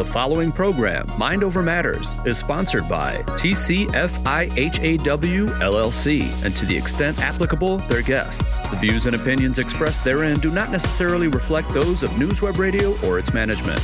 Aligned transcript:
The 0.00 0.06
following 0.06 0.50
program, 0.50 1.06
Mind 1.18 1.44
Over 1.44 1.62
Matters, 1.62 2.16
is 2.24 2.38
sponsored 2.38 2.88
by 2.88 3.18
TCFIHAW 3.36 3.90
LLC 5.60 6.22
and 6.42 6.56
to 6.56 6.64
the 6.64 6.74
extent 6.74 7.22
applicable, 7.22 7.76
their 7.80 8.00
guests. 8.00 8.60
The 8.70 8.76
views 8.76 9.04
and 9.04 9.14
opinions 9.14 9.58
expressed 9.58 10.02
therein 10.02 10.40
do 10.40 10.50
not 10.50 10.70
necessarily 10.70 11.28
reflect 11.28 11.70
those 11.74 12.02
of 12.02 12.08
NewsWeb 12.12 12.56
Radio 12.56 12.98
or 13.06 13.18
its 13.18 13.34
management. 13.34 13.78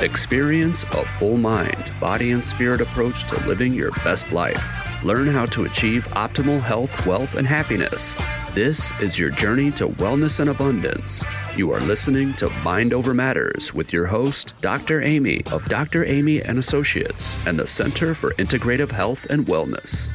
Experience 0.00 0.84
a 0.84 1.04
full 1.04 1.38
mind, 1.38 1.90
body, 1.98 2.30
and 2.30 2.44
spirit 2.44 2.80
approach 2.80 3.24
to 3.24 3.48
living 3.48 3.74
your 3.74 3.90
best 4.04 4.30
life. 4.30 4.64
Learn 5.02 5.26
how 5.26 5.46
to 5.46 5.64
achieve 5.64 6.06
optimal 6.12 6.60
health, 6.60 7.04
wealth, 7.04 7.34
and 7.34 7.48
happiness. 7.48 8.20
This 8.58 8.90
is 9.00 9.16
your 9.16 9.30
journey 9.30 9.70
to 9.70 9.86
wellness 9.86 10.40
and 10.40 10.50
abundance. 10.50 11.24
You 11.54 11.72
are 11.72 11.80
listening 11.80 12.34
to 12.34 12.50
Mind 12.64 12.92
Over 12.92 13.14
Matters 13.14 13.72
with 13.72 13.92
your 13.92 14.04
host, 14.04 14.52
Dr. 14.60 15.00
Aimee 15.00 15.44
of 15.52 15.64
Dr. 15.66 16.04
Aimee 16.04 16.42
and 16.42 16.58
Associates 16.58 17.38
and 17.46 17.56
the 17.56 17.68
Center 17.68 18.16
for 18.16 18.32
Integrative 18.32 18.90
Health 18.90 19.26
and 19.30 19.46
Wellness. 19.46 20.10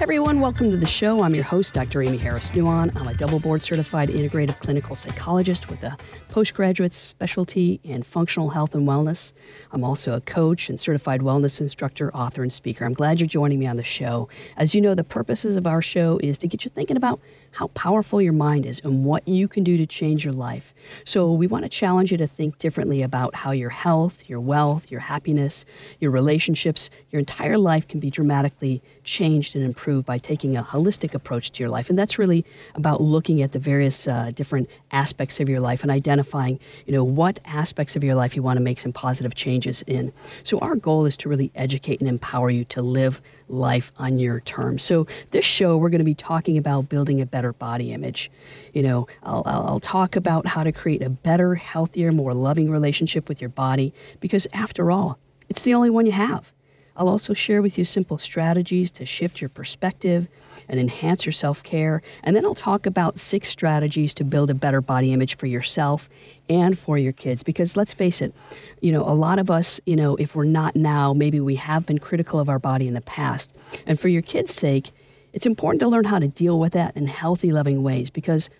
Everyone, 0.00 0.38
welcome 0.38 0.70
to 0.70 0.76
the 0.76 0.86
show. 0.86 1.22
I'm 1.22 1.34
your 1.34 1.42
host, 1.42 1.74
Dr. 1.74 2.00
Aimee 2.00 2.18
Harris 2.18 2.52
Nuon. 2.52 2.94
I'm 2.94 3.08
a 3.08 3.14
double 3.14 3.40
board 3.40 3.64
certified 3.64 4.10
integrative 4.10 4.60
clinical 4.60 4.94
psychologist 4.94 5.68
with 5.68 5.82
a 5.82 5.96
postgraduate 6.38 6.94
specialty 6.94 7.80
in 7.82 8.00
functional 8.00 8.50
health 8.50 8.72
and 8.72 8.86
wellness. 8.86 9.32
I'm 9.72 9.82
also 9.82 10.14
a 10.14 10.20
coach 10.20 10.68
and 10.68 10.78
certified 10.78 11.20
wellness 11.20 11.60
instructor, 11.60 12.14
author, 12.14 12.44
and 12.44 12.52
speaker. 12.52 12.84
I'm 12.84 12.94
glad 12.94 13.18
you're 13.18 13.26
joining 13.26 13.58
me 13.58 13.66
on 13.66 13.76
the 13.76 13.82
show. 13.82 14.28
As 14.56 14.72
you 14.72 14.80
know, 14.80 14.94
the 14.94 15.02
purposes 15.02 15.56
of 15.56 15.66
our 15.66 15.82
show 15.82 16.20
is 16.22 16.38
to 16.38 16.46
get 16.46 16.64
you 16.64 16.70
thinking 16.70 16.96
about 16.96 17.18
how 17.50 17.68
powerful 17.68 18.22
your 18.22 18.32
mind 18.32 18.66
is 18.66 18.80
and 18.84 19.04
what 19.04 19.26
you 19.26 19.48
can 19.48 19.64
do 19.64 19.76
to 19.76 19.86
change 19.86 20.24
your 20.24 20.34
life. 20.34 20.72
So, 21.04 21.32
we 21.32 21.46
want 21.46 21.64
to 21.64 21.68
challenge 21.68 22.12
you 22.12 22.18
to 22.18 22.26
think 22.26 22.58
differently 22.58 23.02
about 23.02 23.34
how 23.34 23.50
your 23.50 23.70
health, 23.70 24.28
your 24.28 24.38
wealth, 24.38 24.90
your 24.90 25.00
happiness, 25.00 25.64
your 25.98 26.10
relationships, 26.10 26.90
your 27.10 27.18
entire 27.18 27.58
life 27.58 27.88
can 27.88 28.00
be 28.00 28.10
dramatically 28.10 28.82
changed 29.04 29.56
and 29.56 29.64
improved 29.64 30.06
by 30.06 30.18
taking 30.18 30.56
a 30.56 30.62
holistic 30.62 31.14
approach 31.14 31.50
to 31.52 31.62
your 31.62 31.70
life. 31.70 31.88
And 31.88 31.98
that's 31.98 32.18
really 32.18 32.44
about 32.74 33.00
looking 33.00 33.42
at 33.42 33.52
the 33.52 33.58
various 33.58 34.06
uh, 34.06 34.30
different 34.34 34.68
aspects 34.92 35.40
of 35.40 35.48
your 35.48 35.60
life 35.60 35.82
and 35.82 35.90
identifying, 35.90 36.27
you 36.34 36.92
know, 36.92 37.04
what 37.04 37.40
aspects 37.44 37.96
of 37.96 38.04
your 38.04 38.14
life 38.14 38.36
you 38.36 38.42
want 38.42 38.56
to 38.56 38.62
make 38.62 38.80
some 38.80 38.92
positive 38.92 39.34
changes 39.34 39.82
in. 39.86 40.12
So, 40.44 40.58
our 40.58 40.76
goal 40.76 41.06
is 41.06 41.16
to 41.18 41.28
really 41.28 41.50
educate 41.54 42.00
and 42.00 42.08
empower 42.08 42.50
you 42.50 42.64
to 42.66 42.82
live 42.82 43.20
life 43.48 43.92
on 43.98 44.18
your 44.18 44.40
terms. 44.40 44.82
So, 44.82 45.06
this 45.30 45.44
show, 45.44 45.76
we're 45.76 45.90
going 45.90 46.00
to 46.00 46.04
be 46.04 46.14
talking 46.14 46.58
about 46.58 46.88
building 46.88 47.20
a 47.20 47.26
better 47.26 47.52
body 47.52 47.92
image. 47.92 48.30
You 48.74 48.82
know, 48.82 49.06
I'll, 49.22 49.42
I'll, 49.46 49.80
talk 49.80 50.16
about 50.16 50.46
how 50.46 50.64
to 50.64 50.72
create 50.72 51.02
a 51.02 51.08
better, 51.08 51.54
healthier, 51.54 52.12
more 52.12 52.34
loving 52.34 52.70
relationship 52.70 53.28
with 53.28 53.40
your 53.40 53.50
body 53.50 53.94
because, 54.20 54.46
after 54.52 54.90
all, 54.90 55.18
it's 55.48 55.62
the 55.62 55.74
only 55.74 55.90
one 55.90 56.06
you 56.06 56.12
have. 56.12 56.52
I'll 56.96 57.08
also 57.08 57.32
share 57.32 57.62
with 57.62 57.78
you 57.78 57.84
simple 57.84 58.18
strategies 58.18 58.90
to 58.92 59.06
shift 59.06 59.40
your 59.40 59.48
perspective 59.48 60.26
and 60.68 60.78
enhance 60.80 61.24
your 61.26 61.32
self 61.32 61.62
care. 61.62 62.02
And 62.22 62.34
then 62.34 62.44
I'll 62.44 62.54
talk 62.54 62.86
about 62.86 63.18
six 63.18 63.48
strategies 63.48 64.14
to 64.14 64.24
build 64.24 64.50
a 64.50 64.54
better 64.54 64.80
body 64.80 65.12
image 65.12 65.36
for 65.36 65.46
yourself 65.46 66.08
and 66.48 66.78
for 66.78 66.98
your 66.98 67.12
kids. 67.12 67.42
Because 67.42 67.76
let's 67.76 67.94
face 67.94 68.20
it, 68.20 68.34
you 68.80 68.92
know, 68.92 69.02
a 69.02 69.14
lot 69.14 69.38
of 69.38 69.50
us, 69.50 69.80
you 69.86 69.96
know, 69.96 70.16
if 70.16 70.34
we're 70.34 70.44
not 70.44 70.76
now, 70.76 71.12
maybe 71.12 71.40
we 71.40 71.56
have 71.56 71.86
been 71.86 71.98
critical 71.98 72.40
of 72.40 72.48
our 72.48 72.58
body 72.58 72.88
in 72.88 72.94
the 72.94 73.00
past. 73.00 73.54
And 73.86 73.98
for 73.98 74.08
your 74.08 74.22
kids' 74.22 74.54
sake, 74.54 74.90
it's 75.32 75.46
important 75.46 75.80
to 75.80 75.88
learn 75.88 76.04
how 76.04 76.18
to 76.18 76.28
deal 76.28 76.58
with 76.58 76.72
that 76.72 76.96
in 76.96 77.06
healthy, 77.06 77.52
loving 77.52 77.82
ways 77.82 78.10
because 78.10 78.50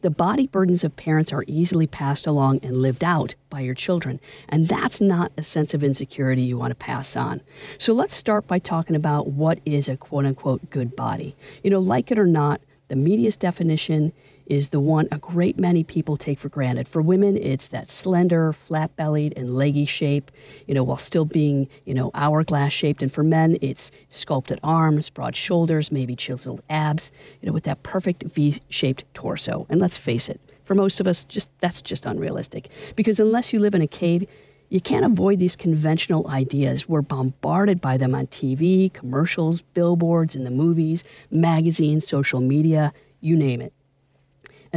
the 0.00 0.10
body 0.10 0.46
burdens 0.46 0.84
of 0.84 0.94
parents 0.94 1.32
are 1.32 1.44
easily 1.48 1.86
passed 1.86 2.26
along 2.26 2.60
and 2.62 2.80
lived 2.80 3.02
out 3.02 3.34
by 3.50 3.60
your 3.60 3.74
children, 3.74 4.20
and 4.48 4.68
that's 4.68 5.00
not 5.00 5.32
a 5.36 5.42
sense 5.42 5.74
of 5.74 5.82
insecurity 5.82 6.42
you 6.42 6.56
want 6.56 6.70
to 6.70 6.76
pass 6.76 7.16
on. 7.16 7.40
So 7.78 7.92
let's 7.92 8.14
start 8.14 8.46
by 8.46 8.60
talking 8.60 8.94
about 8.94 9.28
what 9.28 9.58
is 9.64 9.88
a 9.88 9.96
quote 9.96 10.26
unquote 10.26 10.70
good 10.70 10.94
body. 10.94 11.34
You 11.64 11.70
know, 11.70 11.80
like 11.80 12.12
it 12.12 12.18
or 12.18 12.26
not, 12.26 12.60
the 12.88 12.96
media's 12.96 13.36
definition 13.36 14.12
is 14.48 14.70
the 14.70 14.80
one 14.80 15.06
a 15.12 15.18
great 15.18 15.58
many 15.58 15.84
people 15.84 16.16
take 16.16 16.38
for 16.38 16.48
granted. 16.48 16.88
For 16.88 17.02
women, 17.02 17.36
it's 17.36 17.68
that 17.68 17.90
slender, 17.90 18.52
flat 18.52 18.94
bellied, 18.96 19.36
and 19.36 19.54
leggy 19.54 19.84
shape, 19.84 20.30
you 20.66 20.74
know, 20.74 20.82
while 20.82 20.96
still 20.96 21.26
being, 21.26 21.68
you 21.84 21.94
know, 21.94 22.10
hourglass 22.14 22.72
shaped. 22.72 23.02
And 23.02 23.12
for 23.12 23.22
men, 23.22 23.58
it's 23.60 23.90
sculpted 24.08 24.58
arms, 24.62 25.10
broad 25.10 25.36
shoulders, 25.36 25.92
maybe 25.92 26.16
chiseled 26.16 26.62
abs, 26.70 27.12
you 27.40 27.46
know, 27.46 27.52
with 27.52 27.64
that 27.64 27.82
perfect 27.82 28.24
V 28.24 28.56
shaped 28.70 29.04
torso. 29.14 29.66
And 29.68 29.80
let's 29.80 29.98
face 29.98 30.28
it, 30.28 30.40
for 30.64 30.74
most 30.74 30.98
of 30.98 31.06
us, 31.06 31.24
just 31.24 31.50
that's 31.60 31.82
just 31.82 32.06
unrealistic. 32.06 32.70
Because 32.96 33.20
unless 33.20 33.52
you 33.52 33.60
live 33.60 33.74
in 33.74 33.82
a 33.82 33.86
cave, 33.86 34.26
you 34.70 34.80
can't 34.80 35.04
avoid 35.04 35.38
these 35.38 35.56
conventional 35.56 36.28
ideas. 36.28 36.88
We're 36.88 37.02
bombarded 37.02 37.80
by 37.80 37.96
them 37.96 38.14
on 38.14 38.26
TV, 38.28 38.92
commercials, 38.92 39.62
billboards, 39.62 40.34
in 40.34 40.44
the 40.44 40.50
movies, 40.50 41.04
magazines, 41.30 42.06
social 42.06 42.40
media, 42.40 42.92
you 43.20 43.36
name 43.36 43.60
it 43.60 43.72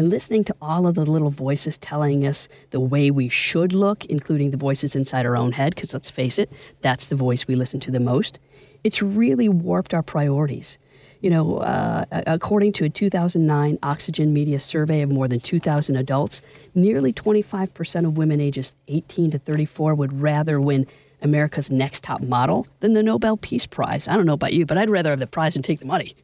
and 0.02 0.10
listening 0.10 0.44
to 0.44 0.56
all 0.64 0.88
of 0.88 0.96
the 0.96 1.06
little 1.06 1.30
voices 1.30 1.78
telling 1.78 2.26
us 2.26 2.50
the 2.72 2.80
way 2.80 3.12
we 3.12 3.30
should 3.30 3.72
look, 3.72 4.04
including 4.06 4.50
the 4.50 4.58
voices 4.58 4.96
inside 4.96 5.28
our 5.28 5.38
own 5.38 5.52
head, 5.52 5.76
because 5.76 5.94
let's 5.94 6.10
face 6.10 6.40
it, 6.40 6.52
that's 6.82 7.06
the 7.06 7.16
voice 7.16 7.46
we 7.48 7.54
listen 7.54 7.80
to 7.80 7.92
the 7.92 8.00
most, 8.00 8.40
it's 8.84 9.04
really 9.04 9.48
warped 9.48 9.94
our 9.94 10.02
priorities. 10.02 10.80
You 11.20 11.30
know, 11.30 11.58
uh, 11.58 12.06
according 12.12 12.74
to 12.74 12.86
a 12.86 12.90
2009 12.90 13.78
Oxygen 13.84 14.34
Media 14.34 14.60
survey 14.60 15.04
of 15.04 15.12
more 15.12 15.28
than 15.28 15.40
2,000 15.40 15.96
adults, 15.96 16.42
nearly 16.74 17.14
25% 17.14 18.08
of 18.08 18.18
women 18.18 18.42
ages 18.42 18.76
18 18.88 19.30
to 19.30 19.38
34 19.38 19.94
would 19.94 20.20
rather 20.20 20.60
win 20.60 20.88
America's 21.22 21.72
Next 21.72 22.04
Top 22.04 22.22
Model 22.22 22.68
than 22.80 22.94
the 22.94 23.04
Nobel 23.04 23.38
Peace 23.38 23.68
Prize. 23.68 24.08
I 24.08 24.16
don't 24.16 24.26
know 24.26 24.34
about 24.34 24.54
you, 24.54 24.66
but 24.66 24.78
I'd 24.78 24.90
rather 24.90 25.12
have 25.12 25.20
the 25.20 25.28
prize 25.28 25.56
and 25.56 25.64
take 25.64 25.80
the 25.80 25.86
money. 25.86 26.16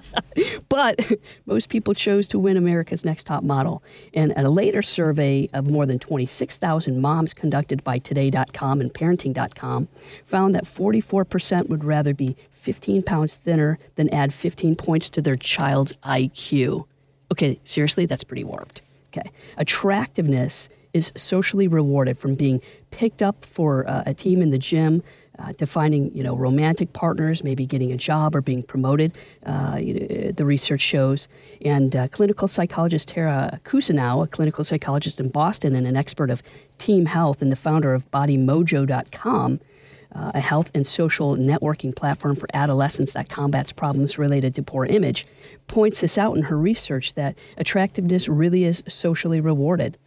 but 0.68 1.12
most 1.46 1.68
people 1.68 1.94
chose 1.94 2.28
to 2.28 2.38
win 2.38 2.56
America's 2.56 3.04
Next 3.04 3.24
Top 3.24 3.42
Model. 3.42 3.82
And 4.14 4.32
a 4.36 4.48
later 4.50 4.82
survey 4.82 5.48
of 5.52 5.66
more 5.66 5.86
than 5.86 5.98
26,000 5.98 7.00
moms 7.00 7.32
conducted 7.34 7.82
by 7.84 7.98
Today.com 7.98 8.80
and 8.80 8.92
Parenting.com 8.92 9.88
found 10.24 10.54
that 10.54 10.64
44% 10.64 11.68
would 11.68 11.84
rather 11.84 12.14
be 12.14 12.36
15 12.50 13.02
pounds 13.02 13.36
thinner 13.36 13.78
than 13.94 14.12
add 14.12 14.34
15 14.34 14.74
points 14.76 15.08
to 15.10 15.22
their 15.22 15.36
child's 15.36 15.92
IQ. 16.04 16.84
Okay, 17.32 17.58
seriously, 17.64 18.06
that's 18.06 18.24
pretty 18.24 18.44
warped. 18.44 18.82
Okay. 19.16 19.30
Attractiveness 19.56 20.68
is 20.96 21.12
socially 21.16 21.68
rewarded 21.68 22.16
from 22.18 22.34
being 22.34 22.60
picked 22.90 23.22
up 23.22 23.44
for 23.44 23.86
uh, 23.88 24.02
a 24.06 24.14
team 24.14 24.40
in 24.40 24.50
the 24.50 24.58
gym 24.58 25.02
uh, 25.38 25.52
to 25.54 25.66
finding 25.66 26.14
you 26.14 26.22
know 26.22 26.34
romantic 26.34 26.92
partners, 26.92 27.44
maybe 27.44 27.66
getting 27.66 27.92
a 27.92 27.96
job 27.96 28.34
or 28.34 28.40
being 28.40 28.62
promoted. 28.62 29.16
Uh, 29.44 29.76
you 29.78 29.94
know, 29.94 30.32
the 30.32 30.44
research 30.44 30.80
shows, 30.80 31.28
and 31.62 31.94
uh, 31.94 32.08
clinical 32.08 32.48
psychologist 32.48 33.08
Tara 33.08 33.60
Cousineau, 33.64 34.24
a 34.24 34.26
clinical 34.26 34.64
psychologist 34.64 35.20
in 35.20 35.28
Boston 35.28 35.74
and 35.74 35.86
an 35.86 35.96
expert 35.96 36.30
of 36.30 36.42
team 36.78 37.06
health 37.06 37.42
and 37.42 37.52
the 37.52 37.56
founder 37.56 37.94
of 37.94 38.10
BodyMojo.com. 38.10 39.60
Uh, 40.14 40.30
a 40.34 40.40
health 40.40 40.70
and 40.72 40.86
social 40.86 41.36
networking 41.36 41.94
platform 41.94 42.34
for 42.34 42.48
adolescents 42.54 43.12
that 43.12 43.28
combats 43.28 43.70
problems 43.70 44.16
related 44.16 44.54
to 44.54 44.62
poor 44.62 44.86
image, 44.86 45.26
points 45.66 46.00
this 46.00 46.16
out 46.16 46.34
in 46.34 46.42
her 46.42 46.56
research 46.56 47.12
that 47.14 47.36
attractiveness 47.58 48.26
really 48.26 48.64
is 48.64 48.82
socially 48.88 49.42
rewarded. 49.42 49.98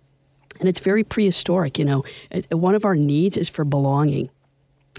And 0.60 0.68
it's 0.68 0.80
very 0.80 1.04
prehistoric. 1.04 1.80
You 1.80 1.86
know, 1.86 2.04
one 2.52 2.76
of 2.76 2.86
our 2.86 2.96
needs 2.96 3.38
is 3.38 3.50
for 3.50 3.64
belonging. 3.64 4.30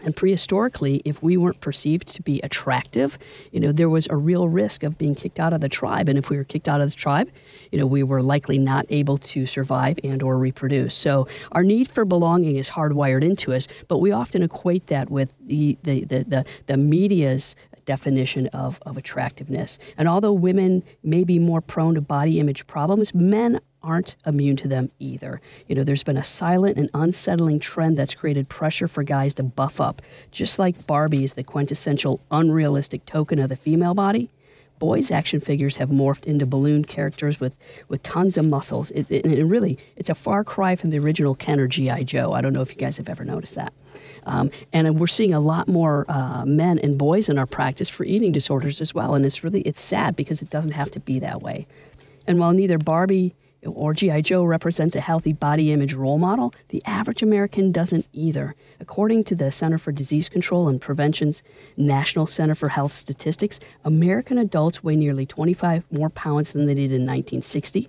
And 0.03 0.17
prehistorically, 0.17 1.03
if 1.05 1.23
we 1.23 1.37
weren't 1.37 1.61
perceived 1.61 2.09
to 2.15 2.23
be 2.23 2.41
attractive, 2.41 3.19
you 3.53 3.61
know, 3.61 3.71
there 3.71 3.91
was 3.91 4.07
a 4.09 4.17
real 4.17 4.49
risk 4.49 4.83
of 4.83 4.97
being 4.97 5.15
kicked 5.15 5.39
out 5.39 5.53
of 5.53 5.61
the 5.61 5.69
tribe. 5.69 6.09
And 6.09 6.19
if 6.19 6.31
we 6.31 6.39
were 6.39 6.45
kicked 6.45 6.69
out 6.69 6.81
of 6.81 6.91
the 6.91 6.97
tribe, 6.97 7.31
you 7.71 7.79
know, 7.79 7.87
we 7.87 8.03
were 8.03 8.23
likely 8.23 8.59
not 8.59 8.87
able 8.89 9.19
to 9.19 9.47
survive 9.47 9.99
and 10.03 10.23
or 10.23 10.39
reproduce. 10.39 10.95
So 10.95 11.29
our 11.53 11.63
need 11.63 11.89
for 11.89 12.05
belonging 12.05 12.57
is 12.57 12.71
hardwired 12.71 13.23
into 13.23 13.53
us, 13.53 13.69
but 13.89 13.99
we 13.99 14.11
often 14.11 14.43
equate 14.43 14.87
that 14.87 15.11
with 15.11 15.33
the 15.47 15.77
the 15.83 16.05
the, 16.05 16.25
the, 16.25 16.45
the 16.67 16.77
media's 16.77 17.55
definition 17.91 18.47
of, 18.49 18.79
of 18.87 18.97
attractiveness. 18.97 19.77
And 19.99 20.09
although 20.09 20.33
women 20.33 20.85
may 21.03 21.25
be 21.25 21.41
more 21.41 21.61
prone 21.61 21.97
to 21.97 22.01
body 22.01 22.39
image 22.39 22.65
problems, 22.69 23.13
men 23.13 23.61
aren't 23.83 24.15
immune 24.25 24.55
to 24.59 24.69
them 24.69 24.91
either. 25.01 25.41
You 25.67 25.75
know, 25.75 25.83
there's 25.83 26.05
been 26.05 26.17
a 26.17 26.23
silent 26.23 26.79
and 26.79 26.89
unsettling 26.95 27.59
trend 27.59 27.99
that's 27.99 28.15
created 28.15 28.49
pressure 28.49 28.87
for 28.87 29.03
guys 29.03 29.35
to 29.35 29.43
buff 29.43 29.81
up. 29.81 30.03
Just 30.31 30.57
like 30.61 30.87
Barbie 30.87 31.25
is 31.25 31.35
the 31.35 31.43
quintessential 31.43 32.21
unrealistic 32.31 33.05
token 33.07 33.41
of 33.41 33.49
the 33.49 33.57
female 33.57 33.95
body, 33.95 34.31
boys' 34.79 35.11
action 35.11 35.41
figures 35.41 35.77
have 35.77 35.89
morphed 35.89 36.27
into 36.27 36.47
balloon 36.47 36.85
characters 36.85 37.41
with, 37.41 37.55
with 37.89 38.05
tons 38.05 38.39
of 38.39 38.45
muscles. 38.45 38.93
It, 38.93 39.11
it, 39.11 39.45
really, 39.45 39.79
it's 39.97 40.11
a 40.11 40.15
far 40.15 40.45
cry 40.45 40.77
from 40.77 40.91
the 40.91 41.01
original 41.01 41.35
Ken 41.35 41.59
or 41.59 41.67
G.I. 41.67 42.05
Joe. 42.05 42.35
I 42.35 42.41
don't 42.41 42.53
know 42.53 42.63
if 42.63 42.71
you 42.71 42.79
guys 42.79 42.99
have 42.99 43.09
ever 43.09 43.25
noticed 43.25 43.57
that. 43.57 43.73
Um, 44.31 44.51
and 44.73 44.99
we're 45.01 45.09
seeing 45.09 45.35
a 45.35 45.41
lot 45.41 45.67
more 45.67 46.07
uh, 46.09 46.45
men 46.47 46.79
and 46.79 46.97
boys 46.97 47.29
in 47.29 47.37
our 47.37 47.47
practice 47.47 47.89
for 47.89 48.05
eating 48.05 48.31
disorders 48.31 48.81
as 48.81 48.95
well. 48.95 49.15
And 49.15 49.27
it's 49.27 49.43
really, 49.43 49.63
it's 49.63 49.81
sad 49.81 50.15
because 50.15 50.41
it 50.41 50.51
doesn't 50.51 50.71
have 50.71 50.91
to 50.93 51.01
be 51.01 51.19
that 51.19 51.43
way. 51.43 51.67
And 52.29 52.39
while 52.39 52.53
neither 52.53 52.79
Barbie 52.79 53.35
or 53.67 53.93
G.I. 53.93 54.21
Joe 54.23 54.45
represents 54.45 54.95
a 54.95 55.01
healthy 55.01 55.33
body 55.33 55.73
image 55.73 55.95
role 55.95 56.17
model, 56.17 56.55
the 56.69 56.81
average 56.87 57.23
American 57.23 57.73
doesn't 57.73 58.07
either. 58.13 58.55
According 58.79 59.25
to 59.25 59.35
the 59.35 59.51
Center 59.51 59.79
for 59.79 59.91
Disease 59.91 60.29
Control 60.29 60.69
and 60.69 60.81
Prevention's 60.81 61.43
National 61.77 62.27
Center 62.27 62.55
for 62.55 62.69
Health 62.69 62.93
Statistics, 62.93 63.59
American 63.85 64.39
adults 64.39 64.85
weigh 64.85 64.97
nearly 64.97 65.27
25 65.27 65.85
more 65.91 66.09
pounds 66.09 66.53
than 66.53 66.67
they 66.67 66.75
did 66.75 66.93
in 66.93 67.03
1960. 67.03 67.89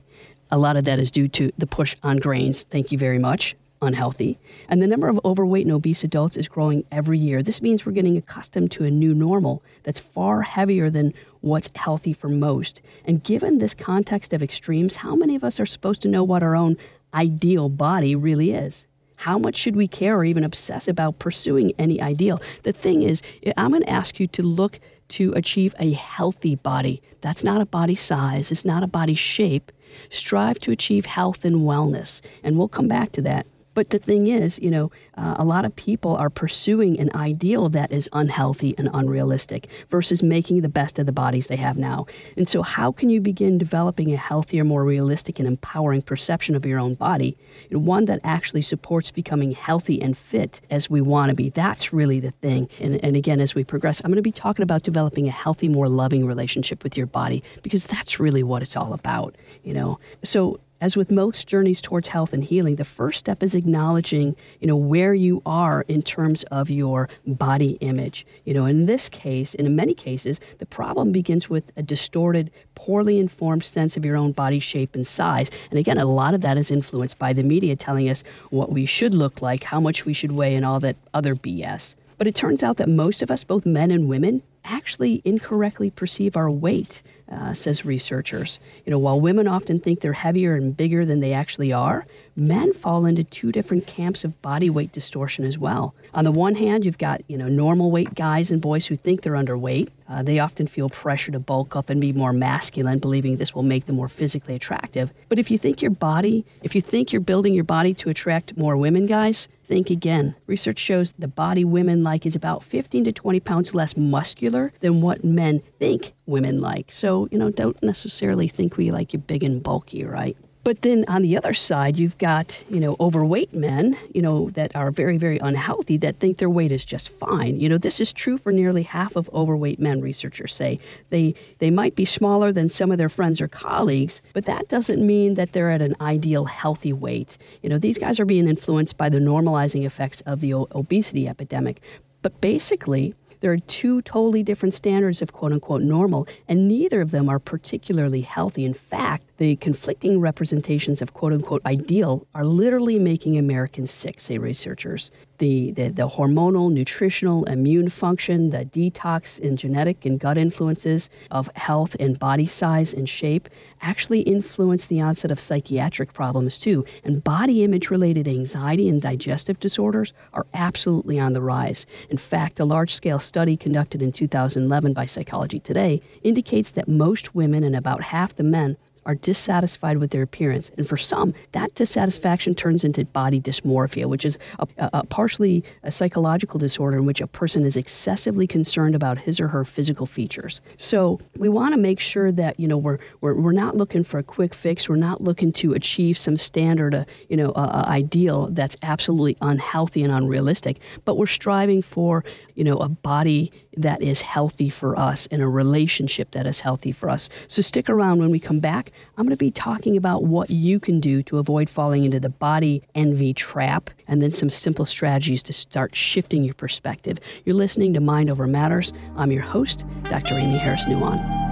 A 0.50 0.58
lot 0.58 0.76
of 0.76 0.86
that 0.86 1.00
is 1.00 1.12
due 1.12 1.28
to 1.30 1.52
the 1.58 1.68
push 1.68 1.96
on 2.04 2.18
grains. 2.18 2.64
Thank 2.64 2.92
you 2.92 2.98
very 2.98 3.20
much 3.20 3.56
unhealthy. 3.82 4.40
And 4.70 4.82
the 4.82 4.88
number 4.88 5.08
of 5.08 5.20
overweight 5.26 5.66
and 5.66 5.74
obese 5.74 6.04
adults 6.04 6.38
is 6.38 6.48
growing 6.48 6.84
every 6.92 7.18
year. 7.18 7.42
This 7.42 7.62
means 7.62 7.86
we're 7.86 7.92
getting 7.94 8.18
accustomed 8.18 8.72
to 8.72 8.86
a 8.86 8.92
new 8.92 9.14
normal 9.14 9.64
that's 9.84 10.00
far 10.00 10.42
heavier 10.42 10.90
than 10.90 11.14
what's 11.42 11.70
healthy 11.76 12.14
for 12.14 12.30
most. 12.30 12.82
And 13.06 13.24
given 13.24 13.58
this 13.58 13.74
context 13.74 14.34
of 14.34 14.44
extremes, 14.44 14.96
how 14.96 15.16
many 15.16 15.36
of 15.36 15.44
us 15.44 15.60
are 15.60 15.66
supposed 15.66 16.02
to 16.04 16.08
know 16.08 16.24
what 16.24 16.44
our 16.44 16.56
own 16.56 16.78
ideal 17.14 17.70
body 17.70 18.16
really 18.16 18.52
is? 18.52 18.86
How 19.18 19.38
much 19.38 19.56
should 19.56 19.76
we 19.76 19.88
care 19.88 20.18
or 20.18 20.26
even 20.26 20.44
obsess 20.44 20.88
about 20.88 21.20
pursuing 21.20 21.74
any 21.78 22.02
ideal? 22.02 22.42
The 22.64 22.74
thing 22.74 23.04
is, 23.04 23.22
I'm 23.58 23.72
going 23.72 23.84
to 23.84 23.90
ask 23.90 24.20
you 24.20 24.28
to 24.28 24.44
look 24.44 24.80
to 25.10 25.34
achieve 25.34 25.76
a 25.80 25.92
healthy 25.94 26.56
body. 26.56 27.02
That's 27.22 27.44
not 27.44 27.62
a 27.62 27.66
body 27.66 27.96
size, 27.96 28.52
it's 28.52 28.66
not 28.66 28.84
a 28.84 28.88
body 28.88 29.16
shape. 29.16 29.72
Strive 30.10 30.58
to 30.60 30.72
achieve 30.72 31.06
health 31.06 31.44
and 31.44 31.58
wellness. 31.58 32.22
And 32.44 32.58
we'll 32.58 32.70
come 32.70 32.88
back 32.88 33.12
to 33.12 33.22
that. 33.24 33.46
But 33.74 33.90
the 33.90 34.00
thing 34.00 34.28
is, 34.28 34.60
you 34.60 34.70
know, 34.70 34.92
uh, 35.18 35.36
a 35.38 35.46
lot 35.46 35.66
of 35.66 35.76
people 35.76 36.16
are 36.16 36.30
pursuing 36.30 37.00
an 37.00 37.10
ideal 37.16 37.70
that 37.70 37.92
is 37.92 38.10
unhealthy 38.14 38.76
and 38.78 38.90
unrealistic 38.94 39.68
versus 39.90 40.22
making 40.22 40.62
the 40.62 40.70
best 40.70 41.00
of 41.00 41.06
the 41.06 41.12
bodies 41.12 41.48
they 41.48 41.56
have 41.56 41.78
now. 41.78 42.06
And 42.36 42.48
so, 42.48 42.64
how 42.64 42.92
can 42.92 43.10
you 43.10 43.22
begin 43.22 43.58
developing 43.58 44.14
a 44.14 44.18
healthier, 44.18 44.64
more 44.64 44.84
realistic, 44.84 45.40
and 45.40 45.48
empowering 45.48 46.02
perception 46.02 46.56
of 46.56 46.66
your 46.66 46.80
own 46.80 46.96
body? 46.96 47.38
And 47.70 47.86
one 47.86 48.06
that 48.06 48.20
actually 48.24 48.62
supports 48.62 49.12
becoming 49.12 49.52
healthy 49.52 50.02
and 50.02 50.18
fit 50.18 50.60
as 50.70 50.90
we 50.90 51.02
want 51.02 51.30
to 51.30 51.36
be. 51.36 51.50
That's 51.50 51.94
really 51.94 52.20
the 52.20 52.32
thing. 52.32 52.68
And, 52.80 53.04
and 53.04 53.16
again, 53.16 53.40
as 53.40 53.56
we 53.56 53.64
progress, 53.64 54.02
I'm 54.04 54.12
going 54.12 54.18
to 54.18 54.22
be 54.22 54.32
talking 54.32 54.64
about 54.64 54.84
developing 54.84 55.28
a 55.28 55.32
healthy, 55.32 55.70
more 55.70 55.88
loving 55.88 56.26
relationship 56.26 56.84
with 56.84 56.98
your 56.98 57.08
body 57.08 57.44
because 57.64 57.86
that's 57.86 58.20
really 58.20 58.44
what 58.44 58.62
it's 58.62 58.76
all 58.76 58.94
about. 58.94 59.36
You 59.64 59.74
know, 59.74 60.00
so 60.24 60.60
as 60.82 60.98
with 60.98 61.12
most 61.12 61.48
journeys 61.48 61.80
towards 61.80 62.08
health 62.08 62.34
and 62.34 62.44
healing, 62.44 62.76
the 62.76 62.84
first 62.84 63.20
step 63.20 63.44
is 63.44 63.54
acknowledging, 63.54 64.36
you 64.60 64.68
know, 64.68 64.76
where 64.76 65.14
you 65.14 65.42
are 65.46 65.86
in 65.88 66.02
terms 66.02 66.42
of 66.46 66.72
your 66.72 67.08
body 67.28 67.78
image. 67.82 68.26
You 68.46 68.56
know, 68.56 68.66
in 68.66 68.88
this 68.88 69.08
case, 69.08 69.54
and 69.54 69.68
in 69.68 69.76
many 69.76 69.94
cases, 69.94 70.40
the 70.58 70.66
problem 70.66 71.12
begins 71.12 71.50
with 71.50 71.72
a 71.78 71.84
distorted, 71.84 72.50
poorly 72.74 73.20
informed 73.20 73.64
sense 73.64 73.96
of 73.96 74.04
your 74.04 74.18
own 74.18 74.32
body 74.32 74.60
shape 74.60 74.96
and 74.96 75.08
size. 75.08 75.52
And 75.70 75.78
again, 75.78 76.00
a 76.00 76.06
lot 76.06 76.34
of 76.34 76.42
that 76.42 76.58
is 76.58 76.72
influenced 76.72 77.20
by 77.20 77.32
the 77.32 77.44
media 77.44 77.76
telling 77.76 78.10
us 78.10 78.24
what 78.50 78.72
we 78.72 78.88
should 78.88 79.14
look 79.14 79.42
like, 79.42 79.64
how 79.64 79.80
much 79.80 80.06
we 80.06 80.14
should 80.14 80.32
weigh, 80.32 80.56
and 80.56 80.66
all 80.66 80.80
that 80.80 80.96
other 81.14 81.36
BS. 81.36 81.96
But 82.18 82.28
it 82.28 82.36
turns 82.36 82.64
out 82.64 82.78
that 82.78 82.90
most 82.90 83.22
of 83.22 83.30
us, 83.30 83.44
both 83.44 83.66
men 83.66 83.92
and 83.92 84.08
women, 84.08 84.42
actually 84.64 85.22
incorrectly 85.26 85.90
perceive 85.90 86.38
our 86.38 86.50
weight, 86.50 87.02
uh, 87.32 87.54
says 87.54 87.86
researchers. 87.86 88.60
You 88.86 88.92
know, 88.92 89.00
while 89.00 89.20
women 89.20 89.48
often 89.48 89.80
think 89.80 90.02
they're 90.02 90.14
heavier 90.14 90.56
and 90.56 90.76
bigger 90.76 91.06
than 91.06 91.20
they 91.22 91.34
actually 91.34 91.72
are, 91.72 92.06
men 92.36 92.74
fall 92.74 93.06
into 93.06 93.24
two 93.24 93.52
different 93.52 93.88
camps 93.88 94.24
of 94.24 94.40
body 94.42 94.70
weight 94.70 94.92
distortion 94.92 95.46
as 95.46 95.58
well. 95.58 95.94
On 96.14 96.24
the 96.24 96.32
one 96.32 96.56
hand, 96.56 96.86
you've 96.86 96.98
got 96.98 97.22
you 97.28 97.38
know 97.38 97.48
normal 97.48 97.92
weight 97.92 98.14
guys 98.16 98.52
and 98.52 98.62
boys 98.62 98.88
who 98.88 98.96
think 98.96 99.22
they're 99.22 99.34
underweight. 99.34 99.90
Uh, 100.10 100.22
they 100.22 100.40
often 100.40 100.68
feel 100.68 100.90
pressure 100.90 101.32
to 101.32 101.40
bulk 101.40 101.76
up 101.76 101.90
and 101.90 102.02
be 102.02 102.12
more 102.12 102.34
masculine, 102.34 103.00
believing 103.00 103.38
this 103.38 103.56
will 103.56 103.64
make 103.64 103.86
them 103.86 103.96
more 103.96 104.10
physically 104.10 104.56
attractive. 104.56 105.14
But 105.30 105.40
if 105.40 105.50
you 105.50 105.58
think 105.58 105.82
your 105.82 105.92
body, 105.92 106.46
if 106.64 106.76
you 106.76 106.82
think 106.82 107.14
you're 107.14 107.22
building 107.22 107.54
your 107.54 107.64
body 107.64 107.94
to 107.94 108.10
attract 108.10 108.58
more 108.58 108.76
women, 108.76 109.06
guys, 109.06 109.48
think 109.72 109.90
again. 109.90 110.36
Research 110.48 110.80
shows 110.80 111.14
the 111.14 111.30
body 111.30 111.64
women 111.64 112.04
like 112.04 112.26
is 112.26 112.36
about 112.36 112.62
15 112.62 113.06
to 113.06 113.14
20 113.14 113.40
pounds 113.40 113.74
less 113.74 113.96
muscular 113.96 114.74
than 114.82 115.00
what 115.00 115.24
men 115.24 115.62
think 115.80 116.12
women 116.26 116.60
like. 116.60 116.92
So, 116.92 117.30
you 117.32 117.38
know, 117.38 117.52
don't 117.52 117.82
necessarily 117.82 118.50
think 118.50 118.76
we 118.76 118.92
like 118.92 119.14
you 119.14 119.20
big 119.20 119.46
and 119.46 119.64
bulky, 119.64 120.04
right? 120.04 120.36
But 120.64 120.84
then 120.84 121.06
on 121.08 121.24
the 121.24 121.36
other 121.38 121.54
side, 121.54 121.98
you've 121.98 122.18
got, 122.20 122.64
you 122.70 122.80
know, 122.80 122.96
overweight 123.00 123.54
men, 123.54 123.98
you 124.14 124.22
know, 124.22 124.52
that 124.52 124.76
are 124.76 124.92
very, 124.92 125.18
very 125.18 125.40
unhealthy 125.40 125.98
that 125.98 126.20
think 126.20 126.38
their 126.38 126.52
weight 126.52 126.72
is 126.72 126.86
just 126.86 127.10
fine. 127.10 127.60
You 127.60 127.68
know, 127.68 127.80
this 127.80 128.00
is 128.00 128.14
true 128.14 128.38
for 128.38 128.52
nearly 128.52 128.84
half 128.84 129.16
of 129.16 129.28
overweight 129.34 129.80
men, 129.80 130.02
researchers 130.02 130.54
say. 130.54 130.78
They, 131.10 131.34
they 131.58 131.72
might 131.72 131.96
be 131.96 132.06
smaller 132.06 132.52
than 132.52 132.70
some 132.70 132.92
of 132.92 133.00
their 133.00 133.10
friends 133.10 133.42
or 133.42 133.48
colleagues, 133.48 134.22
but 134.34 134.46
that 134.46 134.70
doesn't 134.70 135.06
mean 135.06 135.34
that 135.34 135.54
they're 135.54 135.72
at 135.72 135.82
an 135.82 135.96
ideal 136.00 136.46
healthy 136.46 136.94
weight. 136.94 137.40
You 137.64 137.70
know, 137.70 137.80
these 137.80 137.98
guys 137.98 138.20
are 138.20 138.26
being 138.26 138.48
influenced 138.48 138.98
by 138.98 139.10
the 139.10 139.20
normalizing 139.20 139.84
effects 139.84 140.22
of 140.22 140.42
the 140.42 140.54
o- 140.54 140.68
obesity 140.74 141.28
epidemic. 141.28 141.82
But 142.22 142.40
basically, 142.40 143.16
there 143.42 143.52
are 143.52 143.58
two 143.58 144.04
totally 144.04 144.44
different 144.44 144.76
standards 144.76 145.22
of 145.22 145.34
quote 145.34 145.52
unquote 145.52 145.82
normal, 145.82 146.28
and 146.48 146.68
neither 146.68 147.02
of 147.02 147.10
them 147.10 147.28
are 147.28 147.40
particularly 147.40 148.22
healthy. 148.22 148.64
In 148.64 148.74
fact, 148.76 149.24
the 149.42 149.56
conflicting 149.56 150.20
representations 150.20 151.02
of 151.02 151.16
quote 151.16 151.34
unquote 151.34 151.66
ideal 151.66 152.28
are 152.36 152.46
literally 152.46 153.00
making 153.00 153.40
Americans 153.40 153.90
sick, 153.90 154.20
say 154.20 154.38
researchers. 154.38 155.10
The, 155.40 155.72
the, 155.72 155.90
the, 155.90 156.08
hormonal, 156.08 156.72
nutritional, 156.72 157.46
immune 157.46 157.90
function, 157.90 158.52
the 158.52 158.66
detox 158.66 159.40
and 159.44 159.58
genetic 159.58 160.06
and 160.06 160.20
gut 160.20 160.38
influences 160.38 161.10
of 161.32 161.50
health 161.56 161.96
and 162.00 162.20
body 162.20 162.46
size 162.46 162.94
and 162.94 163.10
shape 163.10 163.50
actually 163.82 164.22
influence 164.22 164.86
the 164.86 165.02
onset 165.02 165.32
of 165.32 165.40
psychiatric 165.40 166.14
problems 166.14 166.60
too. 166.60 166.86
And 167.04 167.24
body 167.24 167.64
image 167.64 167.90
related 167.90 168.28
anxiety 168.28 168.88
and 168.90 169.02
digestive 169.02 169.60
disorders 169.60 170.14
are 170.34 170.46
absolutely 170.54 171.20
on 171.20 171.34
the 171.34 171.42
rise. 171.42 171.88
In 172.12 172.18
fact, 172.18 172.60
a 172.60 172.66
large 172.66 172.94
scale 172.94 173.18
study 173.18 173.58
conducted 173.58 174.04
in 174.04 174.12
2011 174.12 174.94
by 174.94 175.08
Psychology 175.08 175.60
Today 175.60 176.00
indicates 176.22 176.70
that 176.70 176.88
most 176.88 177.34
women 177.34 177.64
and 177.64 177.76
about 177.76 178.04
half 178.04 178.36
the 178.36 178.44
men 178.44 178.78
are 179.06 179.16
dissatisfied 179.16 179.98
with 179.98 180.12
their 180.12 180.22
appearance. 180.22 180.72
And 180.78 180.88
for 180.88 180.98
some, 180.98 181.34
that 181.54 181.74
dissatisfaction 181.76 182.56
turns 182.56 182.84
into 182.84 183.04
body 183.06 183.42
dysmorphia, 183.42 184.06
which 184.06 184.26
is 184.26 184.38
a, 184.60 184.68
a, 184.78 185.04
partially 185.06 185.64
a 185.84 185.92
psychological 185.92 186.60
disorder 186.60 186.98
in 186.98 187.06
which 187.06 187.22
a 187.22 187.28
person 187.28 187.66
is 187.66 187.78
excessively 187.78 188.46
concerned 188.48 188.96
about 188.96 189.18
his 189.18 189.40
or 189.40 189.48
her 189.48 189.66
physical 189.66 190.06
features. 190.06 190.62
So 190.78 191.20
we 191.38 191.50
want 191.50 191.74
to 191.74 191.80
make 191.80 192.00
sure 192.00 192.32
that, 192.32 192.60
you 192.60 192.68
know, 192.68 192.78
we're, 192.78 193.00
we're, 193.22 193.34
we're 193.34 193.52
not 193.52 193.76
looking 193.76 194.04
for 194.04 194.20
a 194.20 194.24
quick 194.24 194.54
fix. 194.54 194.88
We're 194.88 194.98
not 194.98 195.22
looking 195.22 195.52
to 195.54 195.74
achieve 195.74 196.18
some 196.18 196.38
standard, 196.38 196.94
uh, 196.94 197.06
you 197.30 197.38
know, 197.38 197.52
uh, 197.52 197.86
ideal 197.88 198.50
that's 198.52 198.78
absolutely 198.84 199.38
unhealthy 199.42 200.04
and 200.04 200.14
unrealistic, 200.14 200.80
but 201.06 201.18
we're 201.18 201.26
striving 201.26 201.82
for, 201.82 202.24
you 202.56 202.64
know, 202.64 202.78
a 202.78 202.90
body 202.90 203.52
that 203.78 204.02
is 204.02 204.22
healthy 204.22 204.70
for 204.70 204.98
us 205.00 205.28
and 205.32 205.42
a 205.42 205.48
relationship 205.48 206.32
that 206.32 206.46
is 206.46 206.60
healthy 206.60 206.92
for 206.92 207.10
us. 207.10 207.30
So 207.48 207.62
stick 207.62 207.90
around 207.90 208.20
when 208.20 208.30
we 208.30 208.40
come 208.40 208.60
back. 208.60 208.91
I'm 209.18 209.26
going 209.26 209.32
to 209.32 209.38
be 209.38 209.52
talking 209.52 209.98
about 209.98 210.24
what 210.24 210.50
you 210.50 210.80
can 210.80 211.00
do 211.00 211.22
to 211.24 211.38
avoid 211.38 211.70
falling 211.70 212.06
into 212.06 212.20
the 212.20 212.30
body 212.30 212.82
envy 212.96 213.34
trap 213.34 213.90
and 214.08 214.22
then 214.22 214.32
some 214.32 214.50
simple 214.50 214.86
strategies 214.86 215.44
to 215.44 215.54
start 215.54 215.96
shifting 215.96 216.44
your 216.44 216.56
perspective. 216.56 217.18
You're 217.46 217.56
listening 217.56 217.94
to 217.94 218.00
Mind 218.00 218.30
Over 218.30 218.48
Matters. 218.48 218.94
I'm 219.18 219.32
your 219.32 219.44
host, 219.44 219.86
Dr. 220.04 220.36
Aimee 220.36 220.58
Harris 220.58 220.86
Nuon. 220.86 221.51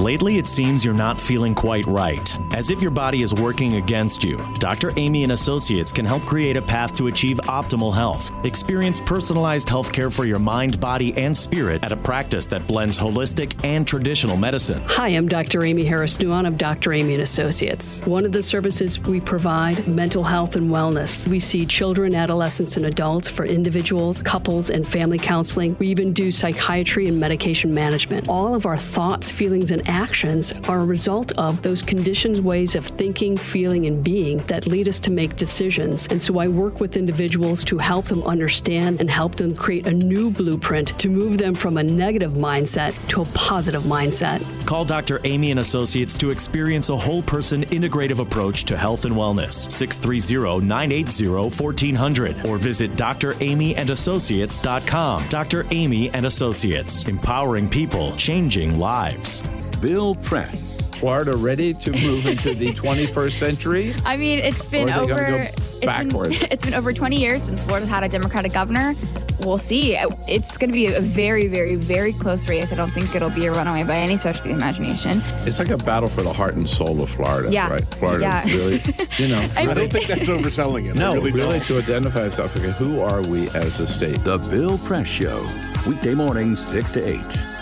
Lately, 0.00 0.38
it 0.38 0.46
seems 0.46 0.82
you're 0.82 0.94
not 0.94 1.20
feeling 1.20 1.54
quite 1.54 1.84
right, 1.84 2.38
as 2.54 2.70
if 2.70 2.80
your 2.80 2.90
body 2.90 3.20
is 3.20 3.34
working 3.34 3.74
against 3.74 4.24
you. 4.24 4.42
Dr. 4.54 4.92
Aimee 4.96 5.24
and 5.24 5.32
Associates 5.32 5.92
can 5.92 6.06
help 6.06 6.22
create 6.22 6.56
a 6.56 6.62
path 6.62 6.94
to 6.94 7.08
achieve 7.08 7.36
optimal 7.44 7.94
health. 7.94 8.32
Experience 8.46 8.98
personalized 8.98 9.68
health 9.68 9.92
care 9.92 10.10
for 10.10 10.24
your 10.24 10.38
mind, 10.38 10.80
body, 10.80 11.14
and 11.18 11.36
spirit 11.36 11.84
at 11.84 11.92
a 11.92 11.98
practice 11.98 12.46
that 12.46 12.66
blends 12.66 12.98
holistic 12.98 13.62
and 13.62 13.86
traditional 13.86 14.38
medicine. 14.38 14.82
Hi, 14.86 15.08
I'm 15.08 15.28
Dr. 15.28 15.62
Aimee 15.64 15.84
Harris 15.84 16.16
Nuon 16.16 16.46
of 16.46 16.56
Dr. 16.56 16.94
Aimee 16.94 17.12
and 17.12 17.22
Associates. 17.22 18.00
One 18.06 18.24
of 18.24 18.32
the 18.32 18.42
services 18.42 18.98
we 19.00 19.20
provide 19.20 19.86
mental 19.86 20.24
health 20.24 20.56
and 20.56 20.70
wellness. 20.70 21.28
We 21.28 21.40
see 21.40 21.66
children, 21.66 22.14
adolescents, 22.14 22.78
and 22.78 22.86
adults 22.86 23.28
for 23.28 23.44
individuals, 23.44 24.22
couples, 24.22 24.70
and 24.70 24.86
family 24.86 25.18
counseling. 25.18 25.76
We 25.78 25.88
even 25.88 26.14
do 26.14 26.30
psychiatry 26.30 27.06
and 27.06 27.20
medication 27.20 27.74
management. 27.74 28.30
All 28.30 28.54
of 28.54 28.64
our 28.64 28.78
thoughts, 28.78 29.30
feelings, 29.30 29.70
and 29.70 29.89
actions 29.90 30.52
are 30.68 30.80
a 30.80 30.84
result 30.84 31.32
of 31.36 31.60
those 31.62 31.82
conditioned 31.82 32.38
ways 32.38 32.74
of 32.74 32.86
thinking, 32.86 33.36
feeling, 33.36 33.86
and 33.86 34.02
being 34.02 34.38
that 34.46 34.66
lead 34.66 34.88
us 34.88 34.98
to 35.00 35.10
make 35.10 35.36
decisions. 35.36 36.06
And 36.06 36.22
so 36.22 36.38
I 36.38 36.48
work 36.48 36.80
with 36.80 36.96
individuals 36.96 37.64
to 37.64 37.76
help 37.76 38.06
them 38.06 38.22
understand 38.22 39.00
and 39.00 39.10
help 39.10 39.34
them 39.34 39.54
create 39.54 39.86
a 39.86 39.92
new 39.92 40.30
blueprint 40.30 40.98
to 41.00 41.08
move 41.08 41.38
them 41.38 41.54
from 41.54 41.76
a 41.76 41.82
negative 41.82 42.32
mindset 42.32 42.94
to 43.08 43.22
a 43.22 43.24
positive 43.34 43.82
mindset. 43.82 44.40
Call 44.66 44.84
Dr. 44.84 45.20
Aimee 45.24 45.50
and 45.50 45.58
Associates 45.60 46.16
to 46.18 46.30
experience 46.30 46.88
a 46.88 46.96
whole 46.96 47.22
person 47.22 47.64
integrative 47.66 48.20
approach 48.20 48.64
to 48.64 48.76
health 48.76 49.04
and 49.04 49.16
wellness. 49.16 49.70
630 49.70 50.64
980 50.64 51.28
1400 51.28 52.46
or 52.46 52.58
visit 52.58 52.96
draimeeandassociates.com. 52.96 55.28
Dr. 55.28 55.66
Aimee 55.70 56.10
and 56.14 56.26
Associates, 56.26 57.08
empowering 57.08 57.68
people, 57.68 58.14
changing 58.16 58.78
lives. 58.78 59.42
Bill 59.80 60.14
Press. 60.16 60.90
Florida 60.90 61.34
ready 61.34 61.72
to 61.72 61.90
move 61.90 62.26
into 62.26 62.54
the 62.54 62.72
21st 62.72 63.32
century? 63.32 63.94
I 64.04 64.16
mean, 64.16 64.38
it's 64.38 64.66
been 64.66 64.90
over. 64.90 65.14
Go 65.14 65.36
it's 65.36 65.80
backwards. 65.80 66.38
Been, 66.40 66.48
it's 66.52 66.64
been 66.64 66.74
over 66.74 66.92
20 66.92 67.18
years 67.18 67.42
since 67.42 67.62
Florida's 67.62 67.88
had 67.88 68.04
a 68.04 68.08
Democratic 68.08 68.52
governor. 68.52 68.94
We'll 69.40 69.56
see. 69.56 69.96
It's 70.28 70.58
going 70.58 70.68
to 70.68 70.74
be 70.74 70.86
a 70.86 71.00
very, 71.00 71.46
very, 71.46 71.76
very 71.76 72.12
close 72.12 72.46
race. 72.46 72.70
I 72.72 72.74
don't 72.74 72.90
think 72.90 73.14
it'll 73.14 73.30
be 73.30 73.46
a 73.46 73.52
runaway 73.52 73.84
by 73.84 73.96
any 73.96 74.18
stretch 74.18 74.38
of 74.38 74.44
the 74.44 74.50
imagination. 74.50 75.22
It's 75.46 75.58
like 75.58 75.70
a 75.70 75.78
battle 75.78 76.10
for 76.10 76.22
the 76.22 76.32
heart 76.32 76.56
and 76.56 76.68
soul 76.68 77.02
of 77.02 77.08
Florida, 77.08 77.50
yeah. 77.50 77.70
right? 77.70 77.84
Florida, 77.94 78.22
yeah. 78.24 78.44
really, 78.44 78.82
you 79.16 79.28
know. 79.28 79.48
I 79.56 79.72
don't 79.72 79.90
think 79.90 80.08
that's 80.08 80.28
overselling 80.28 80.90
it. 80.90 80.96
No, 80.96 81.12
I 81.12 81.14
really, 81.14 81.32
really 81.32 81.58
don't. 81.60 81.66
to 81.68 81.78
identify 81.78 82.28
South 82.28 82.54
Africa. 82.54 82.72
Who 82.72 83.00
are 83.00 83.22
we 83.22 83.48
as 83.50 83.80
a 83.80 83.86
state? 83.86 84.22
The 84.24 84.36
Bill 84.36 84.76
Press 84.78 85.06
Show. 85.06 85.46
Weekday 85.86 86.12
mornings, 86.12 86.60
6 86.60 86.90
to 86.90 87.06
8 87.06 87.16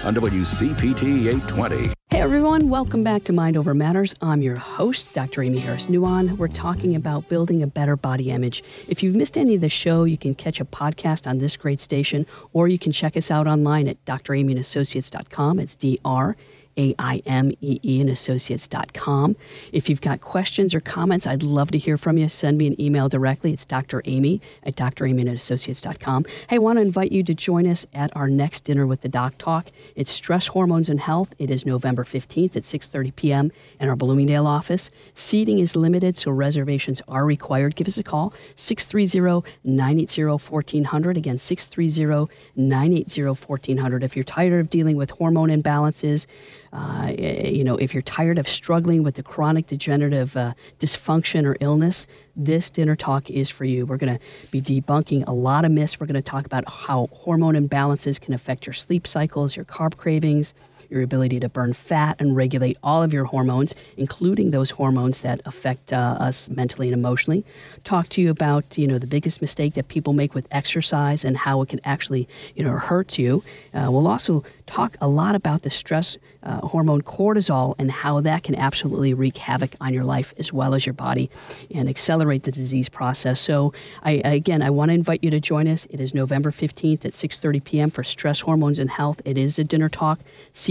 on 0.04 0.14
WCPT 0.16 1.26
820. 1.26 1.97
Hey 2.10 2.22
everyone, 2.22 2.70
welcome 2.70 3.04
back 3.04 3.24
to 3.24 3.34
Mind 3.34 3.58
Over 3.58 3.74
Matters. 3.74 4.14
I'm 4.22 4.40
your 4.40 4.58
host, 4.58 5.14
Dr. 5.14 5.42
Aimee 5.42 5.58
Harris 5.58 5.88
Nuon. 5.88 6.38
We're 6.38 6.48
talking 6.48 6.96
about 6.96 7.28
building 7.28 7.62
a 7.62 7.66
better 7.66 7.96
body 7.96 8.30
image. 8.30 8.64
If 8.88 9.02
you've 9.02 9.14
missed 9.14 9.36
any 9.36 9.56
of 9.56 9.60
the 9.60 9.68
show, 9.68 10.04
you 10.04 10.16
can 10.16 10.34
catch 10.34 10.58
a 10.58 10.64
podcast 10.64 11.26
on 11.26 11.36
this 11.36 11.58
great 11.58 11.82
station, 11.82 12.24
or 12.54 12.66
you 12.66 12.78
can 12.78 12.92
check 12.92 13.14
us 13.14 13.30
out 13.30 13.46
online 13.46 13.88
at 13.88 14.02
draimeeandassociates.com. 14.06 15.60
It's 15.60 15.76
D-R 15.76 16.34
a-I-M-E-E 16.78 18.00
and 18.00 18.08
associates.com. 18.08 19.34
If 19.72 19.88
you've 19.88 20.00
got 20.00 20.20
questions 20.20 20.72
or 20.74 20.80
comments, 20.80 21.26
I'd 21.26 21.42
love 21.42 21.72
to 21.72 21.78
hear 21.78 21.98
from 21.98 22.16
you. 22.18 22.28
Send 22.28 22.58
me 22.58 22.68
an 22.68 22.80
email 22.80 23.08
directly. 23.08 23.52
It's 23.52 23.64
Dr. 23.64 24.02
Aimee 24.02 24.40
at 24.62 24.76
draimeeandassociates.com. 24.76 26.26
Hey, 26.48 26.56
I 26.56 26.58
want 26.58 26.78
to 26.78 26.82
invite 26.82 27.12
you 27.12 27.22
to 27.22 27.34
join 27.34 27.66
us 27.66 27.86
at 27.94 28.14
our 28.16 28.28
next 28.28 28.64
dinner 28.64 28.86
with 28.86 29.02
the 29.02 29.08
Doc 29.08 29.38
Talk. 29.38 29.70
It's 29.94 30.10
Stress, 30.10 30.48
Hormones, 30.48 30.88
and 30.88 30.98
Health. 31.00 31.32
It 31.38 31.50
is 31.50 31.64
November 31.64 32.04
15th 32.04 32.56
at 32.56 32.64
6.30 32.64 33.14
p.m. 33.14 33.52
in 33.80 33.88
our 33.88 33.96
Bloomingdale 33.96 34.46
office. 34.46 34.90
Seating 35.14 35.60
is 35.60 35.76
limited, 35.76 36.18
so 36.18 36.30
reservations 36.30 37.00
are 37.08 37.24
required. 37.24 37.76
Give 37.76 37.86
us 37.86 37.96
a 37.98 38.02
call, 38.02 38.34
630-980-1400. 38.56 41.16
Again, 41.16 41.38
630-980-1400. 41.38 44.02
If 44.02 44.16
you're 44.16 44.24
tired 44.24 44.60
of 44.60 44.70
dealing 44.70 44.96
with 44.96 45.10
hormone 45.10 45.50
imbalances, 45.50 46.26
uh, 46.72 47.12
you 47.18 47.64
know, 47.64 47.76
if 47.76 47.94
you're 47.94 48.02
tired 48.02 48.38
of 48.38 48.48
struggling 48.48 49.02
with 49.02 49.14
the 49.14 49.22
chronic 49.22 49.66
degenerative 49.66 50.36
uh, 50.36 50.54
dysfunction 50.78 51.46
or 51.46 51.56
illness, 51.60 52.06
this 52.36 52.70
dinner 52.70 52.94
talk 52.94 53.30
is 53.30 53.48
for 53.48 53.64
you. 53.64 53.86
We're 53.86 53.96
going 53.96 54.18
to 54.18 54.24
be 54.50 54.60
debunking 54.60 55.24
a 55.26 55.32
lot 55.32 55.64
of 55.64 55.70
myths. 55.70 55.98
We're 55.98 56.06
going 56.06 56.14
to 56.14 56.22
talk 56.22 56.46
about 56.46 56.68
how 56.68 57.08
hormone 57.12 57.54
imbalances 57.54 58.20
can 58.20 58.34
affect 58.34 58.66
your 58.66 58.74
sleep 58.74 59.06
cycles, 59.06 59.56
your 59.56 59.64
carb 59.64 59.96
cravings, 59.96 60.54
your 60.90 61.02
ability 61.02 61.40
to 61.40 61.48
burn 61.48 61.72
fat 61.72 62.16
and 62.18 62.36
regulate 62.36 62.76
all 62.82 63.02
of 63.02 63.12
your 63.12 63.24
hormones, 63.24 63.74
including 63.96 64.50
those 64.50 64.70
hormones 64.70 65.20
that 65.20 65.40
affect 65.44 65.92
uh, 65.92 66.16
us 66.18 66.48
mentally 66.50 66.88
and 66.88 66.94
emotionally. 66.94 67.44
Talk 67.84 68.08
to 68.10 68.20
you 68.20 68.30
about 68.30 68.78
you 68.78 68.86
know 68.86 68.98
the 68.98 69.06
biggest 69.06 69.40
mistake 69.40 69.74
that 69.74 69.88
people 69.88 70.12
make 70.12 70.34
with 70.34 70.46
exercise 70.50 71.24
and 71.24 71.36
how 71.36 71.62
it 71.62 71.68
can 71.68 71.80
actually 71.84 72.28
you 72.54 72.64
know 72.64 72.72
hurt 72.72 73.18
you. 73.18 73.42
Uh, 73.74 73.88
we'll 73.90 74.08
also 74.08 74.44
talk 74.66 74.96
a 75.00 75.08
lot 75.08 75.34
about 75.34 75.62
the 75.62 75.70
stress 75.70 76.18
uh, 76.42 76.60
hormone 76.60 77.02
cortisol 77.02 77.74
and 77.78 77.90
how 77.90 78.20
that 78.20 78.42
can 78.42 78.54
absolutely 78.54 79.12
wreak 79.12 79.36
havoc 79.36 79.74
on 79.80 79.92
your 79.92 80.04
life 80.04 80.32
as 80.38 80.52
well 80.52 80.74
as 80.74 80.86
your 80.86 80.92
body 80.92 81.30
and 81.74 81.88
accelerate 81.88 82.44
the 82.44 82.52
disease 82.52 82.88
process. 82.88 83.40
So, 83.40 83.72
I, 84.02 84.22
again, 84.24 84.62
I 84.62 84.70
want 84.70 84.90
to 84.90 84.94
invite 84.94 85.24
you 85.24 85.30
to 85.30 85.40
join 85.40 85.66
us. 85.66 85.86
It 85.90 86.00
is 86.00 86.14
November 86.14 86.50
15th 86.50 87.04
at 87.04 87.12
6:30 87.12 87.64
p.m. 87.64 87.90
for 87.90 88.04
Stress 88.04 88.40
Hormones 88.40 88.78
and 88.78 88.90
Health. 88.90 89.20
It 89.24 89.36
is 89.36 89.58
a 89.58 89.64
dinner 89.64 89.88
talk. 89.88 90.20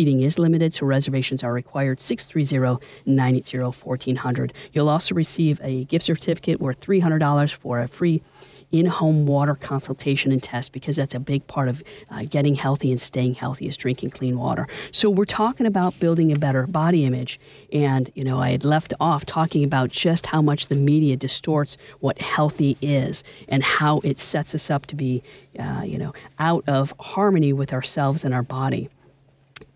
Seating 0.07 0.21
is 0.21 0.39
limited, 0.39 0.73
so 0.73 0.85
reservations 0.85 1.43
are 1.43 1.51
required. 1.51 1.97
630-980-1400. 1.97 4.51
You'll 4.71 4.87
also 4.87 5.13
receive 5.13 5.59
a 5.61 5.83
gift 5.83 6.05
certificate 6.05 6.61
worth 6.61 6.79
$300 6.79 7.53
for 7.53 7.81
a 7.81 7.89
free 7.89 8.21
in-home 8.71 9.25
water 9.25 9.55
consultation 9.55 10.31
and 10.31 10.41
test 10.41 10.71
because 10.71 10.95
that's 10.95 11.13
a 11.13 11.19
big 11.19 11.45
part 11.47 11.67
of 11.67 11.83
uh, 12.09 12.23
getting 12.29 12.55
healthy 12.55 12.89
and 12.89 13.01
staying 13.01 13.33
healthy 13.33 13.67
is 13.67 13.75
drinking 13.75 14.11
clean 14.11 14.37
water. 14.37 14.65
So 14.93 15.09
we're 15.09 15.25
talking 15.25 15.65
about 15.65 15.99
building 15.99 16.31
a 16.31 16.39
better 16.39 16.65
body 16.67 17.03
image, 17.03 17.37
and 17.73 18.09
you 18.15 18.23
know 18.23 18.39
I 18.39 18.51
had 18.51 18.63
left 18.63 18.93
off 19.01 19.25
talking 19.25 19.65
about 19.65 19.89
just 19.89 20.25
how 20.25 20.41
much 20.41 20.67
the 20.67 20.75
media 20.75 21.17
distorts 21.17 21.77
what 21.99 22.17
healthy 22.21 22.77
is 22.81 23.25
and 23.49 23.61
how 23.61 23.99
it 24.05 24.19
sets 24.19 24.55
us 24.55 24.71
up 24.71 24.85
to 24.85 24.95
be, 24.95 25.21
uh, 25.59 25.81
you 25.83 25.97
know, 25.97 26.13
out 26.39 26.63
of 26.65 26.93
harmony 26.97 27.51
with 27.51 27.73
ourselves 27.73 28.23
and 28.23 28.33
our 28.33 28.43
body. 28.43 28.87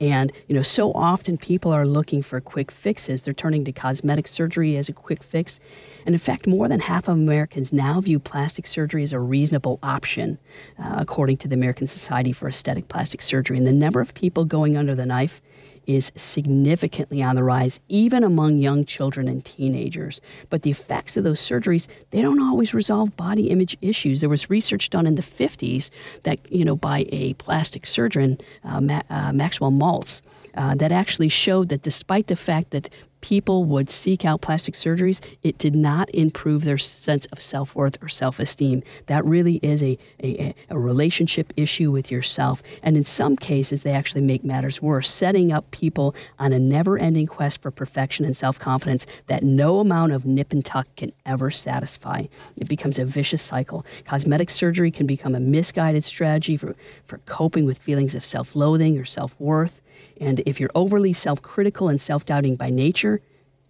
And 0.02 0.34
you 0.48 0.56
know, 0.56 0.64
so 0.64 0.92
often 0.94 1.38
people 1.38 1.72
are 1.72 1.86
looking 1.86 2.24
for 2.24 2.42
quick 2.42 2.72
fixes. 2.72 3.24
They're 3.24 3.36
turning 3.36 3.64
to 3.66 3.72
cosmetic 3.72 4.28
surgery 4.28 4.76
as 4.76 4.90
a 4.90 4.94
quick 4.94 5.24
fix. 5.24 5.60
And 6.06 6.16
in 6.16 6.20
fact, 6.20 6.48
more 6.48 6.68
than 6.68 6.80
half 6.80 7.08
of 7.08 7.14
Americans 7.14 7.72
now 7.72 8.02
view 8.02 8.20
plastic 8.20 8.66
surgery 8.66 9.04
as 9.04 9.14
a 9.14 9.20
reasonable 9.20 9.78
option, 9.84 10.40
uh, 10.80 10.96
according 10.98 11.38
to 11.38 11.48
the 11.48 11.54
American 11.54 11.86
Society 11.86 12.32
for 12.32 12.50
Aesthetic 12.50 12.88
Plastic 12.88 13.22
Surgery. 13.22 13.58
And 13.58 13.68
the 13.68 13.72
number 13.72 14.02
of 14.02 14.14
people 14.16 14.44
going 14.44 14.76
under 14.76 14.96
the 14.96 15.06
knife 15.06 15.40
is 15.88 16.12
significantly 16.16 17.22
on 17.22 17.36
the 17.36 17.44
rise, 17.44 17.80
even 17.90 18.24
among 18.24 18.58
young 18.58 18.86
children 18.86 19.28
and 19.28 19.44
teenagers. 19.44 20.22
But 20.50 20.62
the 20.62 20.72
effects 20.72 21.18
of 21.18 21.24
those 21.24 21.40
surgeries, 21.40 21.88
they 22.12 22.22
don't 22.22 22.42
always 22.42 22.74
resolve 22.74 23.16
body 23.18 23.50
image 23.50 23.78
issues. 23.82 24.20
There 24.20 24.30
was 24.30 24.50
research 24.50 24.90
done 24.90 25.08
in 25.08 25.16
the 25.16 25.22
50s 25.22 25.90
that, 26.24 26.40
you 26.52 26.66
know, 26.66 26.76
by 26.76 27.06
a 27.10 27.34
plastic 27.36 27.86
surgeon, 27.86 28.38
uh, 28.64 28.82
Ma- 28.82 29.02
uh, 29.10 29.34
Maxwell 29.34 29.72
Maltz, 29.72 30.22
uh, 30.56 30.76
that 30.76 30.92
actually 30.92 31.30
showed 31.30 31.70
that 31.70 31.82
despite 31.82 32.28
the 32.28 32.36
fact 32.36 32.72
that 32.72 32.90
people 33.22 33.66
would 33.66 33.90
seek 33.90 34.26
out 34.26 34.42
plastic 34.42 34.76
surgeries, 34.76 35.22
it 35.44 35.58
did 35.58 35.76
not 35.76 36.10
improve 36.14 36.64
their 36.64 36.78
sense 36.78 37.26
of 37.28 37.42
self 37.42 37.76
worth 37.76 37.98
or 38.02 38.10
self 38.10 38.40
esteem. 38.40 38.84
That 39.08 39.24
really 39.26 39.56
is 39.58 39.82
a, 39.82 39.98
a, 40.24 40.54
a, 40.70 40.78
relationship 40.78 41.54
issue 41.56 41.92
with 41.92 42.12
yourself. 42.12 42.62
And 42.84 42.98
in 42.98 43.06
some 43.06 43.36
cases, 43.36 43.84
they 43.84 43.92
actually 43.92 44.22
make 44.22 44.44
matters 44.44 44.82
worse, 44.82 45.10
setting 45.10 45.52
up 45.52 45.70
people 45.72 46.16
on 46.40 46.54
a 46.54 46.60
never 46.60 46.98
ending 46.98 47.28
quest 47.28 47.62
for 47.62 47.72
perfection 47.72 48.26
and 48.26 48.36
self 48.36 48.60
confidence 48.60 49.06
that 49.28 49.44
no 49.44 49.80
amount 49.80 50.12
of 50.12 50.26
nip 50.26 50.52
and 50.52 50.66
tuck 50.66 50.88
can 50.98 51.12
ever 51.26 51.52
satisfy. 51.52 52.26
It 52.58 52.68
becomes 52.68 53.00
a 53.00 53.06
vicious 53.06 53.44
cycle. 53.44 53.86
Cosmetic 54.06 54.50
surgery 54.50 54.92
can 54.92 55.06
become 55.06 55.36
a 55.36 55.40
misguided 55.40 56.04
strategy 56.04 56.58
for, 56.58 56.76
for 57.06 57.20
coping 57.20 57.66
with 57.66 57.78
feelings 57.78 58.16
of 58.16 58.26
self 58.26 58.56
loathing 58.56 58.98
or 58.98 59.06
self 59.06 59.40
worth. 59.40 59.82
And 60.20 60.42
if 60.46 60.60
you're 60.60 60.72
overly 60.76 61.14
self 61.14 61.42
critical 61.42 61.90
and 61.90 62.02
self 62.02 62.26
doubting 62.26 62.56
by 62.56 62.70
nature, 62.70 63.22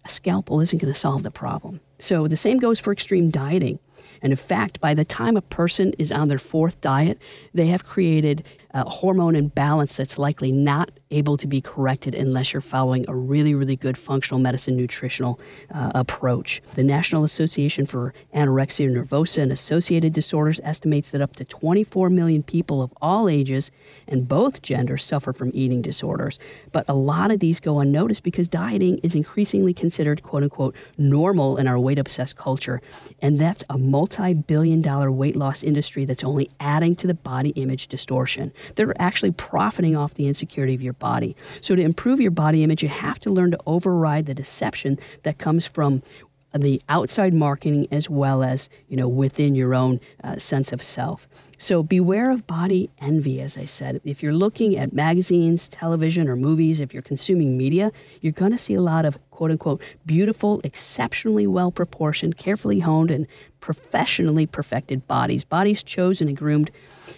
a 0.04 0.08
scalpel 0.08 0.60
isn't 0.60 0.78
going 0.78 0.92
to 0.92 0.98
solve 0.98 1.22
the 1.22 1.30
problem. 1.30 1.80
So 1.98 2.26
the 2.26 2.36
same 2.36 2.58
goes 2.58 2.80
for 2.80 2.92
extreme 2.92 3.30
dieting. 3.30 3.78
And 4.22 4.32
in 4.32 4.36
fact, 4.36 4.80
by 4.80 4.94
the 4.94 5.04
time 5.04 5.36
a 5.36 5.42
person 5.42 5.94
is 5.98 6.12
on 6.12 6.28
their 6.28 6.38
fourth 6.38 6.80
diet, 6.80 7.18
they 7.54 7.66
have 7.66 7.84
created 7.84 8.44
a 8.72 8.88
hormone 8.88 9.36
imbalance 9.36 9.96
that's 9.96 10.18
likely 10.18 10.52
not 10.52 10.90
able 11.12 11.36
to 11.36 11.46
be 11.46 11.60
corrected 11.60 12.14
unless 12.14 12.52
you're 12.52 12.60
following 12.60 13.04
a 13.08 13.14
really, 13.14 13.54
really 13.54 13.76
good 13.76 13.96
functional 13.96 14.40
medicine 14.40 14.76
nutritional 14.76 15.38
uh, 15.72 15.92
approach. 15.94 16.62
The 16.74 16.82
National 16.82 17.24
Association 17.24 17.86
for 17.86 18.14
Anorexia 18.34 18.90
Nervosa 18.90 19.42
and 19.42 19.52
Associated 19.52 20.12
Disorders 20.12 20.60
estimates 20.64 21.10
that 21.10 21.20
up 21.20 21.36
to 21.36 21.44
24 21.44 22.10
million 22.10 22.42
people 22.42 22.82
of 22.82 22.92
all 23.00 23.28
ages 23.28 23.70
and 24.08 24.26
both 24.26 24.62
genders 24.62 25.04
suffer 25.04 25.32
from 25.32 25.50
eating 25.54 25.82
disorders. 25.82 26.38
But 26.72 26.84
a 26.88 26.94
lot 26.94 27.30
of 27.30 27.40
these 27.40 27.60
go 27.60 27.80
unnoticed 27.80 28.22
because 28.22 28.48
dieting 28.48 28.98
is 28.98 29.14
increasingly 29.14 29.74
considered, 29.74 30.22
quote 30.22 30.42
unquote, 30.42 30.74
normal 30.98 31.56
in 31.56 31.66
our 31.66 31.78
weight 31.78 31.98
obsessed 31.98 32.36
culture. 32.36 32.80
And 33.20 33.40
that's 33.40 33.64
a 33.70 33.78
multi 33.78 34.34
billion 34.34 34.82
dollar 34.82 35.12
weight 35.12 35.36
loss 35.36 35.62
industry 35.62 36.04
that's 36.04 36.24
only 36.24 36.50
adding 36.60 36.96
to 36.96 37.06
the 37.06 37.14
body 37.14 37.50
image 37.50 37.88
distortion. 37.88 38.52
They're 38.74 39.00
actually 39.00 39.32
profiting 39.32 39.96
off 39.96 40.14
the 40.14 40.26
insecurity 40.26 40.74
of 40.74 40.82
your 40.82 40.92
body. 41.02 41.36
So, 41.60 41.74
to 41.74 41.82
improve 41.82 42.20
your 42.20 42.30
body 42.30 42.62
image, 42.62 42.82
you 42.82 42.88
have 42.88 43.18
to 43.20 43.30
learn 43.30 43.50
to 43.50 43.58
override 43.66 44.26
the 44.26 44.34
deception 44.34 44.98
that 45.24 45.38
comes 45.38 45.66
from 45.66 46.02
the 46.54 46.80
outside 46.88 47.32
marketing 47.32 47.88
as 47.90 48.10
well 48.10 48.42
as 48.42 48.68
you 48.88 48.96
know 48.96 49.08
within 49.08 49.54
your 49.54 49.74
own 49.74 50.00
uh, 50.24 50.36
sense 50.36 50.72
of 50.72 50.82
self. 50.82 51.26
So 51.58 51.82
beware 51.82 52.32
of 52.32 52.44
body 52.48 52.90
envy, 53.00 53.40
as 53.40 53.56
I 53.56 53.66
said. 53.66 54.00
If 54.04 54.20
you're 54.20 54.32
looking 54.32 54.76
at 54.76 54.92
magazines, 54.92 55.68
television, 55.68 56.28
or 56.28 56.34
movies, 56.34 56.80
if 56.80 56.92
you're 56.92 57.04
consuming 57.04 57.56
media, 57.56 57.92
you're 58.20 58.32
going 58.32 58.50
to 58.50 58.58
see 58.58 58.74
a 58.74 58.82
lot 58.82 59.04
of 59.04 59.16
quote 59.30 59.52
unquote 59.52 59.80
beautiful, 60.04 60.60
exceptionally 60.64 61.46
well 61.46 61.70
proportioned, 61.70 62.36
carefully 62.36 62.80
honed, 62.80 63.12
and 63.12 63.28
professionally 63.60 64.44
perfected 64.44 65.06
bodies. 65.06 65.44
Bodies 65.44 65.84
chosen 65.84 66.26
and 66.28 66.36
groomed 66.36 66.72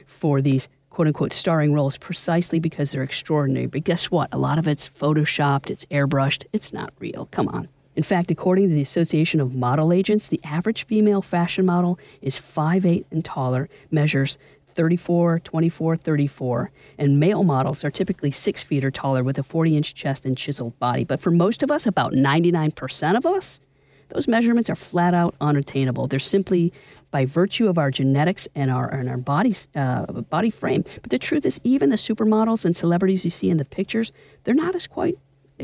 for 0.07 0.43
these 0.43 0.69
quote 0.95 1.09
unquote 1.09 1.33
starring 1.33 1.75
roles 1.75 1.99
precisely 1.99 2.61
because 2.61 2.93
they're 2.93 3.03
extraordinary. 3.03 3.67
But 3.67 3.83
guess 3.83 4.13
what? 4.13 4.33
A 4.33 4.39
lot 4.39 4.59
of 4.59 4.69
it's 4.69 4.89
photoshopped, 4.89 5.69
it's 5.69 5.85
airbrushed, 5.87 6.45
it's 6.53 6.73
not 6.73 6.93
real. 7.01 7.27
Come 7.33 7.49
on. 7.49 7.69
In 7.97 8.05
fact, 8.05 8.31
according 8.31 8.69
to 8.69 8.75
the 8.77 8.81
Association 8.81 9.41
of 9.41 9.57
Model 9.57 9.93
Agents, 9.93 10.29
the 10.29 10.41
average 10.45 10.85
female 10.85 11.21
fashion 11.21 11.67
model 11.67 11.99
is 12.23 12.39
5'8 12.39 13.07
and 13.11 13.25
taller, 13.25 13.69
measures 13.91 14.39
34, 14.69 15.41
24, 15.41 15.97
34, 15.97 16.71
and 16.99 17.19
male 17.19 17.43
models 17.43 17.85
are 17.85 17.91
typically 17.91 18.31
6 18.31 18.63
feet 18.63 18.85
or 18.85 18.93
taller 18.93 19.25
with 19.25 19.37
a 19.37 19.43
40 19.43 19.77
inch 19.77 19.95
chest 19.95 20.25
and 20.25 20.39
chiseled 20.39 20.79
body. 20.79 21.03
But 21.03 21.21
for 21.21 21.33
most 21.33 21.65
of 21.65 21.73
us, 21.73 21.89
about 21.89 22.13
99% 22.13 23.17
of 23.17 23.27
us, 23.27 23.61
those 24.09 24.29
measurements 24.29 24.71
are 24.71 24.77
flat 24.77 25.15
out 25.15 25.35
unattainable. 25.41 26.07
They're 26.07 26.21
simply 26.21 26.73
by 27.11 27.25
virtue 27.25 27.69
of 27.69 27.79
our 27.79 27.91
genetics 27.91 28.49
and 28.55 28.71
our 28.71 28.89
and 28.89 29.09
our 29.09 29.17
body 29.17 29.55
uh, 29.77 30.07
body 30.07 30.51
frame. 30.51 30.85
But 31.03 31.11
the 31.11 31.19
truth 31.19 31.47
is, 31.47 31.61
even 31.63 31.91
the 31.91 31.97
supermodels 31.97 32.65
and 32.65 32.77
celebrities 32.77 33.25
you 33.25 33.31
see 33.31 33.51
in 33.51 33.57
the 33.57 33.65
pictures, 33.65 34.11
they're 34.43 34.55
not 34.55 34.75
as 34.75 34.87
quite 34.87 35.17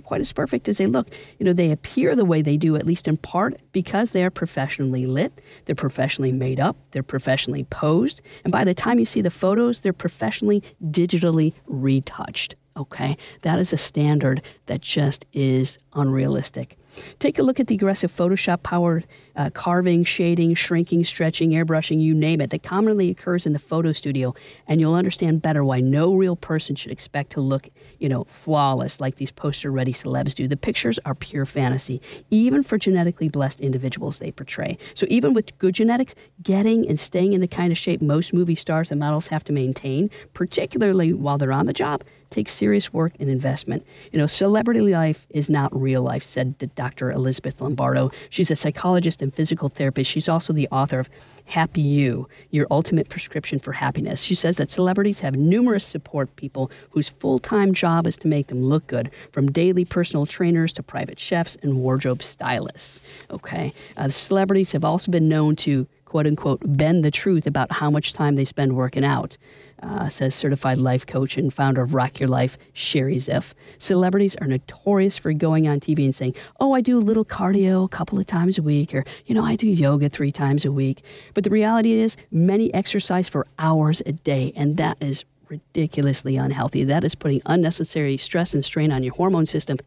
quite 0.04 0.20
as 0.20 0.32
perfect 0.32 0.68
as 0.68 0.78
they 0.78 0.86
look. 0.86 1.08
You 1.38 1.46
know, 1.46 1.52
they 1.52 1.72
appear 1.72 2.14
the 2.14 2.24
way 2.24 2.42
they 2.42 2.56
do, 2.56 2.76
at 2.76 2.86
least 2.86 3.08
in 3.08 3.16
part, 3.16 3.60
because 3.72 4.12
they 4.12 4.24
are 4.24 4.30
professionally 4.30 5.06
lit, 5.06 5.42
they're 5.64 5.74
professionally 5.74 6.32
made 6.32 6.60
up, 6.60 6.76
they're 6.92 7.02
professionally 7.02 7.64
posed, 7.64 8.22
and 8.44 8.52
by 8.52 8.64
the 8.64 8.74
time 8.74 8.98
you 9.00 9.04
see 9.04 9.20
the 9.20 9.30
photos, 9.30 9.80
they're 9.80 9.92
professionally 9.92 10.62
digitally 10.90 11.52
retouched. 11.66 12.54
Okay, 12.76 13.16
that 13.42 13.58
is 13.58 13.72
a 13.72 13.76
standard 13.76 14.42
that 14.66 14.80
just 14.80 15.26
is 15.32 15.78
unrealistic. 15.94 16.78
Take 17.18 17.38
a 17.38 17.42
look 17.42 17.60
at 17.60 17.66
the 17.66 17.74
aggressive 17.74 18.14
Photoshop 18.14 18.62
powered 18.62 19.06
uh, 19.36 19.50
carving, 19.50 20.04
shading, 20.04 20.54
shrinking, 20.54 21.04
stretching, 21.04 21.50
airbrushing, 21.50 22.00
you 22.00 22.14
name 22.14 22.40
it, 22.40 22.50
that 22.50 22.62
commonly 22.62 23.10
occurs 23.10 23.46
in 23.46 23.52
the 23.52 23.58
photo 23.58 23.92
studio, 23.92 24.34
and 24.66 24.80
you'll 24.80 24.94
understand 24.94 25.40
better 25.40 25.64
why 25.64 25.80
no 25.80 26.14
real 26.14 26.36
person 26.36 26.76
should 26.76 26.92
expect 26.92 27.30
to 27.30 27.40
look, 27.40 27.68
you 27.98 28.08
know, 28.08 28.24
flawless 28.24 29.00
like 29.00 29.16
these 29.16 29.30
poster 29.32 29.70
ready 29.70 29.92
celebs 29.92 30.34
do. 30.34 30.48
The 30.48 30.56
pictures 30.56 30.98
are 31.04 31.14
pure 31.14 31.46
fantasy, 31.46 32.00
even 32.30 32.62
for 32.62 32.76
genetically 32.76 33.28
blessed 33.28 33.60
individuals 33.60 34.18
they 34.18 34.32
portray. 34.32 34.76
So, 34.94 35.06
even 35.08 35.32
with 35.32 35.56
good 35.58 35.74
genetics, 35.74 36.14
getting 36.42 36.88
and 36.88 36.98
staying 36.98 37.32
in 37.32 37.40
the 37.40 37.48
kind 37.48 37.72
of 37.72 37.78
shape 37.78 38.02
most 38.02 38.34
movie 38.34 38.54
stars 38.54 38.90
and 38.90 39.00
models 39.00 39.28
have 39.28 39.44
to 39.44 39.52
maintain, 39.52 40.10
particularly 40.34 41.12
while 41.12 41.38
they're 41.38 41.52
on 41.52 41.66
the 41.66 41.72
job, 41.72 42.02
takes 42.30 42.52
serious 42.52 42.92
work 42.92 43.12
and 43.20 43.28
investment. 43.28 43.84
You 44.12 44.18
know, 44.18 44.26
celebrity 44.26 44.80
life 44.80 45.26
is 45.30 45.50
not 45.50 45.78
real 45.78 46.02
life, 46.02 46.22
said 46.22 46.56
Dr. 46.74 47.10
Elizabeth 47.10 47.60
Lombardo. 47.60 48.10
She's 48.30 48.50
a 48.50 48.56
psychologist 48.56 49.20
and 49.20 49.34
physical 49.34 49.68
therapist. 49.68 50.10
She's 50.10 50.28
also 50.28 50.52
the 50.52 50.68
author 50.68 51.00
of 51.00 51.10
Happy 51.46 51.80
You, 51.80 52.28
Your 52.50 52.68
Ultimate 52.70 53.08
Prescription 53.08 53.58
for 53.58 53.72
Happiness. 53.72 54.22
She 54.22 54.36
says 54.36 54.56
that 54.58 54.70
celebrities 54.70 55.18
have 55.20 55.34
numerous 55.34 55.84
support 55.84 56.34
people 56.36 56.70
whose 56.90 57.08
full 57.08 57.40
time 57.40 57.74
job 57.74 58.06
is 58.06 58.16
to 58.18 58.28
make 58.28 58.46
them 58.46 58.62
look 58.62 58.86
good, 58.86 59.10
from 59.32 59.50
daily 59.50 59.84
personal 59.84 60.26
trainers 60.26 60.72
to 60.74 60.82
private 60.82 61.18
chefs 61.18 61.56
and 61.62 61.78
wardrobe 61.78 62.22
stylists. 62.22 63.02
Okay? 63.30 63.72
Uh, 63.96 64.08
celebrities 64.08 64.70
have 64.70 64.84
also 64.84 65.10
been 65.10 65.28
known 65.28 65.56
to 65.56 65.88
quote 66.04 66.26
unquote 66.26 66.60
bend 66.64 67.04
the 67.04 67.10
truth 67.10 67.46
about 67.46 67.70
how 67.72 67.90
much 67.90 68.12
time 68.12 68.34
they 68.34 68.44
spend 68.44 68.76
working 68.76 69.04
out 69.04 69.36
uh, 69.82 70.08
says 70.08 70.34
certified 70.34 70.78
life 70.78 71.06
coach 71.06 71.36
and 71.36 71.52
founder 71.52 71.82
of 71.82 71.94
Rock 71.94 72.20
Your 72.20 72.28
Life, 72.28 72.58
Sherry 72.72 73.16
Ziff. 73.16 73.52
Celebrities 73.78 74.36
are 74.36 74.46
notorious 74.46 75.16
for 75.18 75.32
going 75.32 75.68
on 75.68 75.80
TV 75.80 76.04
and 76.04 76.14
saying, 76.14 76.34
Oh, 76.58 76.72
I 76.72 76.80
do 76.80 76.98
a 76.98 77.00
little 77.00 77.24
cardio 77.24 77.84
a 77.84 77.88
couple 77.88 78.18
of 78.18 78.26
times 78.26 78.58
a 78.58 78.62
week, 78.62 78.94
or, 78.94 79.04
you 79.26 79.34
know, 79.34 79.44
I 79.44 79.56
do 79.56 79.66
yoga 79.66 80.08
three 80.08 80.32
times 80.32 80.64
a 80.64 80.72
week. 80.72 81.02
But 81.34 81.44
the 81.44 81.50
reality 81.50 81.92
is, 81.92 82.16
many 82.30 82.72
exercise 82.74 83.28
for 83.28 83.46
hours 83.58 84.02
a 84.06 84.12
day, 84.12 84.52
and 84.56 84.76
that 84.76 84.96
is 85.00 85.24
ridiculously 85.48 86.36
unhealthy. 86.36 86.84
That 86.84 87.04
is 87.04 87.14
putting 87.14 87.42
unnecessary 87.46 88.16
stress 88.16 88.54
and 88.54 88.64
strain 88.64 88.92
on 88.92 89.02
your 89.02 89.14
hormone 89.14 89.46
system 89.46 89.78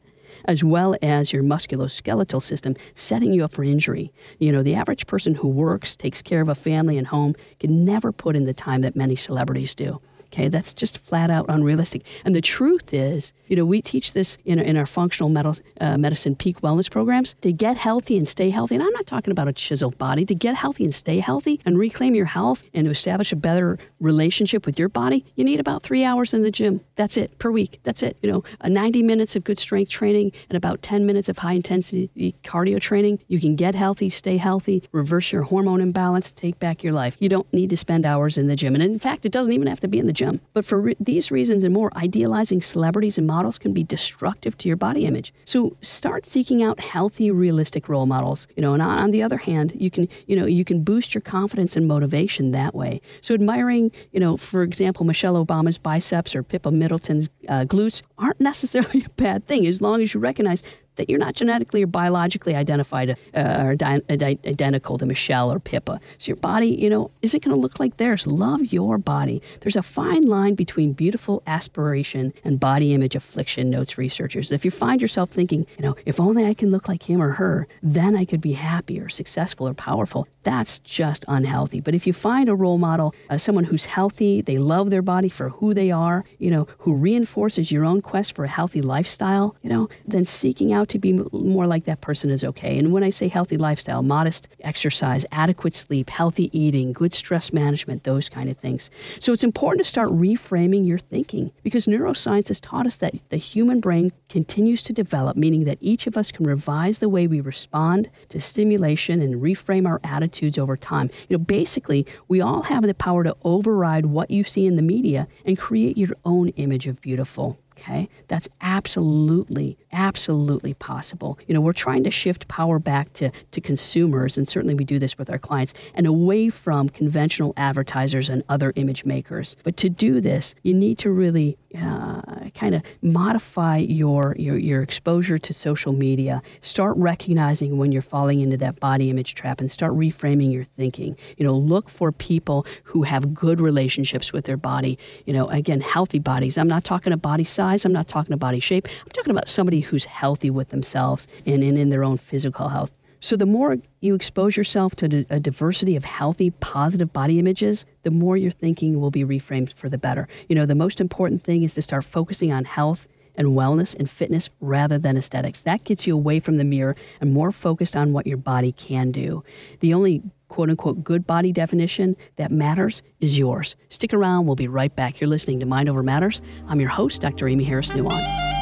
as 0.45 0.63
well 0.63 0.95
as 1.01 1.31
your 1.31 1.43
musculoskeletal 1.43 2.41
system, 2.41 2.75
setting 2.95 3.33
you 3.33 3.43
up 3.43 3.51
for 3.51 3.63
injury. 3.63 4.12
You 4.39 4.51
know, 4.51 4.63
the 4.63 4.75
average 4.75 5.07
person 5.07 5.35
who 5.35 5.47
works, 5.47 5.95
takes 5.95 6.21
care 6.21 6.41
of 6.41 6.50
a 6.50 6.55
family 6.55 6.97
and 6.97 7.07
home, 7.07 7.35
can 7.59 7.85
never 7.85 8.12
put 8.12 8.35
in 8.35 8.45
the 8.45 8.53
time 8.53 8.81
that 8.81 8.95
many 8.95 9.15
celebrities 9.15 9.75
do. 9.75 10.01
Okay, 10.33 10.47
that's 10.47 10.73
just 10.73 10.97
flat 10.97 11.29
out 11.29 11.45
unrealistic. 11.47 12.01
And 12.25 12.35
the 12.35 12.41
truth 12.41 12.91
is, 12.91 13.33
you 13.49 13.55
know, 13.55 13.65
we 13.65 13.83
teach 13.83 14.13
this 14.13 14.39
in, 14.45 14.57
in 14.57 14.77
our 14.77 14.87
functional 14.87 15.29
med- 15.29 15.61
uh, 15.79 15.95
medicine 15.95 16.35
peak 16.35 16.61
wellness 16.61 16.89
programs 16.89 17.36
to 17.41 17.53
get 17.53 17.77
healthy 17.77 18.17
and 18.17 18.27
stay 18.27 18.49
healthy. 18.49 18.73
And 18.73 18.84
I'm 18.84 18.93
not 18.93 19.05
talking 19.05 19.29
about 19.29 19.47
a 19.47 19.53
chiseled 19.53 19.95
body. 19.99 20.25
To 20.25 20.34
get 20.34 20.55
healthy 20.55 20.86
and 20.86 20.95
stay 20.95 21.19
healthy 21.19 21.60
and 21.65 21.77
reclaim 21.77 22.15
your 22.15 22.25
health 22.25 22.63
and 22.73 22.86
to 22.86 22.89
establish 22.89 23.31
a 23.31 23.36
better 23.36 23.77
relationship 23.99 24.65
with 24.65 24.79
your 24.79 24.89
body, 24.89 25.23
you 25.36 25.43
need 25.43 25.60
about 25.60 25.84
three 25.84 26.03
hours 26.03 26.34
in 26.34 26.41
the 26.41 26.49
gym. 26.49 26.81
That's 26.95 27.15
it 27.15 27.38
per 27.38 27.51
week. 27.51 27.79
That's 27.84 28.01
it. 28.01 28.17
You 28.23 28.31
know, 28.31 28.43
90 28.67 29.03
minutes 29.03 29.36
of 29.36 29.43
good 29.43 29.60
strength 29.60 29.91
training 29.91 30.31
and 30.49 30.58
about 30.58 30.81
10 30.81 31.05
minutes 31.05 31.29
of 31.29 31.38
high 31.38 31.53
intensity 31.53 32.34
cardio 32.43 32.81
training. 32.81 33.19
You 33.27 33.39
can 33.39 33.55
get 33.55 33.75
healthy, 33.75 34.10
stay 34.10 34.38
healthy, 34.38 34.81
reverse 34.93 35.31
your 35.31 35.43
hormone 35.43 35.79
imbalance, 35.79 36.31
take 36.31 36.58
back 36.58 36.84
your 36.84 36.93
life. 36.93 37.17
You 37.19 37.29
don't 37.29 37.53
need 37.53 37.69
to 37.69 37.77
spend 37.77 38.03
hours 38.03 38.39
in 38.39 38.47
the 38.47 38.55
gym. 38.55 38.73
And 38.73 38.84
in 38.84 38.97
fact, 38.97 39.27
it 39.27 39.31
doesn't 39.31 39.53
even 39.53 39.67
have 39.67 39.79
to 39.81 39.88
be 39.88 39.99
in 39.99 40.08
the 40.08 40.13
gym 40.13 40.22
gym. 40.23 40.41
But 40.53 40.65
for 40.65 40.79
re- 40.79 40.95
these 40.99 41.31
reasons 41.31 41.63
and 41.63 41.73
more, 41.73 41.91
idealizing 41.95 42.62
celebrities 42.62 43.17
and 43.17 43.27
models 43.27 43.57
can 43.57 43.73
be 43.73 43.83
destructive 43.83 44.57
to 44.59 44.67
your 44.67 44.77
body 44.77 45.05
image. 45.05 45.33
So 45.45 45.75
start 45.81 46.25
seeking 46.25 46.63
out 46.63 46.79
healthy, 46.79 47.31
realistic 47.31 47.89
role 47.89 48.05
models. 48.05 48.47
You 48.55 48.62
know, 48.62 48.73
and 48.73 48.81
on, 48.81 48.97
on 48.99 49.12
the 49.12 49.23
other 49.23 49.38
hand, 49.38 49.73
you 49.75 49.89
can, 49.89 50.07
you 50.27 50.36
know, 50.36 50.45
you 50.45 50.65
can 50.65 50.83
boost 50.83 51.13
your 51.13 51.21
confidence 51.21 51.75
and 51.75 51.88
motivation 51.88 52.51
that 52.51 52.73
way. 52.75 53.01
So 53.21 53.33
admiring, 53.33 53.91
you 54.12 54.19
know, 54.19 54.38
for 54.38 54.63
example, 54.63 55.05
Michelle 55.05 55.43
Obama's 55.43 55.77
biceps 55.77 56.36
or 56.36 56.43
Pippa 56.43 56.71
Middleton's 56.71 57.29
uh, 57.49 57.65
glutes 57.65 58.01
aren't 58.17 58.39
necessarily 58.53 59.03
a 59.05 59.09
bad 59.09 59.45
thing 59.47 59.67
as 59.67 59.81
long 59.81 60.01
as 60.01 60.13
you 60.13 60.19
recognize 60.19 60.63
that 60.95 61.10
you're 61.10 61.19
not 61.19 61.36
genetically 61.36 61.84
or 61.84 61.88
biologically 61.88 62.56
identified 62.56 63.17
uh, 63.34 63.63
or 63.63 63.75
di- 63.75 64.01
identical 64.10 64.97
to 64.97 65.06
Michelle 65.06 65.51
or 65.51 65.60
Pippa. 65.60 65.99
So 66.17 66.29
your 66.29 66.36
body, 66.38 66.67
you 66.67 66.89
know, 66.89 67.12
isn't 67.21 67.43
going 67.43 67.56
to 67.56 67.60
look 67.60 67.79
like 67.79 67.97
theirs. 67.97 68.27
Love 68.27 68.71
your 68.71 68.97
body. 68.97 69.41
There's 69.62 69.75
a 69.75 69.82
fine 69.82 70.23
line 70.23 70.56
between 70.56 70.93
beautiful 70.93 71.43
aspiration 71.47 72.34
and 72.43 72.60
body 72.60 72.93
image 72.93 73.15
affliction, 73.15 73.69
notes 73.69 73.97
researchers. 73.97 74.51
If 74.51 74.65
you 74.65 74.71
find 74.71 75.01
yourself 75.01 75.29
thinking, 75.29 75.65
you 75.77 75.84
know, 75.84 75.95
if 76.06 76.19
only 76.19 76.45
I 76.45 76.53
can 76.53 76.71
look 76.71 76.88
like 76.88 77.03
him 77.03 77.21
or 77.21 77.32
her, 77.32 77.67
then 77.82 78.15
I 78.15 78.25
could 78.25 78.41
be 78.41 78.53
happy 78.53 78.99
or 78.99 79.10
successful 79.10 79.67
or 79.67 79.73
powerful, 79.73 80.27
that's 80.43 80.79
just 80.79 81.25
unhealthy. 81.27 81.79
But 81.79 81.95
if 81.95 82.06
you 82.06 82.13
find 82.13 82.49
a 82.49 82.56
role 82.56 82.77
model, 82.77 83.15
uh, 83.29 83.38
someone 83.38 83.63
who's 83.63 83.86
healthy, 83.86 84.41
they 84.41 84.58
love 84.58 84.89
their 84.89 85.01
body 85.01 85.29
for 85.29 85.49
who 85.49 85.73
they 85.73 85.91
are, 85.91 86.25
you 86.38 86.51
know, 86.51 86.67
who 86.79 86.93
reinforces 86.93 87.71
your 87.71 87.86
own 87.86 88.01
quest 88.01 88.36
for 88.36 88.45
a 88.45 88.49
healthy 88.49 88.82
lifestyle, 88.82 89.56
you 89.62 89.69
know, 89.69 89.89
then 90.06 90.25
seeking 90.25 90.73
out 90.73 90.83
to 90.89 91.00
be 91.00 91.13
more 91.32 91.67
like 91.67 91.86
that 91.86 92.02
person 92.02 92.30
is 92.30 92.43
okay. 92.43 92.78
And 92.78 92.91
when 92.91 93.04
I 93.04 93.10
say 93.10 93.28
healthy 93.28 93.58
lifestyle, 93.58 94.04
modest 94.04 94.48
exercise, 94.62 95.26
adequate 95.32 95.76
sleep, 95.76 96.10
healthy 96.10 96.50
eating, 96.58 96.93
good 96.93 97.13
stress 97.13 97.54
management, 97.54 98.04
those 98.04 98.30
kind 98.30 98.50
of 98.50 98.58
things. 98.58 98.89
So 99.19 99.34
it's 99.34 99.43
important 99.43 99.84
to 99.84 99.89
start 99.89 100.10
reframing 100.10 100.88
your 100.88 101.00
thinking 101.00 101.52
because 101.63 101.86
neuroscience 101.86 102.48
has 102.48 102.60
taught 102.60 102.88
us 102.88 102.98
that 102.98 103.15
the 103.30 103.38
human 103.38 103.80
brain 103.80 104.12
continues 104.30 104.82
to 104.84 104.93
develop, 104.93 105.38
meaning 105.38 105.63
that 105.65 105.78
each 105.82 106.08
of 106.08 106.17
us 106.17 106.32
can 106.32 106.46
revise 106.46 107.00
the 107.00 107.10
way 107.10 107.28
we 107.28 107.41
respond 107.41 108.10
to 108.30 108.39
stimulation 108.39 109.22
and 109.22 109.41
reframe 109.41 109.88
our 109.88 110.00
attitudes 110.04 110.58
over 110.58 110.76
time. 110.76 111.10
You 111.30 111.38
know, 111.38 111.43
basically, 111.43 112.06
we 112.28 112.41
all 112.41 112.63
have 112.63 112.84
the 112.84 112.93
power 112.93 113.24
to 113.24 113.36
override 113.43 114.06
what 114.08 114.32
you 114.32 114.43
see 114.43 114.65
in 114.65 114.76
the 114.76 114.82
media 114.82 115.28
and 115.46 115.58
create 115.58 115.98
your 115.98 116.15
own 116.26 116.50
image 116.50 116.88
of 116.88 117.02
beautiful. 117.02 117.58
Okay, 117.78 118.08
that's 118.28 118.48
absolutely, 118.62 119.78
absolutely 119.93 120.73
possible. 120.73 121.39
You 121.47 121.53
know, 121.53 121.62
we're 121.62 121.73
trying 121.73 122.03
to 122.03 122.12
shift 122.12 122.47
power 122.47 122.79
back 122.79 123.13
to, 123.13 123.32
to 123.51 123.62
consumers, 123.62 124.38
and 124.38 124.47
certainly 124.47 124.75
we 124.75 124.84
do 124.84 124.99
this 124.99 125.17
with 125.17 125.29
our 125.29 125.38
clients, 125.38 125.73
and 125.93 126.08
away 126.08 126.49
from 126.49 126.89
conventional 126.89 127.53
advertisers 127.58 128.29
and 128.29 128.43
other 128.49 128.73
image 128.75 129.06
makers. 129.06 129.56
But 129.63 129.77
to 129.77 129.89
do 129.89 130.21
this, 130.21 130.56
you 130.63 130.73
need 130.73 130.97
to 130.99 131.12
really 131.12 131.58
uh, 131.75 132.21
kind 132.53 132.75
of 132.75 132.84
modify 133.01 133.77
your, 133.77 134.36
your 134.38 134.58
your 134.58 134.82
exposure 134.84 135.38
to 135.39 135.53
social 135.53 135.93
media. 135.93 136.41
Start 136.62 136.95
recognizing 136.97 137.77
when 137.77 137.91
you're 137.91 138.01
falling 138.01 138.41
into 138.41 138.58
that 138.58 138.79
body 138.79 139.10
image 139.10 139.36
trap, 139.36 139.62
and 139.62 139.71
start 139.71 139.93
reframing 139.93 140.53
your 140.53 140.63
thinking. 140.63 141.17
You 141.38 141.45
know, 141.45 141.56
look 141.56 141.89
for 141.89 142.12
people 142.12 142.65
who 142.84 143.03
have 143.03 143.34
good 143.34 143.60
relationships 143.60 144.32
with 144.32 144.45
their 144.45 144.58
body. 144.58 144.99
You 145.25 145.34
know, 145.34 145.47
again, 145.49 145.82
healthy 145.82 146.19
bodies. 146.19 146.58
I'm 146.58 146.67
not 146.67 146.84
talking 146.84 147.13
a 147.13 147.17
body 147.17 147.43
size. 147.43 147.86
I'm 147.86 147.93
not 147.93 148.08
talking 148.08 148.34
about 148.34 148.43
body 148.43 148.60
shape. 148.60 148.88
I'm 148.88 149.12
talking 149.12 149.32
about 149.32 149.47
somebody 149.47 149.83
who's 149.84 150.06
healthy 150.06 150.50
with 150.50 150.69
themselves 150.69 151.28
and, 151.46 151.63
and 151.63 151.78
in 151.78 151.89
their 151.89 152.04
own 152.04 152.17
physical 152.17 152.69
health. 152.69 152.91
So, 153.19 153.38
the 153.38 153.46
more 153.46 153.78
you 154.02 154.15
expose 154.15 154.58
yourself 154.58 154.98
to 154.98 155.26
a 155.30 155.39
diversity 155.39 155.96
of 155.96 156.04
healthy, 156.04 156.50
positive 156.50 157.13
body 157.13 157.39
images, 157.39 157.86
the 158.02 158.12
more 158.12 158.36
your 158.36 158.52
thinking 158.52 159.00
will 159.00 159.12
be 159.12 159.24
reframed 159.24 159.72
for 159.72 159.88
the 159.88 159.98
better. 159.98 160.28
You 160.50 160.56
know, 160.56 160.65
the 160.65 160.76
most 160.76 161.00
important 161.00 161.41
thing 161.41 161.63
is 161.63 161.74
to 161.76 161.82
start 161.82 162.04
focusing 162.04 162.52
on 162.52 162.65
health 162.65 163.08
and 163.36 163.50
wellness 163.50 163.96
and 163.96 164.10
fitness 164.10 164.50
rather 164.60 164.98
than 164.98 165.17
aesthetics. 165.17 165.62
That 165.62 165.86
gets 165.86 166.06
you 166.06 166.15
away 166.15 166.39
from 166.39 166.58
the 166.58 166.63
mirror 166.63 166.98
and 167.22 167.34
more 167.34 167.54
focused 167.54 167.96
on 167.96 168.13
what 168.13 168.28
your 168.28 168.38
body 168.38 168.74
can 168.74 169.12
do. 169.12 169.43
The 169.80 169.93
only 169.93 170.22
quote 170.50 170.69
unquote 170.69 171.04
good 171.04 171.26
body 171.26 171.52
definition 171.52 172.15
that 172.36 172.52
matters 172.52 173.02
is 173.22 173.38
yours. 173.38 173.76
Stick 173.89 174.13
around, 174.13 174.46
we'll 174.46 174.56
be 174.56 174.67
right 174.67 174.96
back. 174.96 175.19
You're 175.19 175.30
listening 175.30 175.60
to 175.62 175.65
Mind 175.65 175.89
Over 175.89 176.04
Matters. 176.04 176.41
I'm 176.67 176.80
your 176.80 176.89
host, 176.89 177.22
Dr. 177.22 177.48
Aimee 177.48 177.63
Harris 177.63 177.89
Nuon. 177.91 178.52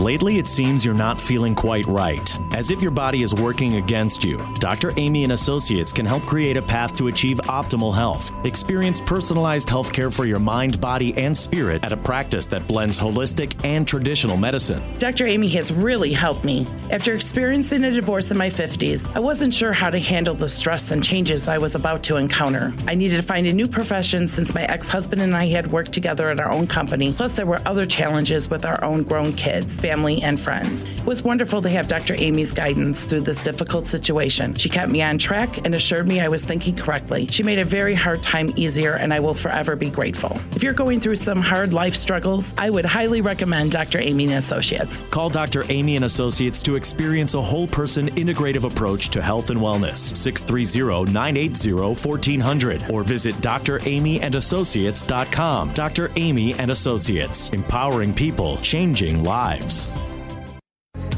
Lately, 0.00 0.38
it 0.38 0.46
seems 0.46 0.82
you're 0.82 0.94
not 0.94 1.20
feeling 1.20 1.54
quite 1.54 1.84
right, 1.84 2.38
as 2.54 2.70
if 2.70 2.80
your 2.80 2.90
body 2.90 3.22
is 3.22 3.34
working 3.34 3.74
against 3.74 4.24
you. 4.24 4.42
Dr. 4.54 4.94
Aimee 4.96 5.24
and 5.24 5.32
Associates 5.32 5.92
can 5.92 6.06
help 6.06 6.22
create 6.22 6.56
a 6.56 6.62
path 6.62 6.94
to 6.94 7.08
achieve 7.08 7.36
optimal 7.48 7.94
health. 7.94 8.32
Experience 8.46 8.98
personalized 8.98 9.68
health 9.68 9.92
care 9.92 10.10
for 10.10 10.24
your 10.24 10.38
mind, 10.38 10.80
body, 10.80 11.14
and 11.18 11.36
spirit 11.36 11.84
at 11.84 11.92
a 11.92 11.98
practice 11.98 12.46
that 12.46 12.66
blends 12.66 12.98
holistic 12.98 13.62
and 13.62 13.86
traditional 13.86 14.38
medicine. 14.38 14.82
Dr. 14.98 15.26
Aimee 15.26 15.50
has 15.50 15.70
really 15.70 16.14
helped 16.14 16.44
me. 16.44 16.66
After 16.88 17.12
experiencing 17.12 17.84
a 17.84 17.90
divorce 17.90 18.30
in 18.30 18.38
my 18.38 18.48
50s, 18.48 19.06
I 19.14 19.20
wasn't 19.20 19.52
sure 19.52 19.74
how 19.74 19.90
to 19.90 20.00
handle 20.00 20.34
the 20.34 20.48
stress 20.48 20.92
and 20.92 21.04
changes 21.04 21.46
I 21.46 21.58
was 21.58 21.74
about 21.74 22.02
to 22.04 22.16
encounter. 22.16 22.72
I 22.88 22.94
needed 22.94 23.16
to 23.16 23.22
find 23.22 23.46
a 23.46 23.52
new 23.52 23.68
profession 23.68 24.28
since 24.28 24.54
my 24.54 24.62
ex 24.62 24.88
husband 24.88 25.20
and 25.20 25.36
I 25.36 25.48
had 25.48 25.70
worked 25.70 25.92
together 25.92 26.30
at 26.30 26.40
our 26.40 26.50
own 26.50 26.66
company, 26.66 27.12
plus, 27.12 27.34
there 27.34 27.44
were 27.44 27.60
other 27.66 27.84
challenges 27.84 28.48
with 28.48 28.64
our 28.64 28.82
own 28.82 29.02
grown 29.02 29.34
kids 29.34 29.78
family, 29.90 30.22
and 30.22 30.38
friends. 30.38 30.84
It 30.84 31.04
was 31.04 31.24
wonderful 31.24 31.60
to 31.62 31.68
have 31.68 31.88
Dr. 31.88 32.14
Aimee's 32.14 32.52
guidance 32.52 33.06
through 33.06 33.22
this 33.22 33.42
difficult 33.42 33.88
situation. 33.88 34.54
She 34.54 34.68
kept 34.68 34.92
me 34.92 35.02
on 35.02 35.18
track 35.18 35.58
and 35.64 35.74
assured 35.74 36.06
me 36.06 36.20
I 36.20 36.28
was 36.28 36.42
thinking 36.42 36.76
correctly. 36.76 37.26
She 37.26 37.42
made 37.42 37.58
a 37.58 37.64
very 37.64 37.94
hard 37.94 38.22
time 38.22 38.52
easier, 38.54 38.94
and 38.94 39.12
I 39.12 39.18
will 39.18 39.34
forever 39.34 39.74
be 39.74 39.90
grateful. 39.90 40.38
If 40.54 40.62
you're 40.62 40.74
going 40.74 41.00
through 41.00 41.16
some 41.16 41.40
hard 41.40 41.72
life 41.72 41.96
struggles, 41.96 42.54
I 42.56 42.70
would 42.70 42.84
highly 42.84 43.20
recommend 43.20 43.72
Dr. 43.72 43.98
Aimee 43.98 44.28
and 44.28 44.34
Associates. 44.34 45.02
Call 45.10 45.28
Dr. 45.28 45.64
Aimee 45.68 45.96
and 45.96 46.04
Associates 46.04 46.62
to 46.62 46.76
experience 46.76 47.34
a 47.34 47.42
whole 47.42 47.66
person 47.66 48.10
integrative 48.10 48.62
approach 48.64 49.08
to 49.10 49.20
health 49.20 49.50
and 49.50 49.58
wellness. 49.58 50.16
630 50.16 51.12
980 51.12 51.72
1400 51.72 52.88
or 52.90 53.02
visit 53.02 53.34
draimeeandassociates.com. 53.36 55.74
Dr. 55.74 56.10
Aimee 56.16 56.54
and 56.60 56.70
Associates, 56.70 57.50
empowering 57.50 58.14
people, 58.14 58.56
changing 58.58 59.24
lives. 59.24 59.79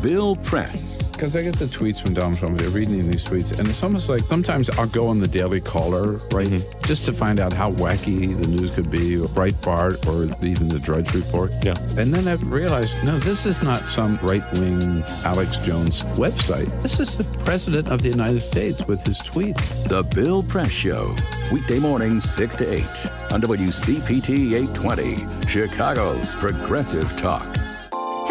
Bill 0.02 0.34
Press. 0.34 1.10
Because 1.10 1.36
I 1.36 1.42
get 1.42 1.54
the 1.54 1.66
tweets 1.66 2.00
from 2.00 2.12
Dom 2.12 2.34
from 2.34 2.56
reading 2.56 3.08
these 3.08 3.24
tweets, 3.24 3.56
and 3.58 3.68
it's 3.68 3.82
almost 3.84 4.08
like 4.08 4.22
sometimes 4.22 4.68
I'll 4.70 4.88
go 4.88 5.06
on 5.06 5.20
the 5.20 5.28
Daily 5.28 5.60
Caller, 5.60 6.14
right, 6.32 6.48
mm-hmm. 6.48 6.80
just 6.84 7.04
to 7.04 7.12
find 7.12 7.38
out 7.38 7.52
how 7.52 7.70
wacky 7.70 8.36
the 8.36 8.48
news 8.48 8.74
could 8.74 8.90
be, 8.90 9.16
or 9.16 9.28
Breitbart, 9.28 10.04
or 10.08 10.24
even 10.44 10.68
the 10.68 10.80
Drudge 10.80 11.14
Report. 11.14 11.52
Yeah. 11.62 11.78
And 11.96 12.12
then 12.12 12.26
I've 12.26 12.50
realized, 12.50 13.02
no, 13.04 13.18
this 13.20 13.46
is 13.46 13.62
not 13.62 13.86
some 13.86 14.18
right 14.22 14.42
wing 14.54 15.04
Alex 15.24 15.58
Jones 15.58 16.02
website. 16.18 16.82
This 16.82 16.98
is 16.98 17.16
the 17.16 17.24
President 17.44 17.86
of 17.86 18.02
the 18.02 18.08
United 18.08 18.40
States 18.40 18.84
with 18.88 19.06
his 19.06 19.20
tweets. 19.20 19.88
The 19.88 20.02
Bill 20.02 20.42
Press 20.42 20.72
Show, 20.72 21.14
weekday 21.52 21.78
mornings 21.78 22.28
6 22.34 22.56
to 22.56 22.72
8 22.72 22.82
on 23.30 23.40
WCPT 23.40 24.54
820, 24.54 25.46
Chicago's 25.46 26.34
Progressive 26.34 27.16
Talk. 27.18 27.61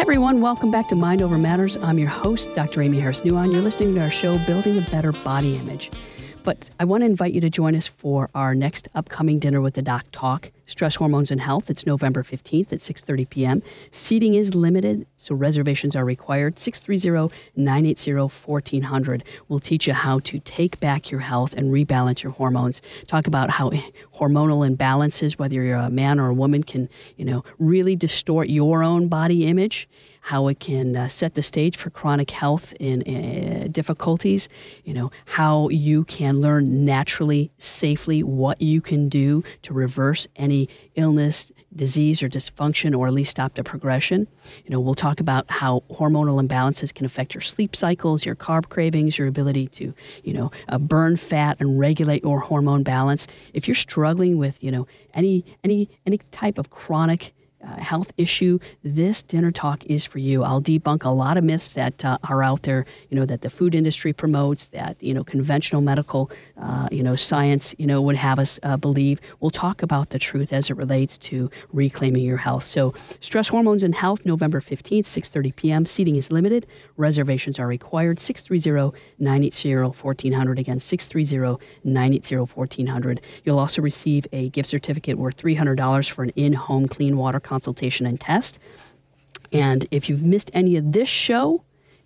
Everyone, 0.02 0.40
welcome 0.40 0.72
back 0.72 0.88
to 0.88 0.96
Mind 0.96 1.22
Over 1.22 1.38
Matters. 1.38 1.76
I'm 1.76 1.96
your 1.96 2.08
host, 2.08 2.52
Dr. 2.56 2.82
Aimee 2.82 2.98
Harris 2.98 3.20
Nuon. 3.20 3.52
You're 3.52 3.62
listening 3.62 3.94
to 3.94 4.00
our 4.00 4.10
show, 4.10 4.36
Building 4.48 4.76
a 4.76 4.80
Better 4.90 5.12
Body 5.12 5.54
Image. 5.54 5.92
But 6.42 6.68
I 6.80 6.84
want 6.84 7.02
to 7.02 7.06
invite 7.06 7.32
you 7.32 7.40
to 7.40 7.48
join 7.48 7.76
us 7.76 7.86
for 7.86 8.28
our 8.34 8.52
next 8.52 8.88
upcoming 8.96 9.38
dinner 9.38 9.60
with 9.60 9.74
the 9.74 9.80
doc 9.80 10.04
talk, 10.10 10.50
Stress 10.72 10.94
Hormones 10.94 11.30
and 11.30 11.38
Health. 11.38 11.68
It's 11.68 11.84
November 11.84 12.22
15th 12.22 12.72
at 12.72 12.78
6:30 12.78 13.28
p.m. 13.28 13.62
Seating 13.90 14.32
is 14.32 14.54
limited, 14.54 15.06
so 15.18 15.34
reservations 15.34 15.94
are 15.94 16.04
required. 16.04 16.56
630-980-1400 16.56 19.22
will 19.48 19.60
teach 19.60 19.86
you 19.86 19.92
how 19.92 20.20
to 20.20 20.38
take 20.38 20.80
back 20.80 21.10
your 21.10 21.20
health 21.20 21.52
and 21.52 21.70
rebalance 21.70 22.22
your 22.22 22.32
hormones. 22.32 22.80
Talk 23.06 23.26
about 23.26 23.50
how 23.50 23.70
hormonal 24.18 24.66
imbalances, 24.66 25.38
whether 25.38 25.62
you're 25.62 25.76
a 25.76 25.90
man 25.90 26.18
or 26.18 26.28
a 26.28 26.34
woman, 26.34 26.62
can, 26.62 26.88
you 27.18 27.26
know, 27.26 27.44
really 27.58 27.94
distort 27.94 28.48
your 28.48 28.82
own 28.82 29.08
body 29.08 29.46
image 29.46 29.86
how 30.22 30.46
it 30.46 30.60
can 30.60 30.96
uh, 30.96 31.08
set 31.08 31.34
the 31.34 31.42
stage 31.42 31.76
for 31.76 31.90
chronic 31.90 32.30
health 32.30 32.72
in 32.78 33.02
uh, 33.02 33.66
difficulties, 33.72 34.48
you 34.84 34.94
know, 34.94 35.10
how 35.26 35.68
you 35.68 36.04
can 36.04 36.40
learn 36.40 36.84
naturally, 36.84 37.50
safely 37.58 38.22
what 38.22 38.62
you 38.62 38.80
can 38.80 39.08
do 39.08 39.42
to 39.62 39.74
reverse 39.74 40.28
any 40.36 40.68
illness, 40.94 41.50
disease, 41.74 42.22
or 42.22 42.28
dysfunction, 42.28 42.96
or 42.96 43.08
at 43.08 43.12
least 43.12 43.32
stop 43.32 43.54
the 43.54 43.64
progression. 43.64 44.28
You 44.64 44.70
know, 44.70 44.78
we'll 44.78 44.94
talk 44.94 45.18
about 45.18 45.44
how 45.50 45.82
hormonal 45.90 46.40
imbalances 46.40 46.94
can 46.94 47.04
affect 47.04 47.34
your 47.34 47.40
sleep 47.40 47.74
cycles, 47.74 48.24
your 48.24 48.36
carb 48.36 48.68
cravings, 48.68 49.18
your 49.18 49.26
ability 49.26 49.66
to, 49.68 49.92
you 50.22 50.32
know, 50.32 50.52
uh, 50.68 50.78
burn 50.78 51.16
fat 51.16 51.56
and 51.58 51.80
regulate 51.80 52.22
your 52.22 52.38
hormone 52.38 52.84
balance. 52.84 53.26
If 53.54 53.66
you're 53.66 53.74
struggling 53.74 54.38
with, 54.38 54.62
you 54.62 54.70
know, 54.70 54.86
any 55.14 55.44
any 55.64 55.90
any 56.06 56.18
type 56.30 56.58
of 56.58 56.70
chronic 56.70 57.34
uh, 57.62 57.76
health 57.76 58.12
issue, 58.16 58.58
this 58.82 59.22
dinner 59.22 59.52
talk 59.52 59.84
is 59.86 60.04
for 60.04 60.18
you. 60.18 60.42
I'll 60.42 60.60
debunk 60.60 61.04
a 61.04 61.10
lot 61.10 61.36
of 61.36 61.44
myths 61.44 61.74
that 61.74 62.04
uh, 62.04 62.18
are 62.28 62.42
out 62.42 62.62
there, 62.62 62.84
you 63.10 63.16
know, 63.16 63.24
that 63.26 63.42
the 63.42 63.50
food 63.50 63.74
industry 63.74 64.12
promotes, 64.12 64.66
that, 64.68 65.02
you 65.02 65.12
know, 65.14 65.24
conventional 65.24 65.82
medical, 65.82 66.30
uh, 66.60 66.88
you 66.90 67.02
know, 67.02 67.16
science, 67.16 67.74
you 67.78 67.86
know, 67.86 68.02
would 68.02 68.16
have 68.16 68.38
us 68.38 68.60
uh, 68.62 68.76
believe. 68.76 69.20
We'll 69.40 69.50
talk 69.50 69.82
about 69.82 70.10
the 70.10 70.18
truth 70.18 70.52
as 70.52 70.68
it 70.70 70.76
relates 70.76 71.16
to 71.18 71.50
reclaiming 71.72 72.24
your 72.24 72.36
health. 72.36 72.66
So, 72.66 72.94
Stress 73.20 73.48
Hormones 73.48 73.82
and 73.82 73.94
Health, 73.94 74.26
November 74.26 74.60
15th, 74.60 75.04
6.30 75.04 75.56
p.m. 75.56 75.86
Seating 75.86 76.16
is 76.16 76.30
limited. 76.32 76.66
Reservations 76.96 77.58
are 77.58 77.66
required. 77.66 78.18
630-980-1400. 78.18 80.58
Again, 80.58 80.78
630-980-1400. 80.78 83.18
You'll 83.44 83.58
also 83.58 83.82
receive 83.82 84.26
a 84.32 84.48
gift 84.50 84.68
certificate 84.68 85.18
worth 85.18 85.36
$300 85.36 86.10
for 86.10 86.22
an 86.24 86.30
in-home 86.30 86.88
clean 86.88 87.16
water 87.16 87.38
consultation 87.52 88.06
and 88.06 88.18
test. 88.18 88.58
And 89.52 89.86
if 89.90 90.08
you've 90.08 90.24
missed 90.24 90.50
any 90.54 90.76
of 90.76 90.92
this 90.92 91.08
show, 91.08 91.62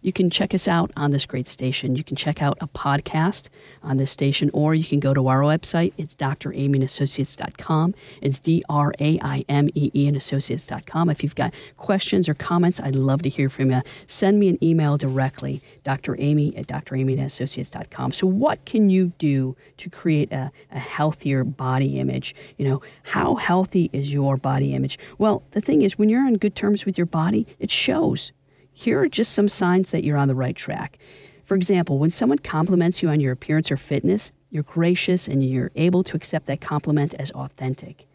you 0.07 0.13
can 0.13 0.31
check 0.31 0.55
us 0.55 0.69
out 0.69 0.93
on 0.97 1.11
this 1.11 1.27
great 1.27 1.49
station. 1.49 1.97
You 1.97 2.05
can 2.05 2.15
check 2.15 2.41
out 2.41 2.57
a 2.61 2.69
podcast 2.69 3.49
on 3.83 3.97
this 3.97 4.13
station, 4.13 4.51
or 4.53 4.73
you 4.73 4.85
can 4.85 5.01
go 5.01 5.13
to 5.13 5.27
our 5.27 5.41
website. 5.41 5.93
It's 5.99 6.15
draimeeandassociates.com. 6.15 7.93
It's 8.23 8.39
D 8.39 8.63
R 8.69 8.95
A 9.01 9.19
I 9.21 9.45
M 9.49 9.69
E 9.75 9.91
E 9.93 10.07
and 10.07 10.17
associates.com. 10.17 11.11
If 11.11 11.25
you've 11.25 11.35
got 11.35 11.53
questions 11.77 12.29
or 12.29 12.35
comments, 12.35 12.79
I'd 12.79 12.95
love 12.95 13.23
to 13.23 13.29
hear 13.29 13.49
from 13.49 13.73
you. 13.73 13.83
Send 14.07 14.39
me 14.39 14.49
an 14.49 14.63
email 14.63 14.97
directly, 14.97 15.61
draimee 15.85 16.57
at 16.57 16.69
draimeeandassociates.com. 16.69 18.13
So, 18.13 18.29
what 18.29 18.65
can 18.65 18.89
you 18.89 19.13
do 19.19 19.57
to 19.79 19.91
create 19.91 20.31
a, 20.31 20.53
a 20.71 20.79
healthier 20.79 21.43
body 21.43 21.99
image? 21.99 22.33
You 22.59 22.69
know, 22.69 22.83
how 23.03 23.35
healthy 23.35 23.91
is 23.93 24.13
your 24.13 24.37
body 24.37 24.73
image? 24.73 25.01
Well, 25.19 25.43
the 25.51 25.61
thing 25.61 25.83
is, 25.83 25.99
when 25.99 26.09
you're 26.09 26.25
on 26.25 26.35
good 26.35 26.55
terms 26.55 26.87
with 26.87 26.97
your 26.97 27.07
body, 27.07 27.45
it 27.59 27.73
shows 27.73 28.31
here 28.79 29.01
are 29.01 29.09
just 29.09 29.33
some 29.33 29.49
signs 29.49 29.91
that 29.91 30.05
you're 30.05 30.19
on 30.19 30.29
the 30.29 30.35
right 30.35 30.55
track. 30.55 30.99
For 31.45 31.55
example, 31.55 31.99
when 31.99 32.11
someone 32.11 32.39
compliments 32.39 33.03
you 33.03 33.09
on 33.09 33.21
your 33.21 33.33
appearance 33.33 33.71
or 33.71 33.79
fitness, 33.79 34.33
you're 34.51 34.65
gracious 34.65 35.29
and 35.29 35.43
you're 35.43 35.71
able 35.77 36.05
to 36.05 36.15
accept 36.15 36.45
that 36.47 36.61
compliment 36.61 37.15
as 37.15 37.31
authentic. 37.31 38.07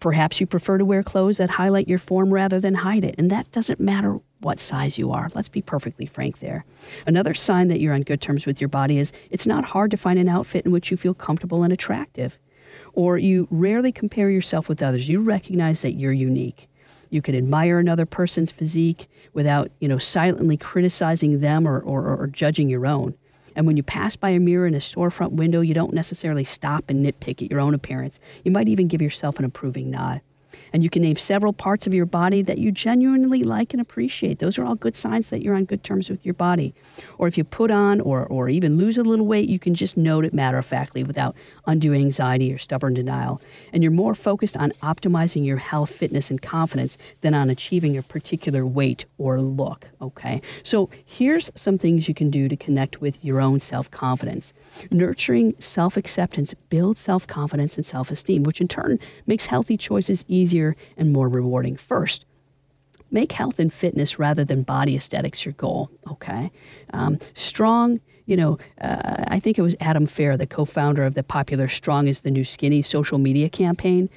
Perhaps 0.00 0.40
you 0.40 0.46
prefer 0.46 0.78
to 0.78 0.84
wear 0.86 1.02
clothes 1.02 1.36
that 1.36 1.50
highlight 1.50 1.88
your 1.88 1.98
form 1.98 2.32
rather 2.32 2.58
than 2.58 2.72
hide 2.72 3.04
it, 3.04 3.16
and 3.18 3.30
that 3.30 3.50
doesn't 3.52 3.78
matter 3.78 4.18
what 4.40 4.62
size 4.62 4.96
you 4.96 5.12
are. 5.12 5.28
Let's 5.34 5.50
be 5.50 5.60
perfectly 5.60 6.06
frank 6.06 6.38
there. 6.38 6.64
Another 7.06 7.34
sign 7.34 7.68
that 7.68 7.80
you're 7.80 7.94
on 7.94 8.00
good 8.00 8.22
terms 8.22 8.46
with 8.46 8.62
your 8.62 8.68
body 8.68 8.98
is 8.98 9.12
it's 9.30 9.46
not 9.46 9.66
hard 9.66 9.90
to 9.90 9.98
find 9.98 10.18
an 10.18 10.28
outfit 10.28 10.64
in 10.64 10.72
which 10.72 10.90
you 10.90 10.96
feel 10.96 11.14
comfortable 11.14 11.62
and 11.62 11.72
attractive. 11.72 12.38
Or 12.94 13.18
you 13.18 13.46
rarely 13.50 13.92
compare 13.92 14.30
yourself 14.30 14.70
with 14.70 14.82
others. 14.82 15.06
You 15.06 15.20
recognize 15.20 15.82
that 15.82 15.92
you're 15.92 16.12
unique. 16.12 16.66
You 17.10 17.22
can 17.22 17.36
admire 17.36 17.78
another 17.78 18.06
person's 18.06 18.50
physique 18.50 19.06
without, 19.34 19.70
you 19.80 19.88
know, 19.88 19.98
silently 19.98 20.56
criticizing 20.56 21.40
them 21.40 21.68
or, 21.68 21.80
or, 21.80 22.16
or 22.16 22.26
judging 22.28 22.68
your 22.68 22.86
own. 22.86 23.14
And 23.56 23.66
when 23.66 23.76
you 23.76 23.82
pass 23.82 24.16
by 24.16 24.30
a 24.30 24.40
mirror 24.40 24.66
in 24.66 24.74
a 24.74 24.78
storefront 24.78 25.32
window, 25.32 25.60
you 25.60 25.74
don't 25.74 25.92
necessarily 25.92 26.44
stop 26.44 26.84
and 26.88 27.04
nitpick 27.04 27.42
at 27.42 27.50
your 27.50 27.60
own 27.60 27.74
appearance. 27.74 28.18
You 28.44 28.50
might 28.50 28.68
even 28.68 28.88
give 28.88 29.02
yourself 29.02 29.38
an 29.38 29.44
approving 29.44 29.90
nod. 29.90 30.20
And 30.74 30.82
you 30.82 30.90
can 30.90 31.02
name 31.02 31.14
several 31.14 31.52
parts 31.52 31.86
of 31.86 31.94
your 31.94 32.04
body 32.04 32.42
that 32.42 32.58
you 32.58 32.72
genuinely 32.72 33.44
like 33.44 33.72
and 33.72 33.80
appreciate. 33.80 34.40
Those 34.40 34.58
are 34.58 34.64
all 34.64 34.74
good 34.74 34.96
signs 34.96 35.30
that 35.30 35.40
you're 35.40 35.54
on 35.54 35.66
good 35.66 35.84
terms 35.84 36.10
with 36.10 36.26
your 36.26 36.34
body. 36.34 36.74
Or 37.16 37.28
if 37.28 37.38
you 37.38 37.44
put 37.44 37.70
on 37.70 38.00
or, 38.00 38.26
or 38.26 38.48
even 38.48 38.76
lose 38.76 38.98
a 38.98 39.04
little 39.04 39.24
weight, 39.24 39.48
you 39.48 39.60
can 39.60 39.76
just 39.76 39.96
note 39.96 40.24
it 40.24 40.34
matter 40.34 40.58
of 40.58 40.66
factly 40.66 41.04
without 41.04 41.36
undue 41.68 41.94
anxiety 41.94 42.52
or 42.52 42.58
stubborn 42.58 42.92
denial. 42.92 43.40
And 43.72 43.84
you're 43.84 43.92
more 43.92 44.16
focused 44.16 44.56
on 44.56 44.72
optimizing 44.82 45.46
your 45.46 45.58
health, 45.58 45.94
fitness, 45.94 46.28
and 46.28 46.42
confidence 46.42 46.98
than 47.20 47.34
on 47.34 47.50
achieving 47.50 47.96
a 47.96 48.02
particular 48.02 48.66
weight 48.66 49.04
or 49.16 49.40
look. 49.40 49.86
Okay? 50.02 50.42
So 50.64 50.90
here's 51.04 51.52
some 51.54 51.78
things 51.78 52.08
you 52.08 52.14
can 52.14 52.30
do 52.30 52.48
to 52.48 52.56
connect 52.56 53.00
with 53.00 53.24
your 53.24 53.40
own 53.40 53.60
self 53.60 53.88
confidence. 53.92 54.52
Nurturing 54.90 55.54
self 55.60 55.96
acceptance 55.96 56.52
builds 56.68 57.00
self 57.00 57.28
confidence 57.28 57.76
and 57.76 57.86
self 57.86 58.10
esteem, 58.10 58.42
which 58.42 58.60
in 58.60 58.66
turn 58.66 58.98
makes 59.28 59.46
healthy 59.46 59.76
choices 59.76 60.24
easier 60.26 60.63
and 60.96 61.12
more 61.12 61.28
rewarding. 61.28 61.76
First, 61.76 62.24
make 63.10 63.32
health 63.32 63.58
and 63.58 63.72
fitness 63.72 64.18
rather 64.18 64.44
than 64.44 64.62
body 64.62 64.96
aesthetics 64.96 65.44
your 65.44 65.54
goal, 65.54 65.90
okay? 66.10 66.50
Um, 66.92 67.18
strong, 67.34 68.00
you 68.26 68.36
know, 68.36 68.58
uh, 68.80 69.24
I 69.28 69.38
think 69.40 69.58
it 69.58 69.62
was 69.62 69.76
Adam 69.80 70.06
Fair, 70.06 70.36
the 70.36 70.46
co 70.46 70.64
founder 70.64 71.04
of 71.04 71.14
the 71.14 71.22
popular 71.22 71.68
Strong 71.68 72.08
is 72.08 72.22
the 72.22 72.30
New 72.30 72.44
Skinny 72.44 72.82
social 72.82 73.18
media 73.18 73.48
campaign, 73.48 74.08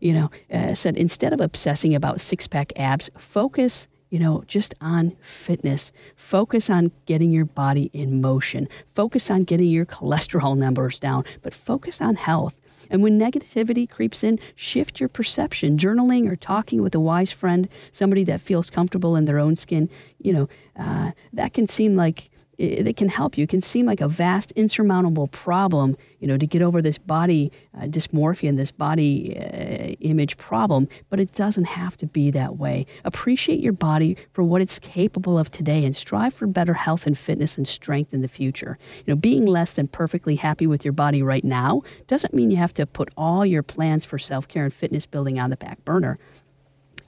you 0.00 0.12
know, 0.12 0.30
uh, 0.52 0.74
said 0.74 0.96
instead 0.96 1.32
of 1.32 1.40
obsessing 1.40 1.94
about 1.94 2.20
six 2.20 2.46
pack 2.46 2.72
abs, 2.76 3.10
focus 3.16 3.88
you 4.12 4.18
know, 4.18 4.44
just 4.46 4.74
on 4.82 5.16
fitness. 5.22 5.90
Focus 6.16 6.68
on 6.68 6.92
getting 7.06 7.32
your 7.32 7.46
body 7.46 7.90
in 7.94 8.20
motion. 8.20 8.68
Focus 8.94 9.30
on 9.30 9.44
getting 9.44 9.68
your 9.68 9.86
cholesterol 9.86 10.54
numbers 10.54 11.00
down, 11.00 11.24
but 11.40 11.54
focus 11.54 11.98
on 12.02 12.16
health. 12.16 12.60
And 12.92 13.02
when 13.02 13.18
negativity 13.18 13.88
creeps 13.88 14.22
in, 14.22 14.38
shift 14.54 15.00
your 15.00 15.08
perception. 15.08 15.78
Journaling 15.78 16.30
or 16.30 16.36
talking 16.36 16.82
with 16.82 16.94
a 16.94 17.00
wise 17.00 17.32
friend, 17.32 17.66
somebody 17.90 18.22
that 18.24 18.42
feels 18.42 18.68
comfortable 18.68 19.16
in 19.16 19.24
their 19.24 19.38
own 19.38 19.56
skin, 19.56 19.88
you 20.18 20.34
know, 20.34 20.48
uh, 20.78 21.12
that 21.32 21.54
can 21.54 21.66
seem 21.66 21.96
like 21.96 22.30
it, 22.62 22.96
can 22.96 23.08
help 23.08 23.36
you. 23.36 23.44
It 23.44 23.50
can 23.50 23.60
seem 23.60 23.86
like 23.86 24.00
a 24.00 24.08
vast, 24.08 24.52
insurmountable 24.52 25.26
problem, 25.28 25.96
you 26.20 26.28
know, 26.28 26.36
to 26.36 26.46
get 26.46 26.62
over 26.62 26.80
this 26.80 26.98
body 26.98 27.50
uh, 27.76 27.84
dysmorphia 27.84 28.48
and 28.48 28.58
this 28.58 28.70
body 28.70 29.36
uh, 29.36 29.94
image 30.00 30.36
problem, 30.36 30.88
but 31.10 31.18
it 31.18 31.32
doesn't 31.32 31.64
have 31.64 31.96
to 31.98 32.06
be 32.06 32.30
that 32.30 32.58
way. 32.58 32.86
Appreciate 33.04 33.60
your 33.60 33.72
body 33.72 34.16
for 34.32 34.42
what 34.42 34.62
it's 34.62 34.78
capable 34.78 35.38
of 35.38 35.50
today 35.50 35.84
and 35.84 35.96
strive 35.96 36.32
for 36.32 36.46
better 36.46 36.74
health 36.74 37.06
and 37.06 37.18
fitness 37.18 37.56
and 37.56 37.66
strength 37.66 38.14
in 38.14 38.22
the 38.22 38.28
future. 38.28 38.78
You 39.04 39.14
know, 39.14 39.16
being 39.16 39.46
less 39.46 39.74
than 39.74 39.88
perfectly 39.88 40.36
happy 40.36 40.66
with 40.66 40.84
your 40.84 40.92
body 40.92 41.22
right 41.22 41.44
now 41.44 41.82
doesn't 42.06 42.34
mean 42.34 42.50
you 42.50 42.56
have 42.58 42.74
to 42.74 42.86
put 42.86 43.10
all 43.16 43.44
your 43.44 43.62
plans 43.62 44.04
for 44.04 44.18
self 44.18 44.46
care 44.48 44.64
and 44.64 44.72
fitness 44.72 45.06
building 45.06 45.40
on 45.40 45.50
the 45.50 45.56
back 45.56 45.84
burner 45.84 46.18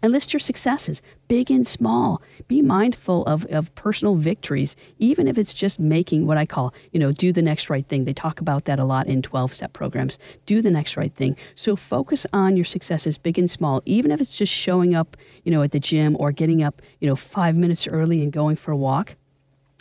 and 0.05 0.13
list 0.13 0.35
your 0.35 0.41
successes, 0.41 1.01
big 1.29 1.51
and 1.51 1.67
small. 1.67 2.21
Be 2.47 2.61
mindful 2.61 3.25
of, 3.25 3.47
of 3.47 3.75
personal 3.75 4.17
victories, 4.17 4.77
even 4.99 5.27
if 5.27 5.39
it's 5.39 5.55
just 5.55 5.81
making 5.81 6.27
what 6.27 6.37
I 6.37 6.45
call, 6.45 6.75
you 6.93 7.01
know, 7.01 7.11
do 7.11 7.33
the 7.33 7.41
next 7.41 7.71
right 7.71 7.89
thing. 7.89 8.05
They 8.05 8.13
talk 8.13 8.39
about 8.39 8.67
that 8.67 8.79
a 8.79 8.85
lot 8.85 9.07
in 9.07 9.23
12 9.23 9.55
step 9.55 9.73
programs. 9.73 10.19
Do 10.45 10.61
the 10.61 10.71
next 10.71 10.99
right 10.99 11.15
thing. 11.15 11.39
So 11.55 11.75
focus 11.75 12.27
on 12.35 12.55
your 12.55 12.67
successes, 12.67 13.17
big 13.17 13.39
and 13.39 13.51
small, 13.51 13.81
even 13.87 14.11
if 14.11 14.21
it's 14.21 14.37
just 14.37 14.53
showing 14.53 14.95
up, 14.95 15.17
you 15.43 15.51
know, 15.51 15.63
at 15.63 15.73
the 15.73 15.81
gym 15.81 16.19
or 16.21 16.33
getting 16.33 16.63
up, 16.63 16.83
you 17.01 17.09
know, 17.09 17.17
five 17.17 17.57
minutes 17.57 17.89
early 17.89 18.23
and 18.23 18.31
going 18.31 18.57
for 18.57 18.73
a 18.73 18.77
walk 18.77 19.17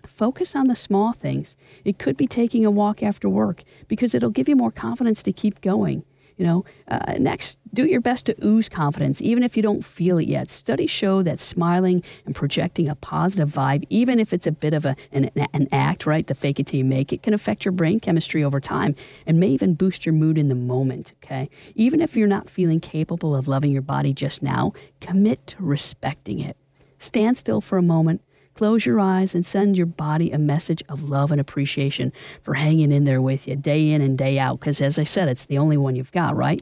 focus 0.05 0.53
on 0.53 0.67
the 0.67 0.75
small 0.75 1.13
things. 1.13 1.55
It 1.85 1.97
could 1.97 2.17
be 2.17 2.27
taking 2.27 2.65
a 2.65 2.71
walk 2.71 3.01
after 3.01 3.29
work 3.29 3.63
because 3.87 4.13
it'll 4.13 4.29
give 4.29 4.49
you 4.49 4.55
more 4.55 4.71
confidence 4.71 5.23
to 5.23 5.31
keep 5.31 5.61
going. 5.61 6.03
You 6.37 6.45
know, 6.45 6.65
uh, 6.87 7.15
next, 7.19 7.59
do 7.73 7.85
your 7.85 8.01
best 8.01 8.25
to 8.25 8.35
ooze 8.45 8.69
confidence, 8.69 9.21
even 9.21 9.43
if 9.43 9.55
you 9.55 9.63
don't 9.63 9.83
feel 9.83 10.17
it 10.17 10.27
yet. 10.27 10.49
Studies 10.49 10.89
show 10.89 11.21
that 11.23 11.39
smiling 11.39 12.03
and 12.25 12.35
projecting 12.35 12.89
a 12.89 12.95
positive 12.95 13.49
vibe, 13.49 13.85
even 13.89 14.19
if 14.19 14.33
it's 14.33 14.47
a 14.47 14.51
bit 14.51 14.73
of 14.73 14.85
a, 14.85 14.95
an, 15.11 15.29
an 15.53 15.67
act, 15.71 16.05
right, 16.05 16.25
the 16.27 16.35
fake 16.35 16.59
it 16.59 16.67
till 16.67 16.79
you 16.79 16.85
make 16.85 17.13
it, 17.13 17.23
can 17.23 17.33
affect 17.33 17.65
your 17.65 17.71
brain 17.71 17.99
chemistry 17.99 18.43
over 18.43 18.59
time 18.59 18.95
and 19.25 19.39
may 19.39 19.49
even 19.49 19.73
boost 19.73 20.05
your 20.05 20.13
mood 20.13 20.37
in 20.37 20.49
the 20.49 20.55
moment, 20.55 21.13
okay? 21.23 21.49
Even 21.75 22.01
if 22.01 22.15
you're 22.15 22.27
not 22.27 22.49
feeling 22.49 22.79
capable 22.79 23.35
of 23.35 23.47
loving 23.47 23.71
your 23.71 23.81
body 23.81 24.13
just 24.13 24.41
now, 24.41 24.73
commit 25.01 25.45
to 25.47 25.57
respecting 25.59 26.39
it. 26.39 26.57
Stand 26.99 27.37
still 27.37 27.61
for 27.61 27.77
a 27.77 27.83
moment 27.83 28.21
Close 28.53 28.85
your 28.85 28.99
eyes 28.99 29.33
and 29.33 29.43
send 29.43 29.77
your 29.77 29.87
body 29.87 30.31
a 30.31 30.37
message 30.37 30.83
of 30.87 31.09
love 31.09 31.31
and 31.31 31.41
appreciation 31.41 32.13
for 32.43 32.53
hanging 32.53 32.91
in 32.91 33.03
there 33.03 33.21
with 33.21 33.47
you 33.47 33.55
day 33.55 33.89
in 33.89 33.99
and 33.99 34.15
day 34.15 34.37
out. 34.37 34.59
Because 34.59 34.79
as 34.79 34.99
I 34.99 35.03
said, 35.03 35.27
it's 35.27 35.45
the 35.45 35.57
only 35.57 35.75
one 35.75 35.95
you've 35.95 36.11
got, 36.11 36.35
right? 36.35 36.61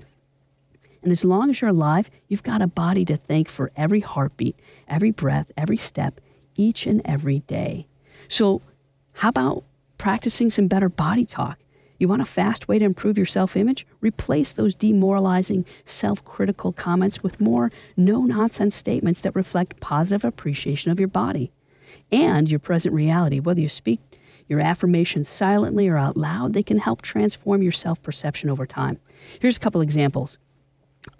And 1.04 1.12
as 1.12 1.25
long 1.25 1.49
as 1.49 1.60
you're 1.60 1.69
alive, 1.69 2.10
you've 2.30 2.43
got 2.43 2.62
a 2.62 2.67
body 2.67 3.04
to 3.06 3.17
thank 3.17 3.49
for 3.49 3.71
every 3.75 3.99
heartbeat, 3.99 4.56
every 4.88 5.12
breath, 5.12 5.51
every 5.58 5.75
step, 5.75 6.21
each 6.56 6.86
and 6.86 7.01
every 7.04 7.39
day. 7.39 7.88
So, 8.30 8.62
how 9.13 9.30
about 9.30 9.65
practicing 9.97 10.49
some 10.49 10.67
better 10.67 10.88
body 10.88 11.25
talk? 11.25 11.60
You 11.97 12.08
want 12.08 12.21
a 12.21 12.25
fast 12.25 12.69
way 12.69 12.80
to 12.80 12.86
improve 12.86 13.17
your 13.17 13.25
self 13.25 13.58
image? 13.58 13.86
Replace 13.99 14.54
those 14.54 14.75
demoralizing, 14.75 15.65
self 15.84 16.23
critical 16.23 16.71
comments 16.71 17.21
with 17.21 17.41
more 17.41 17.69
no 17.97 18.21
nonsense 18.21 18.75
statements 18.75 19.21
that 19.21 19.36
reflect 19.36 19.82
positive 19.82 20.23
appreciation 20.23 20.89
of 20.91 20.99
your 20.99 21.10
body 21.10 21.51
and 22.12 22.50
your 22.50 22.60
present 22.60 22.93
reality. 22.93 23.39
Whether 23.39 23.62
you 23.62 23.69
speak 23.69 24.00
your 24.47 24.60
affirmations 24.60 25.30
silently 25.30 25.88
or 25.88 25.97
out 25.97 26.17
loud, 26.17 26.54
they 26.54 26.63
can 26.63 26.78
help 26.78 27.02
transform 27.02 27.62
your 27.62 27.71
self 27.71 28.02
perception 28.02 28.50
over 28.50 28.65
time. 28.65 29.00
Here's 29.39 29.58
a 29.58 29.60
couple 29.62 29.82
examples. 29.82 30.38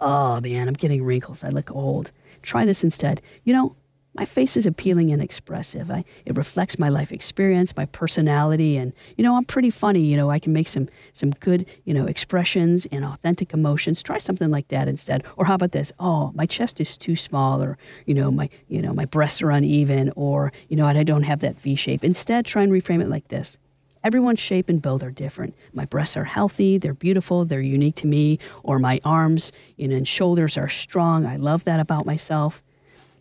Oh 0.00 0.40
man, 0.40 0.68
I'm 0.68 0.74
getting 0.74 1.02
wrinkles. 1.02 1.42
I 1.42 1.48
look 1.48 1.70
old. 1.70 2.12
Try 2.42 2.64
this 2.64 2.84
instead. 2.84 3.22
You 3.44 3.54
know, 3.54 3.76
my 4.14 4.26
face 4.26 4.56
is 4.58 4.66
appealing 4.66 5.10
and 5.10 5.22
expressive. 5.22 5.90
I, 5.90 6.04
it 6.26 6.36
reflects 6.36 6.78
my 6.78 6.90
life 6.90 7.12
experience, 7.12 7.74
my 7.76 7.86
personality, 7.86 8.76
and 8.76 8.92
you 9.16 9.24
know 9.24 9.36
I'm 9.36 9.44
pretty 9.44 9.70
funny. 9.70 10.00
You 10.00 10.16
know 10.16 10.30
I 10.30 10.38
can 10.38 10.52
make 10.52 10.68
some 10.68 10.88
some 11.12 11.30
good 11.30 11.66
you 11.84 11.94
know 11.94 12.06
expressions 12.06 12.86
and 12.92 13.04
authentic 13.04 13.54
emotions. 13.54 14.02
Try 14.02 14.18
something 14.18 14.50
like 14.50 14.68
that 14.68 14.86
instead. 14.86 15.24
Or 15.36 15.46
how 15.46 15.54
about 15.54 15.72
this? 15.72 15.92
Oh, 15.98 16.30
my 16.34 16.44
chest 16.44 16.80
is 16.80 16.98
too 16.98 17.16
small, 17.16 17.62
or 17.62 17.78
you 18.06 18.14
know 18.14 18.30
my 18.30 18.50
you 18.68 18.82
know 18.82 18.92
my 18.92 19.06
breasts 19.06 19.40
are 19.40 19.50
uneven, 19.50 20.12
or 20.14 20.52
you 20.68 20.76
know 20.76 20.86
I 20.86 21.02
don't 21.02 21.22
have 21.22 21.40
that 21.40 21.58
V 21.58 21.74
shape. 21.74 22.04
Instead, 22.04 22.44
try 22.44 22.62
and 22.62 22.72
reframe 22.72 23.00
it 23.00 23.08
like 23.08 23.28
this. 23.28 23.56
Everyone's 24.04 24.40
shape 24.40 24.68
and 24.68 24.82
build 24.82 25.04
are 25.04 25.12
different. 25.12 25.54
My 25.72 25.84
breasts 25.84 26.16
are 26.16 26.24
healthy, 26.24 26.76
they're 26.76 26.92
beautiful, 26.92 27.44
they're 27.44 27.60
unique 27.60 27.94
to 27.96 28.06
me, 28.08 28.40
or 28.64 28.80
my 28.80 29.00
arms 29.04 29.52
and 29.78 30.06
shoulders 30.06 30.58
are 30.58 30.68
strong. 30.68 31.24
I 31.24 31.36
love 31.36 31.64
that 31.64 31.78
about 31.78 32.04
myself. 32.04 32.62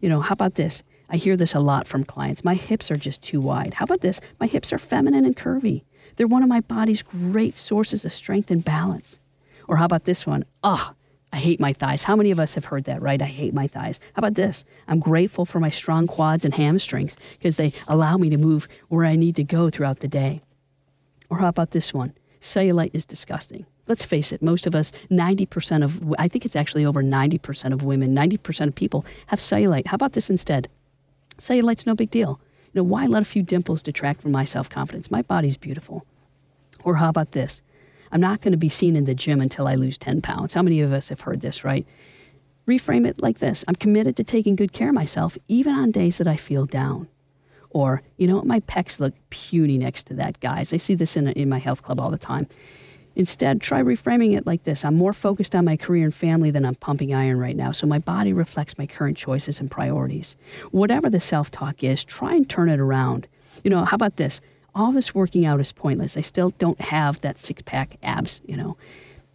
You 0.01 0.09
know, 0.09 0.19
how 0.19 0.33
about 0.33 0.55
this? 0.55 0.83
I 1.09 1.17
hear 1.17 1.37
this 1.37 1.53
a 1.53 1.59
lot 1.59 1.87
from 1.87 2.03
clients. 2.03 2.43
My 2.43 2.55
hips 2.55 2.89
are 2.89 2.95
just 2.95 3.21
too 3.21 3.39
wide. 3.39 3.73
How 3.75 3.85
about 3.85 4.01
this? 4.01 4.19
My 4.39 4.47
hips 4.47 4.73
are 4.73 4.79
feminine 4.79 5.25
and 5.25 5.35
curvy. 5.35 5.83
They're 6.15 6.27
one 6.27 6.43
of 6.43 6.49
my 6.49 6.61
body's 6.61 7.01
great 7.01 7.55
sources 7.55 8.05
of 8.05 8.13
strength 8.13 8.51
and 8.51 8.63
balance. 8.63 9.19
Or 9.67 9.77
how 9.77 9.85
about 9.85 10.05
this 10.05 10.25
one? 10.25 10.43
Ugh, 10.63 10.95
I 11.33 11.37
hate 11.37 11.59
my 11.59 11.73
thighs. 11.73 12.03
How 12.03 12.15
many 12.15 12.31
of 12.31 12.39
us 12.39 12.55
have 12.55 12.65
heard 12.65 12.85
that, 12.85 13.01
right? 13.01 13.21
I 13.21 13.25
hate 13.25 13.53
my 13.53 13.67
thighs. 13.67 13.99
How 14.13 14.19
about 14.19 14.33
this? 14.33 14.65
I'm 14.87 14.99
grateful 14.99 15.45
for 15.45 15.59
my 15.59 15.69
strong 15.69 16.07
quads 16.07 16.43
and 16.43 16.53
hamstrings 16.53 17.15
because 17.37 17.55
they 17.55 17.73
allow 17.87 18.17
me 18.17 18.29
to 18.29 18.37
move 18.37 18.67
where 18.89 19.05
I 19.05 19.15
need 19.15 19.35
to 19.37 19.43
go 19.43 19.69
throughout 19.69 19.99
the 19.99 20.07
day. 20.07 20.41
Or 21.29 21.37
how 21.37 21.47
about 21.47 21.71
this 21.71 21.93
one? 21.93 22.13
Cellulite 22.41 22.91
is 22.93 23.05
disgusting 23.05 23.65
let's 23.91 24.05
face 24.05 24.31
it, 24.31 24.41
most 24.41 24.65
of 24.65 24.73
us, 24.73 24.93
90% 25.11 25.83
of, 25.83 26.13
I 26.17 26.29
think 26.29 26.45
it's 26.45 26.55
actually 26.55 26.85
over 26.85 27.03
90% 27.03 27.73
of 27.73 27.83
women, 27.83 28.15
90% 28.15 28.67
of 28.69 28.73
people 28.73 29.05
have 29.27 29.39
cellulite. 29.39 29.85
How 29.85 29.95
about 29.95 30.13
this 30.13 30.29
instead? 30.29 30.69
Cellulite's 31.37 31.85
no 31.85 31.93
big 31.93 32.09
deal. 32.09 32.39
You 32.71 32.79
know, 32.79 32.83
why 32.83 33.05
let 33.05 33.21
a 33.21 33.25
few 33.25 33.43
dimples 33.43 33.83
detract 33.83 34.21
from 34.21 34.31
my 34.31 34.45
self 34.45 34.69
confidence? 34.69 35.11
My 35.11 35.21
body's 35.21 35.57
beautiful. 35.57 36.05
Or 36.85 36.95
how 36.95 37.09
about 37.09 37.33
this? 37.33 37.61
I'm 38.13 38.21
not 38.21 38.39
going 38.39 38.53
to 38.53 38.57
be 38.57 38.69
seen 38.69 38.95
in 38.95 39.03
the 39.03 39.13
gym 39.13 39.41
until 39.41 39.67
I 39.67 39.75
lose 39.75 39.97
10 39.97 40.21
pounds. 40.21 40.53
How 40.53 40.61
many 40.61 40.79
of 40.79 40.93
us 40.93 41.09
have 41.09 41.19
heard 41.19 41.41
this, 41.41 41.65
right? 41.65 41.85
Reframe 42.67 43.05
it 43.05 43.21
like 43.21 43.39
this 43.39 43.65
I'm 43.67 43.75
committed 43.75 44.15
to 44.15 44.23
taking 44.23 44.55
good 44.55 44.71
care 44.71 44.89
of 44.89 44.95
myself, 44.95 45.37
even 45.49 45.73
on 45.73 45.91
days 45.91 46.17
that 46.17 46.27
I 46.29 46.37
feel 46.37 46.65
down. 46.65 47.09
Or, 47.73 48.01
you 48.17 48.27
know, 48.27 48.41
my 48.43 48.59
pecs 48.61 48.99
look 48.99 49.13
puny 49.29 49.77
next 49.77 50.07
to 50.07 50.13
that, 50.15 50.39
guys. 50.39 50.73
I 50.73 50.77
see 50.77 50.95
this 50.95 51.15
in, 51.15 51.27
in 51.29 51.49
my 51.49 51.59
health 51.59 51.83
club 51.83 51.99
all 51.99 52.11
the 52.11 52.17
time. 52.17 52.47
Instead, 53.15 53.59
try 53.59 53.81
reframing 53.81 54.37
it 54.37 54.45
like 54.45 54.63
this 54.63 54.85
I'm 54.85 54.95
more 54.95 55.13
focused 55.13 55.53
on 55.53 55.65
my 55.65 55.75
career 55.75 56.05
and 56.05 56.15
family 56.15 56.49
than 56.49 56.65
on 56.65 56.75
pumping 56.75 57.13
iron 57.13 57.39
right 57.39 57.55
now, 57.55 57.71
so 57.71 57.85
my 57.85 57.99
body 57.99 58.31
reflects 58.31 58.77
my 58.77 58.85
current 58.85 59.17
choices 59.17 59.59
and 59.59 59.69
priorities. 59.69 60.37
Whatever 60.71 61.09
the 61.09 61.19
self 61.19 61.51
talk 61.51 61.83
is, 61.83 62.03
try 62.03 62.33
and 62.35 62.49
turn 62.49 62.69
it 62.69 62.79
around. 62.79 63.27
You 63.63 63.69
know, 63.69 63.83
how 63.83 63.95
about 63.95 64.15
this? 64.15 64.39
All 64.73 64.93
this 64.93 65.13
working 65.13 65.45
out 65.45 65.59
is 65.59 65.73
pointless. 65.73 66.15
I 66.15 66.21
still 66.21 66.51
don't 66.51 66.79
have 66.79 67.19
that 67.21 67.39
six 67.39 67.61
pack 67.63 67.97
abs, 68.01 68.39
you 68.45 68.55
know. 68.55 68.77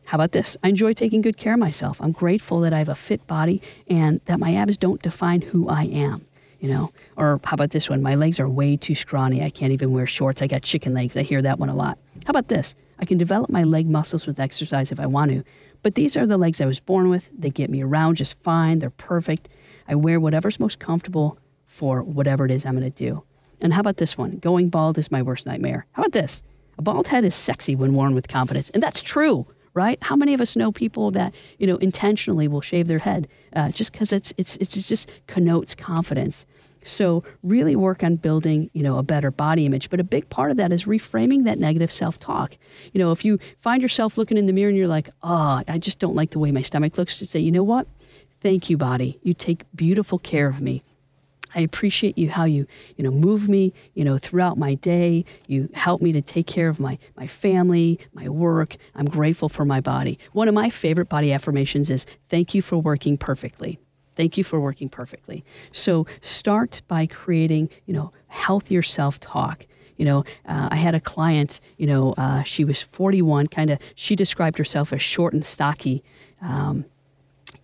How 0.07 0.17
about 0.17 0.33
this? 0.33 0.57
I 0.63 0.69
enjoy 0.69 0.95
taking 0.95 1.21
good 1.21 1.37
care 1.37 1.55
of 1.55 1.59
myself. 1.59 2.01
I'm 2.01 2.13
grateful 2.13 2.61
that 2.61 2.73
I 2.73 2.79
have 2.79 2.89
a 2.89 2.95
fit 2.95 3.27
body 3.27 3.61
and 3.89 4.21
that 4.25 4.39
my 4.39 4.55
abs 4.55 4.77
don't 4.77 5.03
define 5.03 5.43
who 5.43 5.69
I 5.69 5.83
am 5.85 6.25
you 6.61 6.69
know 6.69 6.91
or 7.17 7.41
how 7.45 7.55
about 7.55 7.71
this 7.71 7.89
one 7.89 8.03
my 8.03 8.15
legs 8.15 8.41
are 8.41 8.49
way 8.49 8.77
too 8.77 8.95
scrawny 8.95 9.43
i 9.43 9.51
can't 9.51 9.73
even 9.73 9.93
wear 9.93 10.07
shorts 10.07 10.43
i 10.43 10.47
got 10.47 10.63
chicken 10.63 10.95
legs 10.95 11.17
i 11.17 11.23
hear 11.23 11.43
that 11.43 11.59
one 11.59 11.69
a 11.69 11.75
lot 11.75 11.99
how 12.25 12.31
about 12.31 12.49
this 12.49 12.75
I 12.99 13.05
can 13.05 13.19
develop 13.19 13.51
my 13.51 13.65
leg 13.65 13.89
muscles 13.89 14.27
with 14.27 14.41
exercise 14.41 14.91
if 14.91 15.01
I 15.01 15.07
want 15.07 15.31
to. 15.33 15.45
But 15.83 15.95
these 15.95 16.17
are 16.17 16.27
the 16.27 16.39
legs 16.39 16.61
I 16.61 16.67
was 16.67 16.81
born 16.81 17.09
with. 17.09 17.31
They 17.37 17.51
get 17.51 17.71
me 17.71 17.83
around 17.83 18.17
just 18.17 18.41
fine. 18.43 18.79
They're 18.79 18.91
perfect. 18.91 19.49
I 19.89 19.95
wear 19.95 20.19
whatever's 20.19 20.59
most 20.59 20.79
comfortable 20.79 21.39
for 21.67 22.03
whatever 22.03 22.45
it 22.45 22.51
is 22.51 22.65
I'm 22.65 22.77
going 22.79 22.91
to 22.91 23.05
do. 23.05 23.23
And 23.61 23.73
how 23.73 23.81
about 23.81 23.99
this 23.99 24.19
one? 24.19 24.39
Going 24.39 24.69
bald 24.69 24.99
is 24.99 25.11
my 25.11 25.23
worst 25.23 25.47
nightmare. 25.47 25.87
How 25.93 26.03
about 26.03 26.13
this? 26.13 26.43
A 26.79 26.83
bald 26.83 27.07
head 27.07 27.25
is 27.25 27.35
sexy 27.35 27.75
when 27.75 27.93
worn 27.93 28.15
with 28.15 28.29
confidence. 28.29 28.71
And 28.71 28.83
that's 28.83 29.03
true, 29.03 29.47
right? 29.75 29.99
How 30.03 30.17
many 30.17 30.35
of 30.35 30.41
us 30.41 30.57
know 30.57 30.73
people 30.73 31.11
that, 31.13 31.35
you 31.59 31.67
know, 31.67 31.77
intentionally 31.77 32.49
will 32.49 32.61
shave 32.61 32.89
their 32.89 32.99
head 32.99 33.29
uh, 33.57 33.71
just 33.71 33.91
because 33.91 34.13
it's, 34.13 34.33
it's, 34.37 34.57
it's 34.59 34.75
just 34.89 35.11
connotes 35.27 35.75
confidence. 35.75 36.47
So 36.85 37.25
really 37.43 37.75
work 37.75 38.05
on 38.05 38.15
building, 38.15 38.71
you 38.73 38.83
know, 38.85 38.99
a 38.99 39.03
better 39.03 39.33
body 39.33 39.67
image. 39.67 39.91
But 39.91 39.99
a 39.99 40.05
big 40.05 40.29
part 40.29 40.53
of 40.53 40.57
that 40.59 40.73
is 40.73 40.85
reframing 40.85 41.43
that 41.45 41.59
negative 41.59 41.91
self-talk. 41.91 42.57
You 42.93 43.01
know, 43.01 43.11
if 43.11 43.25
you 43.25 43.41
find 43.61 43.83
yourself 43.83 44.17
looking 44.17 44.39
in 44.39 44.47
the 44.47 44.53
mirror 44.53 44.69
and 44.69 44.79
you're 44.79 44.87
like, 44.87 45.11
oh, 45.25 45.63
I 45.67 45.79
just 45.79 45.99
don't 45.99 46.15
like 46.15 46.31
the 46.31 46.39
way 46.39 46.53
my 46.53 46.63
stomach 46.63 46.97
looks, 46.97 47.19
to 47.19 47.27
say, 47.27 47.41
you 47.41 47.51
know 47.51 47.65
what? 47.65 47.89
Thank 48.41 48.71
you, 48.71 48.77
body. 48.77 49.19
You 49.25 49.35
take 49.35 49.65
beautiful 49.75 50.21
care 50.21 50.47
of 50.47 50.61
me. 50.61 50.85
I 51.57 51.61
appreciate 51.61 52.19
you 52.19 52.31
how 52.31 52.45
you 52.45 52.67
you 52.97 53.03
know 53.03 53.11
move 53.11 53.49
me 53.49 53.73
you 53.95 54.05
know 54.05 54.19
throughout 54.19 54.59
my 54.59 54.75
day. 54.75 55.25
You 55.49 55.69
help 55.75 56.03
me 56.03 56.13
to 56.13 56.21
take 56.21 56.47
care 56.47 56.69
of 56.69 56.79
my 56.79 56.99
my 57.17 57.27
family, 57.27 57.99
my 58.13 58.29
work. 58.29 58.77
I'm 58.95 59.07
grateful 59.07 59.49
for 59.49 59.65
my 59.65 59.81
body. 59.81 60.19
One 60.33 60.49
of 60.49 60.55
my 60.55 60.71
favorite 60.71 61.09
body 61.09 61.33
affirmations 61.33 61.91
is 61.91 62.07
thank 62.29 62.55
you 62.55 62.63
for 62.63 62.77
working 62.77 63.17
perfectly. 63.17 63.79
Thank 64.17 64.39
you 64.39 64.45
for 64.45 64.61
working 64.61 64.89
perfectly. 64.89 65.45
So 65.73 66.07
start 66.21 66.83
by 66.89 67.07
creating 67.07 67.71
you 67.87 67.95
know 67.95 68.13
healthier 68.29 68.83
self 68.83 69.19
talk. 69.19 69.67
You 69.97 70.05
know, 70.05 70.25
uh, 70.47 70.69
I 70.71 70.77
had 70.77 70.95
a 70.95 71.01
client. 71.01 71.61
You 71.79 71.87
know, 71.87 72.15
uh, 72.19 72.43
she 72.43 72.67
was 72.67 72.83
41. 72.83 73.47
Kind 73.47 73.71
of, 73.71 73.79
she 73.95 74.15
described 74.15 74.59
herself 74.59 74.93
as 74.93 75.01
short 75.01 75.33
and 75.33 75.43
stocky. 75.43 76.05
Um, 76.43 76.85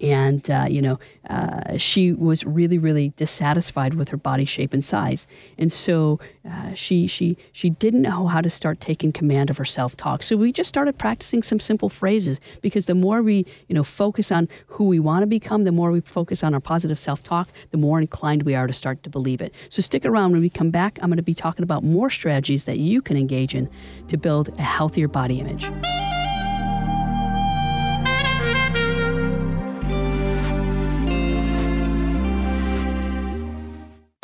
and 0.00 0.50
uh, 0.50 0.66
you 0.68 0.82
know 0.82 0.98
uh, 1.30 1.76
she 1.76 2.12
was 2.12 2.44
really 2.44 2.78
really 2.78 3.10
dissatisfied 3.16 3.94
with 3.94 4.08
her 4.08 4.16
body 4.16 4.44
shape 4.44 4.72
and 4.72 4.84
size. 4.84 5.26
And 5.58 5.72
so 5.72 6.18
uh, 6.48 6.74
she 6.74 7.06
she 7.06 7.36
she 7.52 7.70
didn't 7.70 8.02
know 8.02 8.26
how 8.26 8.40
to 8.40 8.50
start 8.50 8.80
taking 8.80 9.12
command 9.12 9.50
of 9.50 9.56
her 9.58 9.64
self-talk. 9.64 10.22
So 10.22 10.36
we 10.36 10.52
just 10.52 10.68
started 10.68 10.98
practicing 10.98 11.42
some 11.42 11.60
simple 11.60 11.88
phrases 11.88 12.40
because 12.60 12.86
the 12.86 12.94
more 12.94 13.22
we 13.22 13.46
you 13.68 13.74
know 13.74 13.84
focus 13.84 14.32
on 14.32 14.48
who 14.66 14.84
we 14.84 14.98
want 14.98 15.22
to 15.22 15.26
become 15.26 15.64
the 15.64 15.72
more 15.72 15.90
we 15.90 16.00
focus 16.00 16.42
on 16.42 16.54
our 16.54 16.60
positive 16.60 16.98
self-talk 16.98 17.48
the 17.70 17.78
more 17.78 18.00
inclined 18.00 18.42
we 18.42 18.54
are 18.54 18.66
to 18.66 18.72
start 18.72 19.02
to 19.02 19.10
believe 19.10 19.40
it. 19.40 19.54
So 19.68 19.82
stick 19.82 20.04
around. 20.04 20.32
When 20.32 20.40
we 20.40 20.50
come 20.50 20.70
back 20.70 20.98
i'm 21.02 21.08
going 21.08 21.16
to 21.16 21.22
be 21.22 21.34
talking 21.34 21.62
about 21.62 21.84
more 21.84 22.10
strategies 22.10 22.64
that 22.64 22.78
you 22.78 23.02
can 23.02 23.16
engage 23.16 23.54
in 23.54 23.68
to 24.08 24.16
build 24.16 24.48
a 24.58 24.62
healthier 24.62 25.08
body 25.08 25.40
image 25.40 25.70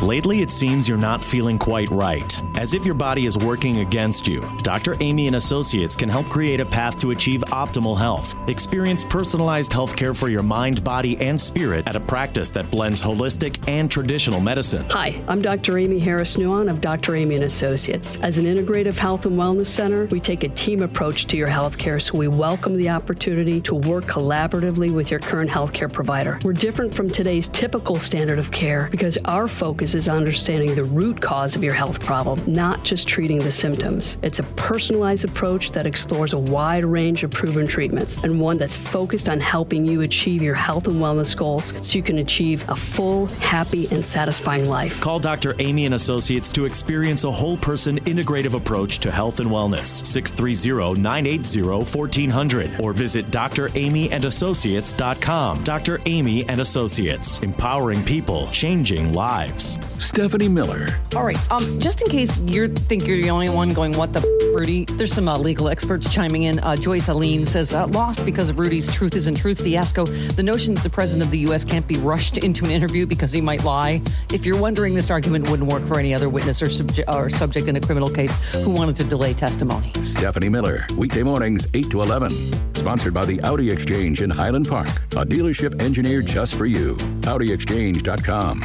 Lately, 0.09 0.41
it 0.41 0.49
seems 0.49 0.89
you're 0.89 0.97
not 0.97 1.23
feeling 1.23 1.59
quite 1.59 1.91
right, 1.91 2.35
as 2.57 2.73
if 2.73 2.87
your 2.87 2.95
body 2.95 3.27
is 3.27 3.37
working 3.37 3.81
against 3.81 4.27
you. 4.27 4.41
Dr. 4.63 4.97
Aimee 5.01 5.27
and 5.27 5.37
Associates 5.37 5.95
can 5.95 6.09
help 6.09 6.31
create 6.31 6.61
a 6.61 6.65
path 6.65 6.97
to 7.01 7.11
achieve 7.11 7.43
optimal 7.49 7.95
health. 7.95 8.35
Experience 8.49 9.05
personalized 9.05 9.71
health 9.71 9.95
care 9.97 10.15
for 10.15 10.31
your 10.31 10.43
mind, 10.43 10.83
body, 10.83 11.21
and 11.21 11.39
spirit 11.39 11.87
at 11.87 11.95
a 11.95 12.01
practice 12.01 12.49
that 12.49 12.71
blends 12.71 13.03
holistic 13.03 13.63
and 13.69 13.91
traditional 13.91 14.41
medicine. 14.41 14.87
Hi, 14.89 15.21
I'm 15.29 15.43
Dr. 15.43 15.77
Aimee 15.77 16.01
Harris 16.01 16.37
Nuon 16.37 16.71
of 16.71 16.81
Dr. 16.81 17.15
Aimee 17.15 17.35
and 17.35 17.45
Associates. 17.45 18.17
As 18.23 18.39
an 18.39 18.47
integrative 18.47 18.97
health 18.97 19.27
and 19.27 19.39
wellness 19.39 19.67
center, 19.67 20.07
we 20.07 20.21
take 20.21 20.43
a 20.43 20.49
team 20.49 20.81
approach 20.81 21.27
to 21.27 21.37
your 21.37 21.49
health 21.49 21.77
care, 21.77 22.01
so 22.01 22.17
we 22.17 22.29
welcome 22.29 22.79
the 22.79 22.89
opportunity 22.89 23.61
to 23.61 23.75
work 23.75 24.05
collaboratively 24.07 24.91
with 24.91 25.11
your 25.11 25.21
current 25.21 25.51
healthcare 25.51 25.93
provider. 25.93 26.39
We're 26.45 26.55
different 26.55 26.95
from 26.95 27.11
today's 27.11 27.49
typical 27.49 27.97
standard 27.97 28.39
of 28.39 28.51
care 28.51 28.89
because 28.91 29.19
our 29.27 29.47
focus 29.47 29.98
is 29.99 30.09
understanding 30.09 30.75
the 30.75 30.85
root 30.85 31.21
cause 31.21 31.57
of 31.57 31.63
your 31.63 31.75
health 31.75 32.01
problem, 32.01 32.43
not 32.47 32.85
just 32.85 33.07
treating 33.07 33.41
the 33.41 33.51
symptoms. 33.51 34.17
It's 34.23 34.39
a 34.39 34.45
personalized 34.57 35.25
approach 35.25 35.73
that 35.73 35.87
explores 35.87 36.33
a 36.33 36.39
wide 36.39 36.85
range 36.85 37.25
of 37.25 37.31
proven 37.31 37.67
treatments 37.67 38.19
and 38.23 38.41
one 38.41 38.57
that's 38.57 38.77
focused 38.77 39.29
on 39.29 39.41
helping 39.41 39.85
you 39.85 40.03
achieve 40.03 40.41
your 40.41 40.55
health 40.55 40.87
and 40.87 40.97
wellness 40.97 41.37
goals 41.37 41.75
so 41.87 41.99
you 41.99 42.03
can 42.03 42.19
achieve 42.19 42.65
a 42.69 42.77
full, 42.77 43.27
happy, 43.27 43.89
and 43.91 44.05
satisfying 44.05 44.69
life. 44.69 45.01
Call 45.01 45.19
Dr. 45.19 45.55
Aimee 45.59 45.87
and 45.87 45.95
Associates 45.95 46.51
to 46.53 46.65
experience 46.65 47.25
a 47.25 47.33
whole 47.33 47.57
person 47.57 47.99
integrative 48.01 48.55
approach 48.55 48.99
to 49.01 49.11
health 49.11 49.41
and 49.41 49.51
wellness. 49.51 50.07
630 50.07 51.01
980 51.01 51.63
1400 51.63 52.81
or 52.81 52.93
visit 52.93 53.31
draimeeandassociates.com. 53.31 55.65
Dr. 55.65 56.01
Aimee 56.07 56.45
and 56.49 56.61
Associates, 56.61 57.41
empowering 57.41 58.05
people, 58.05 58.47
changing 58.49 59.13
lives. 59.13 59.79
Stephanie 59.99 60.49
Miller. 60.49 60.87
All 61.17 61.25
right. 61.25 61.39
Um, 61.51 61.81
just 61.81 62.03
in 62.03 62.09
case 62.09 62.37
you 62.39 62.69
think 62.69 63.07
you're 63.07 63.21
the 63.23 63.31
only 63.31 63.49
one 63.49 63.73
going, 63.73 63.97
what 63.97 64.13
the 64.13 64.21
f- 64.21 64.25
Rudy? 64.59 64.85
There's 64.85 65.13
some 65.13 65.29
uh, 65.29 65.39
legal 65.39 65.69
experts 65.69 66.13
chiming 66.13 66.45
in. 66.45 66.59
Uh, 66.61 66.77
Joyce 66.77 67.09
Alene 67.09 67.47
says, 67.47 67.73
uh, 67.75 67.87
lost 67.89 68.25
because 68.25 68.49
of 68.51 68.59
Rudy's 68.59 68.93
truth 68.93 69.15
isn't 69.15 69.37
truth 69.37 69.61
fiasco. 69.61 70.07
The 70.07 70.43
notion 70.43 70.75
that 70.75 70.83
the 70.85 70.91
president 70.91 71.25
of 71.27 71.31
the 71.31 71.39
U.S. 71.41 71.65
can't 71.65 71.87
be 71.87 71.97
rushed 71.97 72.39
into 72.39 72.65
an 72.65 72.71
interview 72.71 73.07
because 73.07 73.33
he 73.33 73.41
might 73.41 73.65
lie. 73.65 74.03
If 74.33 74.45
you're 74.45 74.61
wondering, 74.61 74.95
this 74.95 75.11
argument 75.11 75.51
wouldn't 75.51 75.69
work 75.69 75.87
for 75.87 75.99
any 75.99 76.15
other 76.15 76.29
witness 76.29 76.61
or, 76.63 76.67
subje- 76.67 77.09
or 77.13 77.31
subject 77.31 77.69
in 77.69 77.77
a 77.77 77.81
criminal 77.81 78.11
case 78.11 78.35
who 78.65 78.71
wanted 78.71 78.97
to 78.97 79.05
delay 79.05 79.35
testimony. 79.35 79.93
Stephanie 80.03 80.49
Miller. 80.49 80.87
Weekday 80.97 81.23
mornings, 81.23 81.67
8 81.75 81.91
to 81.91 82.03
11. 82.03 82.75
Sponsored 82.75 83.15
by 83.15 83.25
the 83.25 83.41
Audi 83.43 83.71
Exchange 83.71 84.23
in 84.23 84.31
Highland 84.31 84.69
Park, 84.69 84.89
a 85.13 85.25
dealership 85.25 85.81
engineered 85.81 86.27
just 86.27 86.55
for 86.55 86.67
you. 86.67 86.97
AudiExchange.com. 87.23 88.63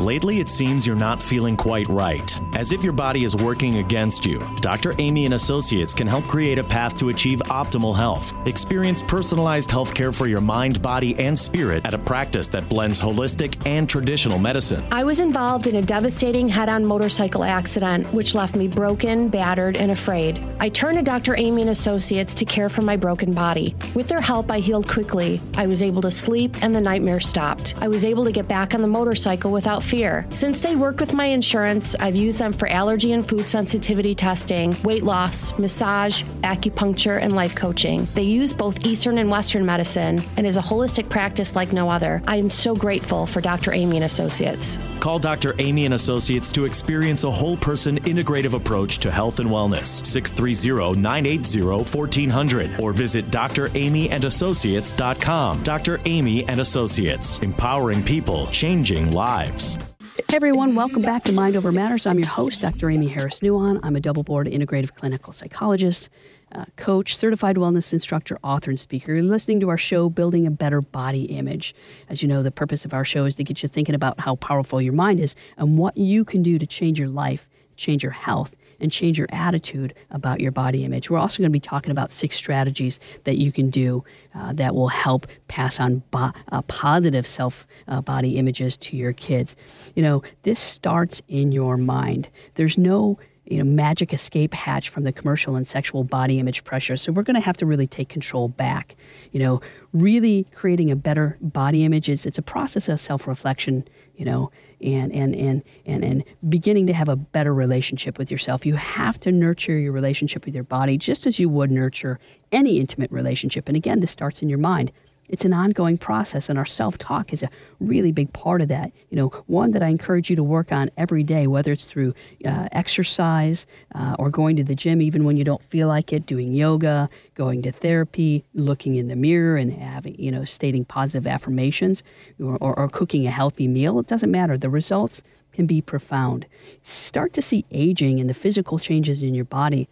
Lately, 0.00 0.40
it 0.40 0.48
seems 0.48 0.86
you're 0.86 0.96
not 0.96 1.20
feeling 1.20 1.58
quite 1.58 1.86
right, 1.88 2.40
as 2.56 2.72
if 2.72 2.82
your 2.82 2.94
body 2.94 3.22
is 3.22 3.36
working 3.36 3.76
against 3.76 4.24
you. 4.24 4.42
Dr. 4.62 4.94
Aimee 4.98 5.26
and 5.26 5.34
Associates 5.34 5.92
can 5.92 6.06
help 6.06 6.24
create 6.24 6.58
a 6.58 6.64
path 6.64 6.96
to 6.96 7.10
achieve 7.10 7.40
optimal 7.50 7.94
health. 7.94 8.32
Experience 8.46 9.02
personalized 9.02 9.70
health 9.70 9.94
care 9.94 10.10
for 10.10 10.26
your 10.26 10.40
mind, 10.40 10.80
body, 10.80 11.14
and 11.20 11.38
spirit 11.38 11.84
at 11.84 11.92
a 11.92 11.98
practice 11.98 12.48
that 12.48 12.66
blends 12.66 12.98
holistic 12.98 13.60
and 13.66 13.90
traditional 13.90 14.38
medicine. 14.38 14.82
I 14.90 15.04
was 15.04 15.20
involved 15.20 15.66
in 15.66 15.76
a 15.76 15.82
devastating 15.82 16.48
head 16.48 16.70
on 16.70 16.82
motorcycle 16.82 17.44
accident, 17.44 18.10
which 18.10 18.34
left 18.34 18.56
me 18.56 18.68
broken, 18.68 19.28
battered, 19.28 19.76
and 19.76 19.90
afraid. 19.90 20.42
I 20.60 20.70
turned 20.70 20.96
to 20.96 21.02
Dr. 21.02 21.36
Aimee 21.36 21.60
and 21.60 21.70
Associates 21.70 22.32
to 22.36 22.46
care 22.46 22.70
for 22.70 22.80
my 22.80 22.96
broken 22.96 23.34
body. 23.34 23.74
With 23.94 24.08
their 24.08 24.22
help, 24.22 24.50
I 24.50 24.60
healed 24.60 24.88
quickly. 24.88 25.42
I 25.58 25.66
was 25.66 25.82
able 25.82 26.00
to 26.00 26.10
sleep, 26.10 26.56
and 26.62 26.74
the 26.74 26.80
nightmare 26.80 27.20
stopped. 27.20 27.74
I 27.82 27.88
was 27.88 28.02
able 28.02 28.24
to 28.24 28.32
get 28.32 28.48
back 28.48 28.72
on 28.72 28.80
the 28.80 28.88
motorcycle 28.88 29.52
without 29.52 29.89
fear. 29.90 30.24
Since 30.28 30.60
they 30.60 30.76
worked 30.76 31.00
with 31.00 31.14
my 31.14 31.24
insurance, 31.24 31.96
I've 31.98 32.14
used 32.14 32.38
them 32.38 32.52
for 32.52 32.68
allergy 32.68 33.10
and 33.10 33.28
food 33.28 33.48
sensitivity 33.48 34.14
testing, 34.14 34.76
weight 34.84 35.02
loss, 35.02 35.52
massage, 35.58 36.22
acupuncture, 36.42 37.20
and 37.20 37.34
life 37.34 37.56
coaching. 37.56 38.06
They 38.14 38.22
use 38.22 38.52
both 38.52 38.86
Eastern 38.86 39.18
and 39.18 39.28
Western 39.28 39.66
medicine 39.66 40.20
and 40.36 40.46
is 40.46 40.56
a 40.56 40.62
holistic 40.62 41.08
practice 41.08 41.56
like 41.56 41.72
no 41.72 41.90
other. 41.90 42.22
I 42.28 42.36
am 42.36 42.50
so 42.50 42.76
grateful 42.76 43.26
for 43.26 43.40
Dr. 43.40 43.72
Aimee 43.72 43.96
and 43.96 44.04
Associates. 44.04 44.78
Call 45.00 45.18
Dr. 45.18 45.56
Aimee 45.58 45.86
and 45.86 45.94
Associates 45.94 46.50
to 46.50 46.66
experience 46.66 47.24
a 47.24 47.30
whole 47.30 47.56
person 47.56 47.98
integrative 48.02 48.54
approach 48.54 48.98
to 48.98 49.10
health 49.10 49.40
and 49.40 49.50
wellness. 49.50 50.06
630 50.06 51.00
980 51.00 51.62
1400 51.62 52.78
or 52.78 52.92
visit 52.92 53.28
draimeeandassociates.com. 53.30 55.62
Dr. 55.64 55.98
Aimee 56.04 56.44
and 56.48 56.60
Associates, 56.60 57.40
empowering 57.40 58.04
people, 58.04 58.46
changing 58.48 59.10
lives. 59.10 59.79
Hey 60.28 60.36
everyone, 60.36 60.74
welcome 60.74 61.00
back 61.00 61.24
to 61.24 61.32
Mind 61.32 61.56
Over 61.56 61.72
Matters. 61.72 62.06
I'm 62.06 62.18
your 62.18 62.28
host, 62.28 62.60
Dr. 62.60 62.90
Aimee 62.90 63.08
Harris 63.08 63.40
Nuon. 63.40 63.80
I'm 63.82 63.96
a 63.96 64.00
double 64.00 64.22
board 64.22 64.46
integrative 64.48 64.94
clinical 64.94 65.32
psychologist, 65.32 66.10
uh, 66.52 66.66
coach, 66.76 67.16
certified 67.16 67.56
wellness 67.56 67.90
instructor, 67.94 68.38
author, 68.44 68.70
and 68.70 68.78
speaker. 68.78 69.14
You're 69.14 69.22
listening 69.22 69.60
to 69.60 69.70
our 69.70 69.78
show, 69.78 70.10
Building 70.10 70.46
a 70.46 70.50
Better 70.50 70.82
Body 70.82 71.24
Image. 71.24 71.74
As 72.10 72.22
you 72.22 72.28
know, 72.28 72.42
the 72.42 72.50
purpose 72.50 72.84
of 72.84 72.92
our 72.92 73.04
show 73.04 73.24
is 73.24 73.34
to 73.36 73.44
get 73.44 73.62
you 73.62 73.68
thinking 73.68 73.94
about 73.94 74.20
how 74.20 74.36
powerful 74.36 74.82
your 74.82 74.92
mind 74.92 75.20
is 75.20 75.34
and 75.56 75.78
what 75.78 75.96
you 75.96 76.26
can 76.26 76.42
do 76.42 76.58
to 76.58 76.66
change 76.66 76.98
your 76.98 77.08
life, 77.08 77.48
change 77.76 78.02
your 78.02 78.12
health, 78.12 78.54
and 78.80 78.90
change 78.92 79.18
your 79.18 79.28
attitude 79.30 79.94
about 80.10 80.40
your 80.40 80.52
body 80.52 80.84
image. 80.84 81.10
We're 81.10 81.18
also 81.18 81.38
going 81.38 81.50
to 81.50 81.52
be 81.52 81.60
talking 81.60 81.90
about 81.90 82.10
six 82.10 82.36
strategies 82.36 83.00
that 83.24 83.38
you 83.38 83.52
can 83.52 83.70
do 83.70 84.04
uh, 84.34 84.52
that 84.54 84.74
will 84.74 84.88
help 84.88 85.26
pass 85.48 85.80
on 85.80 86.02
bo- 86.10 86.32
uh, 86.52 86.62
positive 86.62 87.26
self 87.26 87.66
uh, 87.88 88.00
body 88.00 88.36
images 88.36 88.76
to 88.78 88.96
your 88.96 89.12
kids. 89.12 89.56
You 89.94 90.02
know, 90.02 90.22
this 90.42 90.60
starts 90.60 91.22
in 91.28 91.52
your 91.52 91.76
mind. 91.76 92.28
There's 92.54 92.78
no 92.78 93.18
you 93.50 93.58
know 93.58 93.64
magic 93.64 94.14
escape 94.14 94.54
hatch 94.54 94.88
from 94.88 95.02
the 95.02 95.12
commercial 95.12 95.56
and 95.56 95.66
sexual 95.66 96.04
body 96.04 96.38
image 96.38 96.62
pressure. 96.64 96.96
So 96.96 97.12
we're 97.12 97.24
going 97.24 97.34
to 97.34 97.40
have 97.40 97.56
to 97.58 97.66
really 97.66 97.86
take 97.86 98.08
control 98.08 98.48
back. 98.48 98.96
You 99.32 99.40
know, 99.40 99.60
really 99.92 100.46
creating 100.54 100.90
a 100.90 100.96
better 100.96 101.36
body 101.40 101.84
image 101.84 102.08
is 102.08 102.24
it's 102.24 102.38
a 102.38 102.42
process 102.42 102.88
of 102.88 103.00
self-reflection. 103.00 103.86
You 104.16 104.24
know, 104.24 104.50
and 104.82 105.12
and 105.12 105.34
and 105.34 105.62
and 105.86 106.04
and 106.04 106.24
beginning 106.48 106.86
to 106.86 106.92
have 106.92 107.08
a 107.08 107.16
better 107.16 107.54
relationship 107.54 108.18
with 108.18 108.30
yourself. 108.30 108.64
You 108.64 108.74
have 108.74 109.18
to 109.20 109.32
nurture 109.32 109.78
your 109.78 109.92
relationship 109.92 110.44
with 110.44 110.54
your 110.54 110.64
body 110.64 110.96
just 110.96 111.26
as 111.26 111.38
you 111.38 111.48
would 111.48 111.70
nurture 111.70 112.18
any 112.52 112.78
intimate 112.78 113.10
relationship. 113.10 113.68
And 113.68 113.76
again, 113.76 114.00
this 114.00 114.10
starts 114.10 114.42
in 114.42 114.48
your 114.48 114.58
mind 114.58 114.92
it's 115.30 115.44
an 115.44 115.52
ongoing 115.52 115.96
process, 115.96 116.48
and 116.48 116.58
our 116.58 116.64
self 116.64 116.98
talk 116.98 117.32
is 117.32 117.42
a 117.44 117.48
really 117.78 118.10
big 118.10 118.32
part 118.32 118.60
of 118.60 118.68
that. 118.68 118.90
You 119.10 119.16
know, 119.16 119.28
one 119.46 119.70
that 119.70 119.82
I 119.82 119.88
encourage 119.88 120.28
you 120.28 120.34
to 120.34 120.42
work 120.42 120.72
on 120.72 120.90
every 120.96 121.22
day, 121.22 121.46
whether 121.46 121.70
it's 121.70 121.86
through 121.86 122.14
uh, 122.44 122.68
exercise 122.72 123.64
uh, 123.94 124.16
or 124.18 124.28
going 124.28 124.56
to 124.56 124.64
the 124.64 124.74
gym, 124.74 125.00
even 125.00 125.24
when 125.24 125.36
you 125.36 125.44
don't 125.44 125.62
feel 125.62 125.86
like 125.86 126.12
it, 126.12 126.26
doing 126.26 126.52
yoga, 126.52 127.08
going 127.36 127.62
to 127.62 127.70
therapy, 127.70 128.44
looking 128.54 128.96
in 128.96 129.06
the 129.06 129.14
mirror, 129.14 129.56
and 129.56 129.72
having, 129.72 130.16
you 130.18 130.32
know, 130.32 130.44
stating 130.44 130.84
positive 130.84 131.28
affirmations 131.28 132.02
or, 132.42 132.58
or, 132.60 132.76
or 132.76 132.88
cooking 132.88 133.26
a 133.26 133.30
healthy 133.30 133.68
meal. 133.68 134.00
It 134.00 134.08
doesn't 134.08 134.32
matter. 134.32 134.58
The 134.58 134.68
results 134.68 135.22
can 135.52 135.66
be 135.66 135.80
profound. 135.80 136.44
Start 136.82 137.32
to 137.34 137.42
see 137.42 137.64
aging 137.70 138.18
and 138.18 138.28
the 138.28 138.34
physical 138.34 138.80
changes 138.80 139.22
in 139.22 139.34
your 139.34 139.44
body 139.44 139.88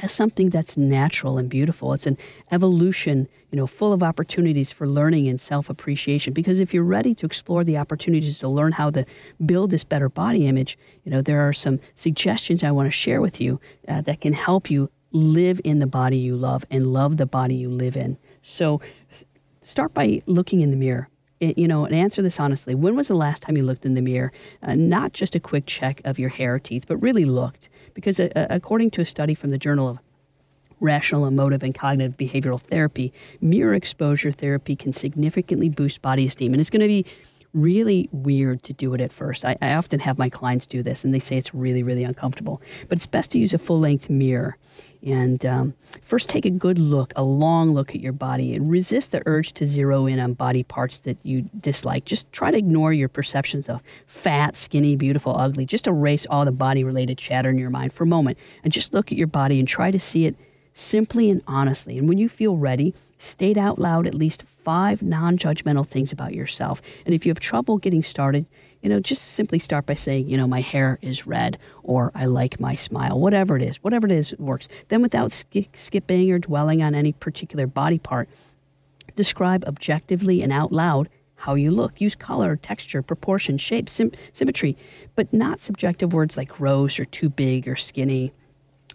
as 0.00 0.12
something 0.12 0.50
that's 0.50 0.76
natural 0.76 1.38
and 1.38 1.48
beautiful. 1.48 1.92
It's 1.92 2.06
an 2.06 2.16
evolution, 2.50 3.28
you 3.50 3.56
know, 3.56 3.66
full 3.66 3.92
of 3.92 4.02
opportunities 4.02 4.72
for 4.72 4.88
learning 4.88 5.28
and 5.28 5.40
self-appreciation. 5.40 6.32
Because 6.32 6.60
if 6.60 6.72
you're 6.72 6.82
ready 6.84 7.14
to 7.16 7.26
explore 7.26 7.64
the 7.64 7.76
opportunities 7.76 8.38
to 8.38 8.48
learn 8.48 8.72
how 8.72 8.90
to 8.90 9.04
build 9.44 9.70
this 9.70 9.84
better 9.84 10.08
body 10.08 10.46
image, 10.46 10.78
you 11.04 11.10
know, 11.10 11.20
there 11.20 11.46
are 11.46 11.52
some 11.52 11.78
suggestions 11.94 12.64
I 12.64 12.70
want 12.70 12.86
to 12.86 12.90
share 12.90 13.20
with 13.20 13.40
you 13.40 13.60
uh, 13.88 14.00
that 14.02 14.20
can 14.20 14.32
help 14.32 14.70
you 14.70 14.90
live 15.12 15.60
in 15.64 15.78
the 15.78 15.86
body 15.86 16.16
you 16.16 16.36
love 16.36 16.64
and 16.70 16.86
love 16.86 17.18
the 17.18 17.26
body 17.26 17.54
you 17.54 17.68
live 17.68 17.96
in. 17.96 18.16
So 18.42 18.80
start 19.60 19.92
by 19.92 20.22
looking 20.26 20.60
in 20.60 20.70
the 20.70 20.76
mirror 20.76 21.08
you 21.42 21.66
know, 21.66 21.84
and 21.84 21.94
answer 21.94 22.22
this 22.22 22.38
honestly. 22.38 22.74
When 22.74 22.94
was 22.94 23.08
the 23.08 23.14
last 23.14 23.42
time 23.42 23.56
you 23.56 23.64
looked 23.64 23.84
in 23.84 23.94
the 23.94 24.00
mirror? 24.00 24.32
Uh, 24.62 24.74
not 24.74 25.12
just 25.12 25.34
a 25.34 25.40
quick 25.40 25.66
check 25.66 26.00
of 26.04 26.18
your 26.18 26.28
hair 26.28 26.54
or 26.54 26.58
teeth, 26.60 26.84
but 26.86 26.96
really 26.98 27.24
looked. 27.24 27.68
Because 27.94 28.20
uh, 28.20 28.28
uh, 28.34 28.46
according 28.50 28.90
to 28.92 29.00
a 29.00 29.06
study 29.06 29.34
from 29.34 29.50
the 29.50 29.58
Journal 29.58 29.88
of 29.88 29.98
Rational, 30.80 31.26
Emotive, 31.26 31.62
and 31.62 31.74
Cognitive 31.74 32.16
Behavioral 32.16 32.60
Therapy, 32.60 33.12
mirror 33.40 33.74
exposure 33.74 34.32
therapy 34.32 34.74
can 34.74 34.92
significantly 34.92 35.68
boost 35.68 36.02
body 36.02 36.26
esteem. 36.26 36.52
And 36.52 36.60
it's 36.60 36.70
going 36.70 36.80
to 36.80 36.88
be 36.88 37.06
really 37.54 38.08
weird 38.12 38.62
to 38.64 38.72
do 38.72 38.94
it 38.94 39.00
at 39.00 39.12
first. 39.12 39.44
I, 39.44 39.56
I, 39.60 39.74
often 39.74 40.00
have 40.00 40.18
my 40.18 40.28
clients 40.28 40.66
do 40.66 40.82
this, 40.82 41.04
and 41.04 41.12
they 41.12 41.18
say 41.18 41.36
it's 41.36 41.54
really, 41.54 41.82
really 41.82 42.04
uncomfortable. 42.04 42.62
But 42.88 42.98
it's 42.98 43.06
best 43.06 43.30
to 43.32 43.38
use 43.38 43.52
a 43.52 43.58
full 43.58 43.80
length 43.80 44.08
mirror. 44.08 44.56
And 45.04 45.44
um, 45.44 45.74
first, 46.00 46.28
take 46.28 46.46
a 46.46 46.50
good 46.50 46.78
look, 46.78 47.12
a 47.16 47.22
long 47.22 47.74
look 47.74 47.90
at 47.90 48.00
your 48.00 48.12
body, 48.12 48.54
and 48.54 48.70
resist 48.70 49.10
the 49.10 49.22
urge 49.26 49.52
to 49.54 49.66
zero 49.66 50.06
in 50.06 50.20
on 50.20 50.34
body 50.34 50.62
parts 50.62 50.98
that 51.00 51.18
you 51.24 51.42
dislike. 51.60 52.04
Just 52.04 52.30
try 52.32 52.50
to 52.50 52.56
ignore 52.56 52.92
your 52.92 53.08
perceptions 53.08 53.68
of 53.68 53.82
fat, 54.06 54.56
skinny, 54.56 54.94
beautiful, 54.94 55.36
ugly. 55.36 55.66
Just 55.66 55.86
erase 55.86 56.26
all 56.30 56.44
the 56.44 56.52
body 56.52 56.84
related 56.84 57.18
chatter 57.18 57.50
in 57.50 57.58
your 57.58 57.70
mind 57.70 57.92
for 57.92 58.04
a 58.04 58.06
moment 58.06 58.38
and 58.62 58.72
just 58.72 58.94
look 58.94 59.10
at 59.10 59.18
your 59.18 59.26
body 59.26 59.58
and 59.58 59.66
try 59.66 59.90
to 59.90 59.98
see 59.98 60.26
it 60.26 60.36
simply 60.74 61.30
and 61.30 61.42
honestly. 61.46 61.98
And 61.98 62.08
when 62.08 62.18
you 62.18 62.28
feel 62.28 62.56
ready, 62.56 62.94
state 63.22 63.56
out 63.56 63.78
loud 63.78 64.06
at 64.06 64.14
least 64.14 64.42
five 64.42 65.02
non 65.02 65.38
judgmental 65.38 65.86
things 65.86 66.12
about 66.12 66.34
yourself. 66.34 66.82
And 67.06 67.14
if 67.14 67.24
you 67.24 67.30
have 67.30 67.40
trouble 67.40 67.78
getting 67.78 68.02
started, 68.02 68.46
you 68.82 68.88
know, 68.88 68.98
just 68.98 69.32
simply 69.32 69.60
start 69.60 69.86
by 69.86 69.94
saying, 69.94 70.28
you 70.28 70.36
know, 70.36 70.46
my 70.46 70.60
hair 70.60 70.98
is 71.02 71.26
red 71.26 71.56
or 71.84 72.10
I 72.14 72.24
like 72.24 72.58
my 72.58 72.74
smile, 72.74 73.20
whatever 73.20 73.56
it 73.56 73.62
is, 73.62 73.76
whatever 73.76 74.06
it 74.06 74.12
is 74.12 74.32
it 74.32 74.40
works. 74.40 74.68
Then 74.88 75.02
without 75.02 75.32
sk- 75.32 75.68
skipping 75.72 76.32
or 76.32 76.38
dwelling 76.38 76.82
on 76.82 76.94
any 76.94 77.12
particular 77.12 77.66
body 77.66 77.98
part, 77.98 78.28
describe 79.14 79.64
objectively 79.66 80.42
and 80.42 80.52
out 80.52 80.72
loud 80.72 81.08
how 81.36 81.54
you 81.54 81.70
look. 81.70 82.00
Use 82.00 82.14
color, 82.14 82.56
texture, 82.56 83.02
proportion, 83.02 83.58
shape, 83.58 83.88
sim- 83.88 84.12
symmetry, 84.32 84.76
but 85.16 85.32
not 85.32 85.60
subjective 85.60 86.12
words 86.12 86.36
like 86.36 86.48
gross 86.48 86.98
or 86.98 87.04
too 87.04 87.28
big 87.28 87.68
or 87.68 87.76
skinny 87.76 88.32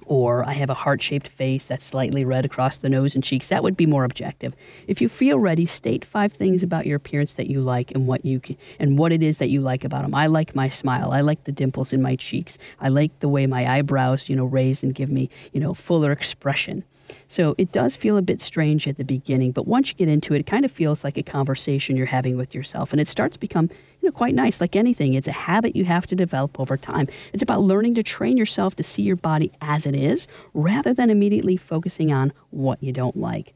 or 0.08 0.44
I 0.48 0.54
have 0.54 0.70
a 0.70 0.74
heart 0.74 1.02
shaped 1.02 1.28
face 1.28 1.66
that's 1.66 1.86
slightly 1.86 2.26
red 2.26 2.46
across 2.46 2.78
the 2.78 2.90
nose 2.90 3.14
and 3.14 3.24
cheeks. 3.24 3.50
That 3.50 3.62
would 3.62 3.78
be 3.78 3.86
more 3.86 4.04
objective. 4.04 4.56
If 4.88 5.02
you 5.02 5.10
feel 5.10 5.38
ready, 5.38 5.66
state 5.66 6.06
five 6.06 6.34
things 6.34 6.64
about 6.64 6.86
your 6.86 6.96
appearance 6.96 7.36
that 7.36 7.48
you 7.48 7.62
like 7.62 7.92
and 7.92 8.08
what 8.08 8.26
you 8.26 8.40
can, 8.40 8.58
and 8.80 8.98
what 8.98 9.12
it 9.12 9.22
is 9.22 9.38
that 9.38 9.50
you 9.50 9.62
like 9.62 9.84
about 9.84 10.04
them. 10.04 10.16
I 10.16 10.28
like 10.28 10.56
my 10.56 10.70
smile. 10.70 11.12
I 11.12 11.22
like 11.22 11.44
the 11.44 11.52
dimples 11.52 11.94
in 11.94 12.02
my 12.02 12.16
cheeks. 12.16 12.58
I 12.80 12.90
like 12.90 13.20
the 13.20 13.30
way 13.30 13.46
my 13.46 13.70
eyebrows, 13.70 14.30
you 14.30 14.36
know, 14.36 14.46
raise 14.46 14.82
and 14.82 14.96
give 14.96 15.12
me, 15.12 15.30
you 15.52 15.60
know, 15.60 15.74
fuller 15.74 16.12
expression. 16.12 16.84
So 17.28 17.56
it 17.58 17.72
does 17.72 17.96
feel 17.96 18.18
a 18.18 18.22
bit 18.22 18.42
strange 18.42 18.88
at 18.88 18.98
the 18.98 19.04
beginning, 19.04 19.52
but 19.52 19.68
once 19.68 19.90
you 19.90 19.96
get 19.96 20.08
into 20.08 20.34
it, 20.34 20.40
it 20.40 20.46
kind 20.46 20.66
of 20.66 20.72
feels 20.72 21.04
like 21.04 21.18
a 21.18 21.24
conversation 21.24 21.96
you're 21.96 22.06
having 22.06 22.38
with 22.38 22.54
yourself, 22.54 22.92
and 22.92 23.02
it 23.02 23.08
starts 23.08 23.36
to 23.36 23.40
become 23.40 23.70
you 24.02 24.10
know, 24.10 24.12
quite 24.12 24.36
nice. 24.36 24.62
Like 24.62 24.76
anything, 24.76 25.14
it's 25.14 25.28
a 25.28 25.32
habit 25.32 25.76
you 25.76 25.86
have 25.86 26.08
to 26.08 26.16
develop 26.16 26.60
over 26.60 26.78
time. 26.78 27.08
It's 27.34 27.44
about 27.44 27.62
learning 27.62 27.96
to 27.96 28.04
train 28.04 28.38
yourself 28.38 28.76
to 28.78 28.84
see 28.84 29.02
your 29.02 29.16
body 29.16 29.52
as 29.62 29.86
it 29.86 29.96
is, 29.96 30.28
rather 30.54 30.94
than 30.94 31.10
immediately 31.10 31.58
focusing 31.58 32.12
on 32.12 32.34
what 32.52 32.82
you 32.82 32.92
don't 32.92 33.18
like 33.18 33.54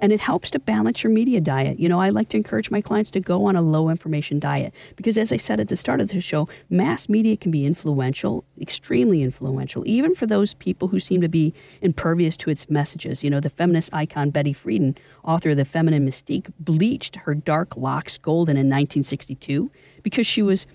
and 0.00 0.12
it 0.12 0.20
helps 0.20 0.50
to 0.50 0.58
balance 0.58 1.02
your 1.02 1.12
media 1.12 1.40
diet. 1.40 1.78
You 1.78 1.88
know, 1.88 2.00
I 2.00 2.10
like 2.10 2.28
to 2.30 2.36
encourage 2.36 2.70
my 2.70 2.80
clients 2.80 3.10
to 3.12 3.20
go 3.20 3.46
on 3.46 3.56
a 3.56 3.62
low 3.62 3.88
information 3.88 4.38
diet 4.38 4.72
because, 4.96 5.18
as 5.18 5.32
I 5.32 5.36
said 5.36 5.60
at 5.60 5.68
the 5.68 5.76
start 5.76 6.00
of 6.00 6.08
the 6.08 6.20
show, 6.20 6.48
mass 6.70 7.08
media 7.08 7.36
can 7.36 7.50
be 7.50 7.66
influential, 7.66 8.44
extremely 8.60 9.22
influential, 9.22 9.82
even 9.86 10.14
for 10.14 10.26
those 10.26 10.54
people 10.54 10.88
who 10.88 11.00
seem 11.00 11.20
to 11.20 11.28
be 11.28 11.54
impervious 11.82 12.36
to 12.38 12.50
its 12.50 12.68
messages. 12.70 13.22
You 13.24 13.30
know, 13.30 13.40
the 13.40 13.50
feminist 13.50 13.92
icon 13.92 14.30
Betty 14.30 14.52
Friedan, 14.52 14.96
author 15.24 15.50
of 15.50 15.56
The 15.56 15.64
Feminine 15.64 16.06
Mystique, 16.06 16.50
bleached 16.60 17.16
her 17.16 17.34
dark 17.34 17.76
locks 17.76 18.18
golden 18.18 18.56
in 18.56 18.66
1962 18.66 19.70
because 20.02 20.26
she 20.26 20.42
was 20.42 20.66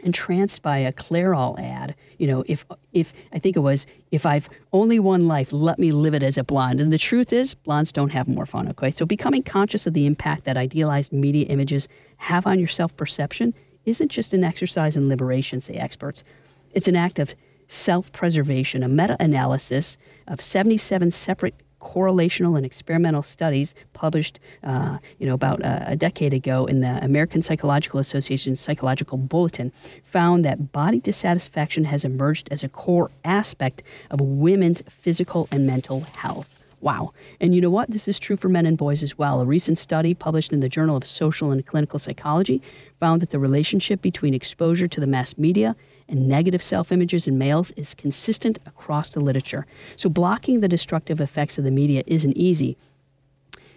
entranced 0.00 0.62
by 0.62 0.78
a 0.78 0.92
Clairol 0.92 1.58
ad. 1.58 1.94
You 2.18 2.26
know, 2.26 2.44
if 2.46 2.64
if 2.92 3.12
I 3.32 3.38
think 3.38 3.56
it 3.56 3.60
was, 3.60 3.86
if 4.10 4.26
I've 4.26 4.48
only 4.72 4.98
one 4.98 5.26
life, 5.26 5.52
let 5.52 5.78
me 5.78 5.92
live 5.92 6.14
it 6.14 6.22
as 6.22 6.38
a 6.38 6.44
blonde. 6.44 6.80
And 6.80 6.92
the 6.92 6.98
truth 6.98 7.32
is, 7.32 7.54
blondes 7.54 7.92
don't 7.92 8.10
have 8.10 8.28
more 8.28 8.46
fun. 8.46 8.68
Okay, 8.68 8.90
so 8.90 9.06
becoming 9.06 9.42
conscious 9.42 9.86
of 9.86 9.94
the 9.94 10.06
impact 10.06 10.44
that 10.44 10.56
idealized 10.56 11.12
media 11.12 11.46
images 11.46 11.88
have 12.18 12.46
on 12.46 12.58
your 12.58 12.68
self 12.68 12.96
perception 12.96 13.54
isn't 13.84 14.08
just 14.10 14.32
an 14.32 14.44
exercise 14.44 14.96
in 14.96 15.08
liberation, 15.08 15.60
say 15.60 15.74
experts. 15.74 16.24
It's 16.72 16.88
an 16.88 16.96
act 16.96 17.18
of 17.18 17.34
self 17.68 18.12
preservation, 18.12 18.82
a 18.82 18.88
meta 18.88 19.16
analysis 19.20 19.98
of 20.28 20.40
77 20.40 21.10
separate 21.10 21.54
correlational 21.84 22.56
and 22.56 22.66
experimental 22.66 23.22
studies 23.22 23.74
published, 23.92 24.40
uh, 24.64 24.98
you 25.18 25.26
know, 25.26 25.34
about 25.34 25.60
a, 25.60 25.92
a 25.92 25.96
decade 25.96 26.34
ago 26.34 26.66
in 26.66 26.80
the 26.80 27.04
American 27.04 27.42
Psychological 27.42 28.00
Association 28.00 28.56
Psychological 28.56 29.18
Bulletin, 29.18 29.70
found 30.02 30.44
that 30.44 30.72
body 30.72 30.98
dissatisfaction 30.98 31.84
has 31.84 32.04
emerged 32.04 32.48
as 32.50 32.64
a 32.64 32.68
core 32.68 33.10
aspect 33.24 33.82
of 34.10 34.20
women's 34.20 34.82
physical 34.88 35.46
and 35.52 35.66
mental 35.66 36.00
health. 36.16 36.48
Wow. 36.80 37.12
And 37.40 37.54
you 37.54 37.62
know 37.62 37.70
what? 37.70 37.90
This 37.90 38.08
is 38.08 38.18
true 38.18 38.36
for 38.36 38.50
men 38.50 38.66
and 38.66 38.76
boys 38.76 39.02
as 39.02 39.16
well. 39.16 39.40
A 39.40 39.46
recent 39.46 39.78
study 39.78 40.12
published 40.12 40.52
in 40.52 40.60
the 40.60 40.68
Journal 40.68 40.98
of 40.98 41.06
Social 41.06 41.50
and 41.50 41.64
Clinical 41.64 41.98
Psychology 41.98 42.60
found 43.00 43.22
that 43.22 43.30
the 43.30 43.38
relationship 43.38 44.02
between 44.02 44.34
exposure 44.34 44.88
to 44.88 45.00
the 45.00 45.06
mass 45.06 45.38
media 45.38 45.74
and 46.08 46.28
negative 46.28 46.62
self 46.62 46.92
images 46.92 47.26
in 47.26 47.38
males 47.38 47.72
is 47.72 47.94
consistent 47.94 48.58
across 48.66 49.10
the 49.10 49.20
literature. 49.20 49.66
So, 49.96 50.08
blocking 50.08 50.60
the 50.60 50.68
destructive 50.68 51.20
effects 51.20 51.58
of 51.58 51.64
the 51.64 51.70
media 51.70 52.02
isn't 52.06 52.36
easy. 52.36 52.76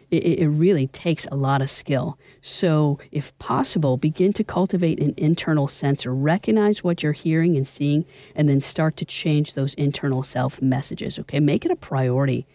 It, 0.10 0.40
it, 0.40 0.48
really 0.48 0.88
takes 0.88 1.26
a 1.26 1.36
lot 1.36 1.62
of 1.62 1.70
skill. 1.70 2.18
So, 2.42 2.98
if 3.12 3.38
possible, 3.40 3.98
begin 3.98 4.32
to 4.34 4.44
cultivate 4.44 5.02
an 5.02 5.14
internal 5.18 5.68
censor. 5.68 6.16
Recognize 6.16 6.82
what 6.82 7.04
you're 7.04 7.12
hearing 7.12 7.58
and 7.58 7.68
seeing, 7.68 8.06
and 8.34 8.48
then 8.48 8.62
start 8.62 8.96
to 8.98 9.06
change 9.06 9.54
those 9.54 9.74
internal 9.74 10.24
self 10.24 10.62
messages. 10.62 11.20
Okay, 11.20 11.42
make 11.42 11.66
it 11.66 11.72
a 11.72 11.76
priority. 11.76 12.48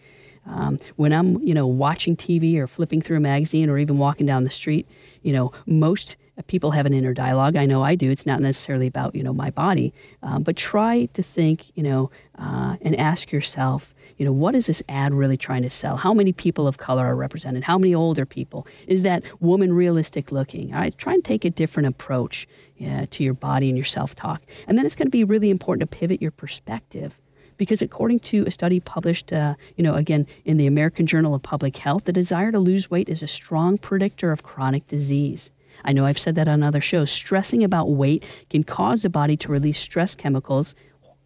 Um, 0.45 0.77
when 0.97 1.13
I'm, 1.13 1.41
you 1.41 1.53
know, 1.53 1.67
watching 1.67 2.17
TV 2.17 2.57
or 2.57 2.67
flipping 2.67 3.01
through 3.01 3.17
a 3.17 3.21
magazine 3.21 3.69
or 3.69 3.77
even 3.77 3.97
walking 3.97 4.25
down 4.25 4.43
the 4.43 4.49
street, 4.49 4.87
you 5.21 5.31
know, 5.31 5.51
most 5.65 6.17
people 6.47 6.71
have 6.71 6.85
an 6.85 6.93
inner 6.93 7.13
dialogue. 7.13 7.55
I 7.55 7.65
know 7.65 7.83
I 7.83 7.95
do. 7.95 8.09
It's 8.09 8.25
not 8.25 8.41
necessarily 8.41 8.87
about 8.87 9.13
you 9.13 9.23
know 9.23 9.33
my 9.33 9.51
body, 9.51 9.93
um, 10.23 10.43
but 10.43 10.55
try 10.55 11.05
to 11.13 11.21
think 11.21 11.75
you 11.75 11.83
know 11.83 12.09
uh, 12.39 12.75
and 12.81 12.95
ask 12.95 13.31
yourself 13.31 13.93
you 14.17 14.25
know 14.25 14.31
what 14.31 14.55
is 14.55 14.65
this 14.65 14.81
ad 14.89 15.13
really 15.13 15.37
trying 15.37 15.63
to 15.63 15.69
sell? 15.69 15.95
How 15.95 16.13
many 16.13 16.33
people 16.33 16.67
of 16.67 16.77
color 16.77 17.05
are 17.05 17.15
represented? 17.15 17.63
How 17.63 17.77
many 17.77 17.93
older 17.93 18.25
people? 18.25 18.67
Is 18.87 19.03
that 19.03 19.23
woman 19.41 19.73
realistic 19.73 20.31
looking? 20.31 20.73
All 20.73 20.79
right, 20.79 20.97
try 20.97 21.13
and 21.13 21.23
take 21.23 21.45
a 21.45 21.49
different 21.49 21.87
approach 21.87 22.47
yeah, 22.77 23.05
to 23.11 23.23
your 23.23 23.35
body 23.35 23.69
and 23.69 23.77
your 23.77 23.85
self 23.85 24.15
talk, 24.15 24.41
and 24.67 24.77
then 24.77 24.85
it's 24.85 24.95
going 24.95 25.07
to 25.07 25.11
be 25.11 25.23
really 25.23 25.49
important 25.49 25.89
to 25.89 25.97
pivot 25.97 26.21
your 26.21 26.31
perspective 26.31 27.19
because 27.57 27.81
according 27.81 28.19
to 28.19 28.43
a 28.45 28.51
study 28.51 28.79
published, 28.79 29.31
uh, 29.31 29.53
you 29.75 29.83
know, 29.83 29.93
again 29.93 30.25
in 30.45 30.57
the 30.57 30.67
American 30.67 31.05
Journal 31.05 31.35
of 31.35 31.43
Public 31.43 31.77
Health, 31.77 32.05
the 32.05 32.11
desire 32.11 32.51
to 32.51 32.59
lose 32.59 32.89
weight 32.89 33.09
is 33.09 33.21
a 33.21 33.27
strong 33.27 33.77
predictor 33.77 34.31
of 34.31 34.43
chronic 34.43 34.87
disease. 34.87 35.51
I 35.85 35.93
know 35.93 36.05
I've 36.05 36.19
said 36.19 36.35
that 36.35 36.47
on 36.47 36.63
other 36.63 36.81
shows. 36.81 37.11
Stressing 37.11 37.63
about 37.63 37.91
weight 37.91 38.25
can 38.49 38.63
cause 38.63 39.01
the 39.01 39.09
body 39.09 39.37
to 39.37 39.51
release 39.51 39.79
stress 39.79 40.15
chemicals 40.15 40.75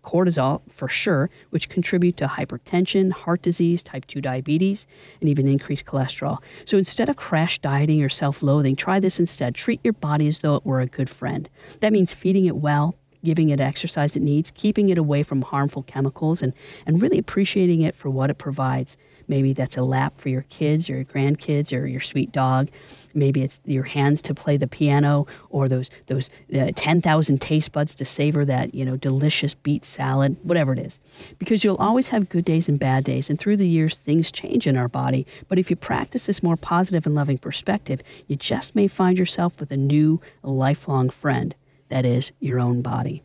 cortisol 0.08 0.62
for 0.70 0.88
sure, 0.88 1.30
which 1.50 1.68
contribute 1.68 2.16
to 2.16 2.28
hypertension, 2.28 3.12
heart 3.12 3.42
disease, 3.42 3.84
type 3.84 4.06
2 4.08 4.22
diabetes, 4.22 4.88
and 5.20 5.30
even 5.30 5.48
increased 5.48 5.86
cholesterol. 5.86 6.38
So 6.64 6.78
instead 6.78 7.10
of 7.10 7.18
crash 7.18 7.60
dieting 7.60 8.02
or 8.02 8.10
self 8.10 8.42
loathing, 8.42 8.78
try 8.78 9.02
this 9.02 9.20
instead. 9.20 9.54
Treat 9.54 9.82
your 9.84 9.94
body 9.94 10.28
as 10.28 10.40
though 10.40 10.56
it 10.56 10.66
were 10.66 10.80
a 10.80 10.88
good 10.88 11.10
friend. 11.10 11.50
That 11.82 11.92
means 11.92 12.14
feeding 12.14 12.46
it 12.46 12.56
well, 12.56 12.96
giving 13.26 13.50
it 13.50 13.60
exercise 13.60 14.16
it 14.16 14.22
needs, 14.22 14.52
keeping 14.52 14.88
it 14.88 14.98
away 14.98 15.24
from 15.24 15.42
harmful 15.42 15.84
chemicals, 15.84 16.42
and, 16.42 16.54
and 16.86 17.02
really 17.02 17.20
appreciating 17.20 17.82
it 17.82 17.94
for 17.94 18.10
what 18.10 18.30
it 18.30 18.38
provides. 18.38 18.98
Maybe 19.28 19.54
that's 19.54 19.78
a 19.78 19.84
lap 19.84 20.18
for 20.18 20.30
your 20.30 20.44
kids 20.44 20.90
or 20.90 20.96
your 20.96 21.06
grandkids 21.06 21.78
or 21.78 21.86
your 21.86 22.02
sweet 22.02 22.32
dog. 22.32 22.70
Maybe 23.14 23.42
it's 23.42 23.60
your 23.66 23.84
hands 23.84 24.22
to 24.24 24.34
play 24.34 24.58
the 24.58 24.68
piano 24.68 25.28
or 25.50 25.68
those 25.68 25.90
those 26.06 26.30
uh, 26.58 26.72
10,000 26.76 27.42
taste 27.42 27.72
buds 27.72 27.96
to 27.96 28.06
savor 28.06 28.46
that, 28.46 28.76
you 28.76 28.86
know, 28.86 28.96
delicious 28.96 29.54
beet 29.54 29.86
salad, 29.86 30.38
whatever 30.44 30.74
it 30.74 30.80
is. 30.80 31.00
Because 31.40 31.64
you'll 31.64 31.78
always 31.78 32.10
have 32.10 32.30
good 32.30 32.46
days 32.46 32.70
and 32.70 32.80
bad 32.80 33.04
days 33.04 33.30
and 33.30 33.40
through 33.40 33.58
the 33.58 33.68
years 33.68 33.98
things 33.98 34.32
change 34.32 34.68
in 34.68 34.78
our 34.78 34.88
body, 34.88 35.26
but 35.48 35.60
if 35.60 35.70
you 35.70 35.76
practice 35.76 36.26
this 36.28 36.44
more 36.44 36.58
positive 36.58 37.06
and 37.06 37.16
loving 37.16 37.38
perspective, 37.38 38.02
you 38.28 38.36
just 38.36 38.76
may 38.76 38.88
find 38.88 39.18
yourself 39.18 39.60
with 39.60 39.72
a 39.72 39.78
new 39.78 40.22
lifelong 40.44 41.10
friend 41.10 41.56
that 41.90 42.06
is 42.06 42.32
your 42.40 42.60
own 42.60 42.82
body. 42.82 43.24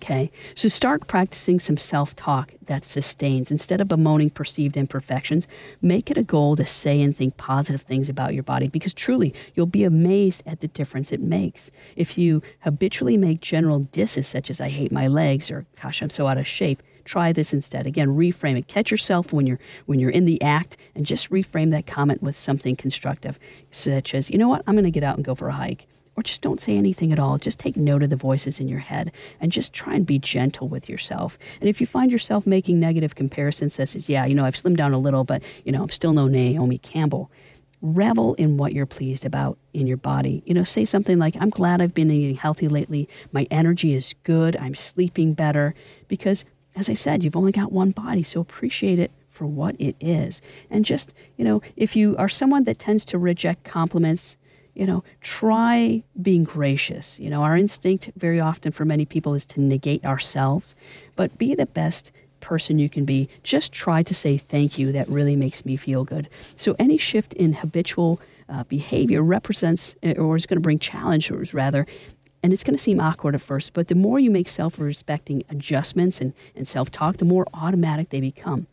Okay, 0.00 0.30
so 0.54 0.68
start 0.68 1.08
practicing 1.08 1.58
some 1.58 1.76
self 1.76 2.14
talk 2.14 2.52
that 2.66 2.84
sustains. 2.84 3.50
Instead 3.50 3.80
of 3.80 3.88
bemoaning 3.88 4.30
perceived 4.30 4.76
imperfections, 4.76 5.48
make 5.82 6.08
it 6.08 6.16
a 6.16 6.22
goal 6.22 6.54
to 6.54 6.64
say 6.64 7.02
and 7.02 7.16
think 7.16 7.36
positive 7.36 7.82
things 7.82 8.08
about 8.08 8.32
your 8.32 8.44
body 8.44 8.68
because 8.68 8.94
truly 8.94 9.34
you'll 9.54 9.66
be 9.66 9.82
amazed 9.82 10.44
at 10.46 10.60
the 10.60 10.68
difference 10.68 11.10
it 11.10 11.20
makes. 11.20 11.72
If 11.96 12.16
you 12.16 12.42
habitually 12.60 13.16
make 13.16 13.40
general 13.40 13.88
disses 13.90 14.28
such 14.28 14.50
as 14.50 14.60
I 14.60 14.68
hate 14.68 14.92
my 14.92 15.08
legs 15.08 15.50
or 15.50 15.66
gosh, 15.82 16.00
I'm 16.00 16.10
so 16.10 16.28
out 16.28 16.38
of 16.38 16.46
shape, 16.46 16.80
try 17.04 17.32
this 17.32 17.52
instead. 17.52 17.84
Again 17.84 18.08
reframe 18.10 18.56
it. 18.56 18.68
Catch 18.68 18.92
yourself 18.92 19.32
when 19.32 19.48
you're 19.48 19.58
when 19.86 19.98
you're 19.98 20.10
in 20.10 20.26
the 20.26 20.40
act 20.42 20.76
and 20.94 21.04
just 21.04 21.28
reframe 21.30 21.72
that 21.72 21.88
comment 21.88 22.22
with 22.22 22.38
something 22.38 22.76
constructive 22.76 23.36
such 23.72 24.14
as 24.14 24.30
you 24.30 24.38
know 24.38 24.48
what? 24.48 24.62
I'm 24.68 24.76
going 24.76 24.84
to 24.84 24.92
get 24.92 25.02
out 25.02 25.16
and 25.16 25.24
go 25.24 25.34
for 25.34 25.48
a 25.48 25.52
hike 25.52 25.88
or 26.18 26.22
just 26.22 26.42
don't 26.42 26.60
say 26.60 26.76
anything 26.76 27.12
at 27.12 27.20
all. 27.20 27.38
Just 27.38 27.60
take 27.60 27.76
note 27.76 28.02
of 28.02 28.10
the 28.10 28.16
voices 28.16 28.58
in 28.58 28.66
your 28.66 28.80
head 28.80 29.12
and 29.40 29.52
just 29.52 29.72
try 29.72 29.94
and 29.94 30.04
be 30.04 30.18
gentle 30.18 30.66
with 30.66 30.88
yourself. 30.88 31.38
And 31.60 31.70
if 31.70 31.80
you 31.80 31.86
find 31.86 32.10
yourself 32.10 32.44
making 32.44 32.80
negative 32.80 33.14
comparisons, 33.14 33.76
that 33.76 33.88
says, 33.88 34.08
yeah, 34.08 34.26
you 34.26 34.34
know, 34.34 34.44
I've 34.44 34.56
slimmed 34.56 34.78
down 34.78 34.92
a 34.92 34.98
little, 34.98 35.22
but, 35.22 35.44
you 35.64 35.70
know, 35.70 35.80
I'm 35.80 35.90
still 35.90 36.12
no 36.12 36.26
Naomi 36.26 36.78
Campbell. 36.78 37.30
Revel 37.82 38.34
in 38.34 38.56
what 38.56 38.72
you're 38.72 38.84
pleased 38.84 39.24
about 39.24 39.58
in 39.74 39.86
your 39.86 39.96
body. 39.96 40.42
You 40.44 40.54
know, 40.54 40.64
say 40.64 40.84
something 40.84 41.20
like, 41.20 41.36
I'm 41.40 41.50
glad 41.50 41.80
I've 41.80 41.94
been 41.94 42.10
eating 42.10 42.34
healthy 42.34 42.66
lately. 42.66 43.08
My 43.30 43.46
energy 43.52 43.94
is 43.94 44.16
good. 44.24 44.56
I'm 44.56 44.74
sleeping 44.74 45.34
better. 45.34 45.72
Because, 46.08 46.44
as 46.74 46.88
I 46.88 46.94
said, 46.94 47.22
you've 47.22 47.36
only 47.36 47.52
got 47.52 47.70
one 47.70 47.92
body, 47.92 48.24
so 48.24 48.40
appreciate 48.40 48.98
it 48.98 49.12
for 49.30 49.46
what 49.46 49.76
it 49.78 49.94
is. 50.00 50.42
And 50.68 50.84
just, 50.84 51.14
you 51.36 51.44
know, 51.44 51.62
if 51.76 51.94
you 51.94 52.16
are 52.16 52.28
someone 52.28 52.64
that 52.64 52.80
tends 52.80 53.04
to 53.04 53.18
reject 53.18 53.62
compliments, 53.62 54.36
you 54.78 54.86
know, 54.86 55.02
try 55.20 56.02
being 56.22 56.44
gracious. 56.44 57.18
You 57.18 57.30
know, 57.30 57.42
our 57.42 57.56
instinct 57.56 58.10
very 58.16 58.38
often 58.38 58.70
for 58.70 58.84
many 58.84 59.04
people 59.04 59.34
is 59.34 59.44
to 59.46 59.60
negate 59.60 60.04
ourselves, 60.06 60.76
but 61.16 61.36
be 61.36 61.54
the 61.54 61.66
best 61.66 62.12
person 62.40 62.78
you 62.78 62.88
can 62.88 63.04
be. 63.04 63.28
Just 63.42 63.72
try 63.72 64.04
to 64.04 64.14
say 64.14 64.38
thank 64.38 64.78
you. 64.78 64.92
That 64.92 65.08
really 65.08 65.34
makes 65.34 65.64
me 65.64 65.76
feel 65.76 66.04
good. 66.04 66.28
So 66.56 66.76
any 66.78 66.96
shift 66.96 67.34
in 67.34 67.52
habitual 67.52 68.20
uh, 68.48 68.62
behavior 68.64 69.22
represents 69.22 69.96
uh, 70.04 70.12
or 70.12 70.36
is 70.36 70.46
going 70.46 70.58
to 70.58 70.62
bring 70.62 70.78
challenges 70.78 71.52
rather 71.52 71.84
and 72.42 72.52
it's 72.52 72.62
going 72.62 72.76
to 72.76 72.82
seem 72.82 73.00
awkward 73.00 73.34
at 73.34 73.40
first, 73.40 73.72
but 73.72 73.88
the 73.88 73.96
more 73.96 74.20
you 74.20 74.30
make 74.30 74.48
self 74.48 74.78
respecting 74.78 75.42
adjustments 75.50 76.20
and, 76.20 76.32
and 76.54 76.68
self 76.68 76.88
talk, 76.88 77.16
the 77.16 77.24
more 77.24 77.46
automatic 77.52 78.10
they 78.10 78.20
become. 78.20 78.68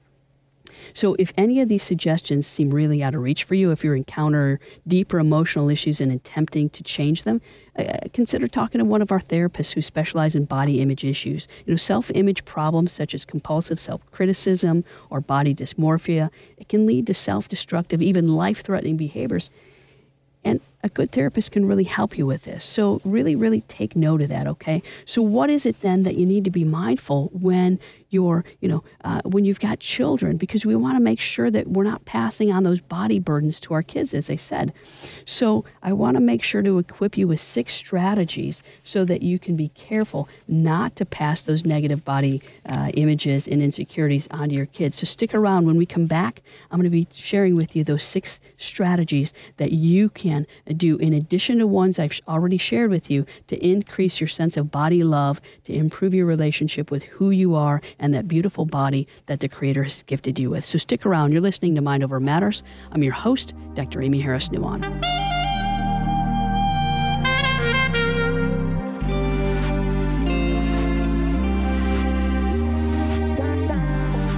So, 0.93 1.15
if 1.19 1.33
any 1.37 1.61
of 1.61 1.69
these 1.69 1.83
suggestions 1.83 2.47
seem 2.47 2.69
really 2.69 3.03
out 3.03 3.15
of 3.15 3.21
reach 3.21 3.43
for 3.43 3.55
you, 3.55 3.71
if 3.71 3.83
you 3.83 3.93
encounter 3.93 4.59
deeper 4.87 5.19
emotional 5.19 5.69
issues 5.69 6.01
and 6.01 6.11
attempting 6.11 6.69
to 6.69 6.83
change 6.83 7.23
them, 7.23 7.41
uh, 7.77 7.97
consider 8.13 8.47
talking 8.47 8.79
to 8.79 8.85
one 8.85 9.01
of 9.01 9.11
our 9.11 9.19
therapists 9.19 9.73
who 9.73 9.81
specialize 9.81 10.35
in 10.35 10.45
body 10.45 10.81
image 10.81 11.03
issues. 11.03 11.47
You 11.65 11.73
know, 11.73 11.77
self-image 11.77 12.45
problems 12.45 12.91
such 12.91 13.13
as 13.13 13.25
compulsive 13.25 13.79
self-criticism 13.79 14.85
or 15.09 15.21
body 15.21 15.53
dysmorphia, 15.53 16.29
it 16.57 16.69
can 16.69 16.85
lead 16.85 17.07
to 17.07 17.13
self-destructive, 17.13 18.01
even 18.01 18.27
life-threatening 18.27 18.97
behaviors. 18.97 19.49
And 20.45 20.61
a 20.83 20.89
good 20.89 21.11
therapist 21.11 21.51
can 21.51 21.65
really 21.65 21.83
help 21.83 22.17
you 22.17 22.27
with 22.27 22.43
this. 22.43 22.63
So, 22.63 23.01
really, 23.03 23.35
really 23.35 23.61
take 23.61 23.95
note 23.95 24.21
of 24.21 24.29
that, 24.29 24.45
okay? 24.45 24.83
So, 25.05 25.23
what 25.23 25.49
is 25.49 25.65
it 25.65 25.81
then 25.81 26.03
that 26.03 26.15
you 26.15 26.25
need 26.25 26.43
to 26.43 26.51
be 26.51 26.63
mindful 26.63 27.31
when 27.33 27.79
you're, 28.09 28.43
you 28.59 28.67
know, 28.67 28.83
uh, 29.03 29.21
when 29.25 29.45
you've 29.45 29.59
got 29.59 29.79
children? 29.79 30.37
Because 30.37 30.65
we 30.65 30.75
want 30.75 30.95
to 30.97 31.03
make 31.03 31.19
sure 31.19 31.51
that 31.51 31.67
we're 31.67 31.83
not 31.83 32.05
passing 32.05 32.51
on 32.51 32.63
those 32.63 32.81
body 32.81 33.19
burdens 33.19 33.59
to 33.61 33.73
our 33.73 33.83
kids, 33.83 34.13
as 34.13 34.29
I 34.29 34.35
said. 34.35 34.73
So, 35.25 35.65
I 35.83 35.93
want 35.93 36.15
to 36.15 36.21
make 36.21 36.43
sure 36.43 36.61
to 36.61 36.79
equip 36.79 37.17
you 37.17 37.27
with 37.27 37.39
six 37.39 37.73
strategies 37.73 38.63
so 38.83 39.05
that 39.05 39.21
you 39.21 39.39
can 39.39 39.55
be 39.55 39.69
careful 39.69 40.27
not 40.47 40.95
to 40.97 41.05
pass 41.05 41.43
those 41.43 41.65
negative 41.65 42.03
body 42.05 42.41
uh, 42.67 42.91
images 42.93 43.47
and 43.47 43.61
insecurities 43.61 44.27
onto 44.31 44.55
your 44.55 44.65
kids. 44.67 44.97
So, 44.97 45.05
stick 45.05 45.33
around. 45.33 45.65
When 45.65 45.77
we 45.77 45.85
come 45.85 46.05
back, 46.05 46.41
I'm 46.71 46.79
going 46.79 46.83
to 46.83 46.89
be 46.89 47.07
sharing 47.11 47.55
with 47.55 47.75
you 47.75 47.83
those 47.83 48.03
six 48.03 48.39
strategies 48.57 49.33
that 49.57 49.71
you 49.71 50.09
can 50.09 50.45
do, 50.77 50.97
in 50.97 51.13
addition 51.13 51.59
to 51.59 51.67
ones 51.67 51.99
I've 51.99 52.19
already 52.27 52.57
shared 52.57 52.91
with 52.91 53.09
you, 53.09 53.25
to 53.47 53.57
increase 53.65 54.19
your 54.19 54.27
sense 54.27 54.57
of 54.57 54.71
body 54.71 55.03
love, 55.03 55.41
to 55.65 55.73
improve 55.73 56.13
your 56.13 56.25
relationship 56.25 56.91
with 56.91 57.03
who 57.03 57.31
you 57.31 57.55
are 57.55 57.81
and 57.99 58.13
that 58.13 58.27
beautiful 58.27 58.65
body 58.65 59.07
that 59.27 59.39
the 59.39 59.49
Creator 59.49 59.83
has 59.83 60.03
gifted 60.03 60.39
you 60.39 60.49
with. 60.49 60.65
So 60.65 60.77
stick 60.77 61.05
around. 61.05 61.31
You're 61.31 61.41
listening 61.41 61.75
to 61.75 61.81
Mind 61.81 62.03
Over 62.03 62.19
Matters. 62.19 62.63
I'm 62.91 63.03
your 63.03 63.13
host, 63.13 63.53
Dr. 63.73 64.01
Aimee 64.01 64.21
Harris 64.21 64.49
Nuon. 64.49 65.24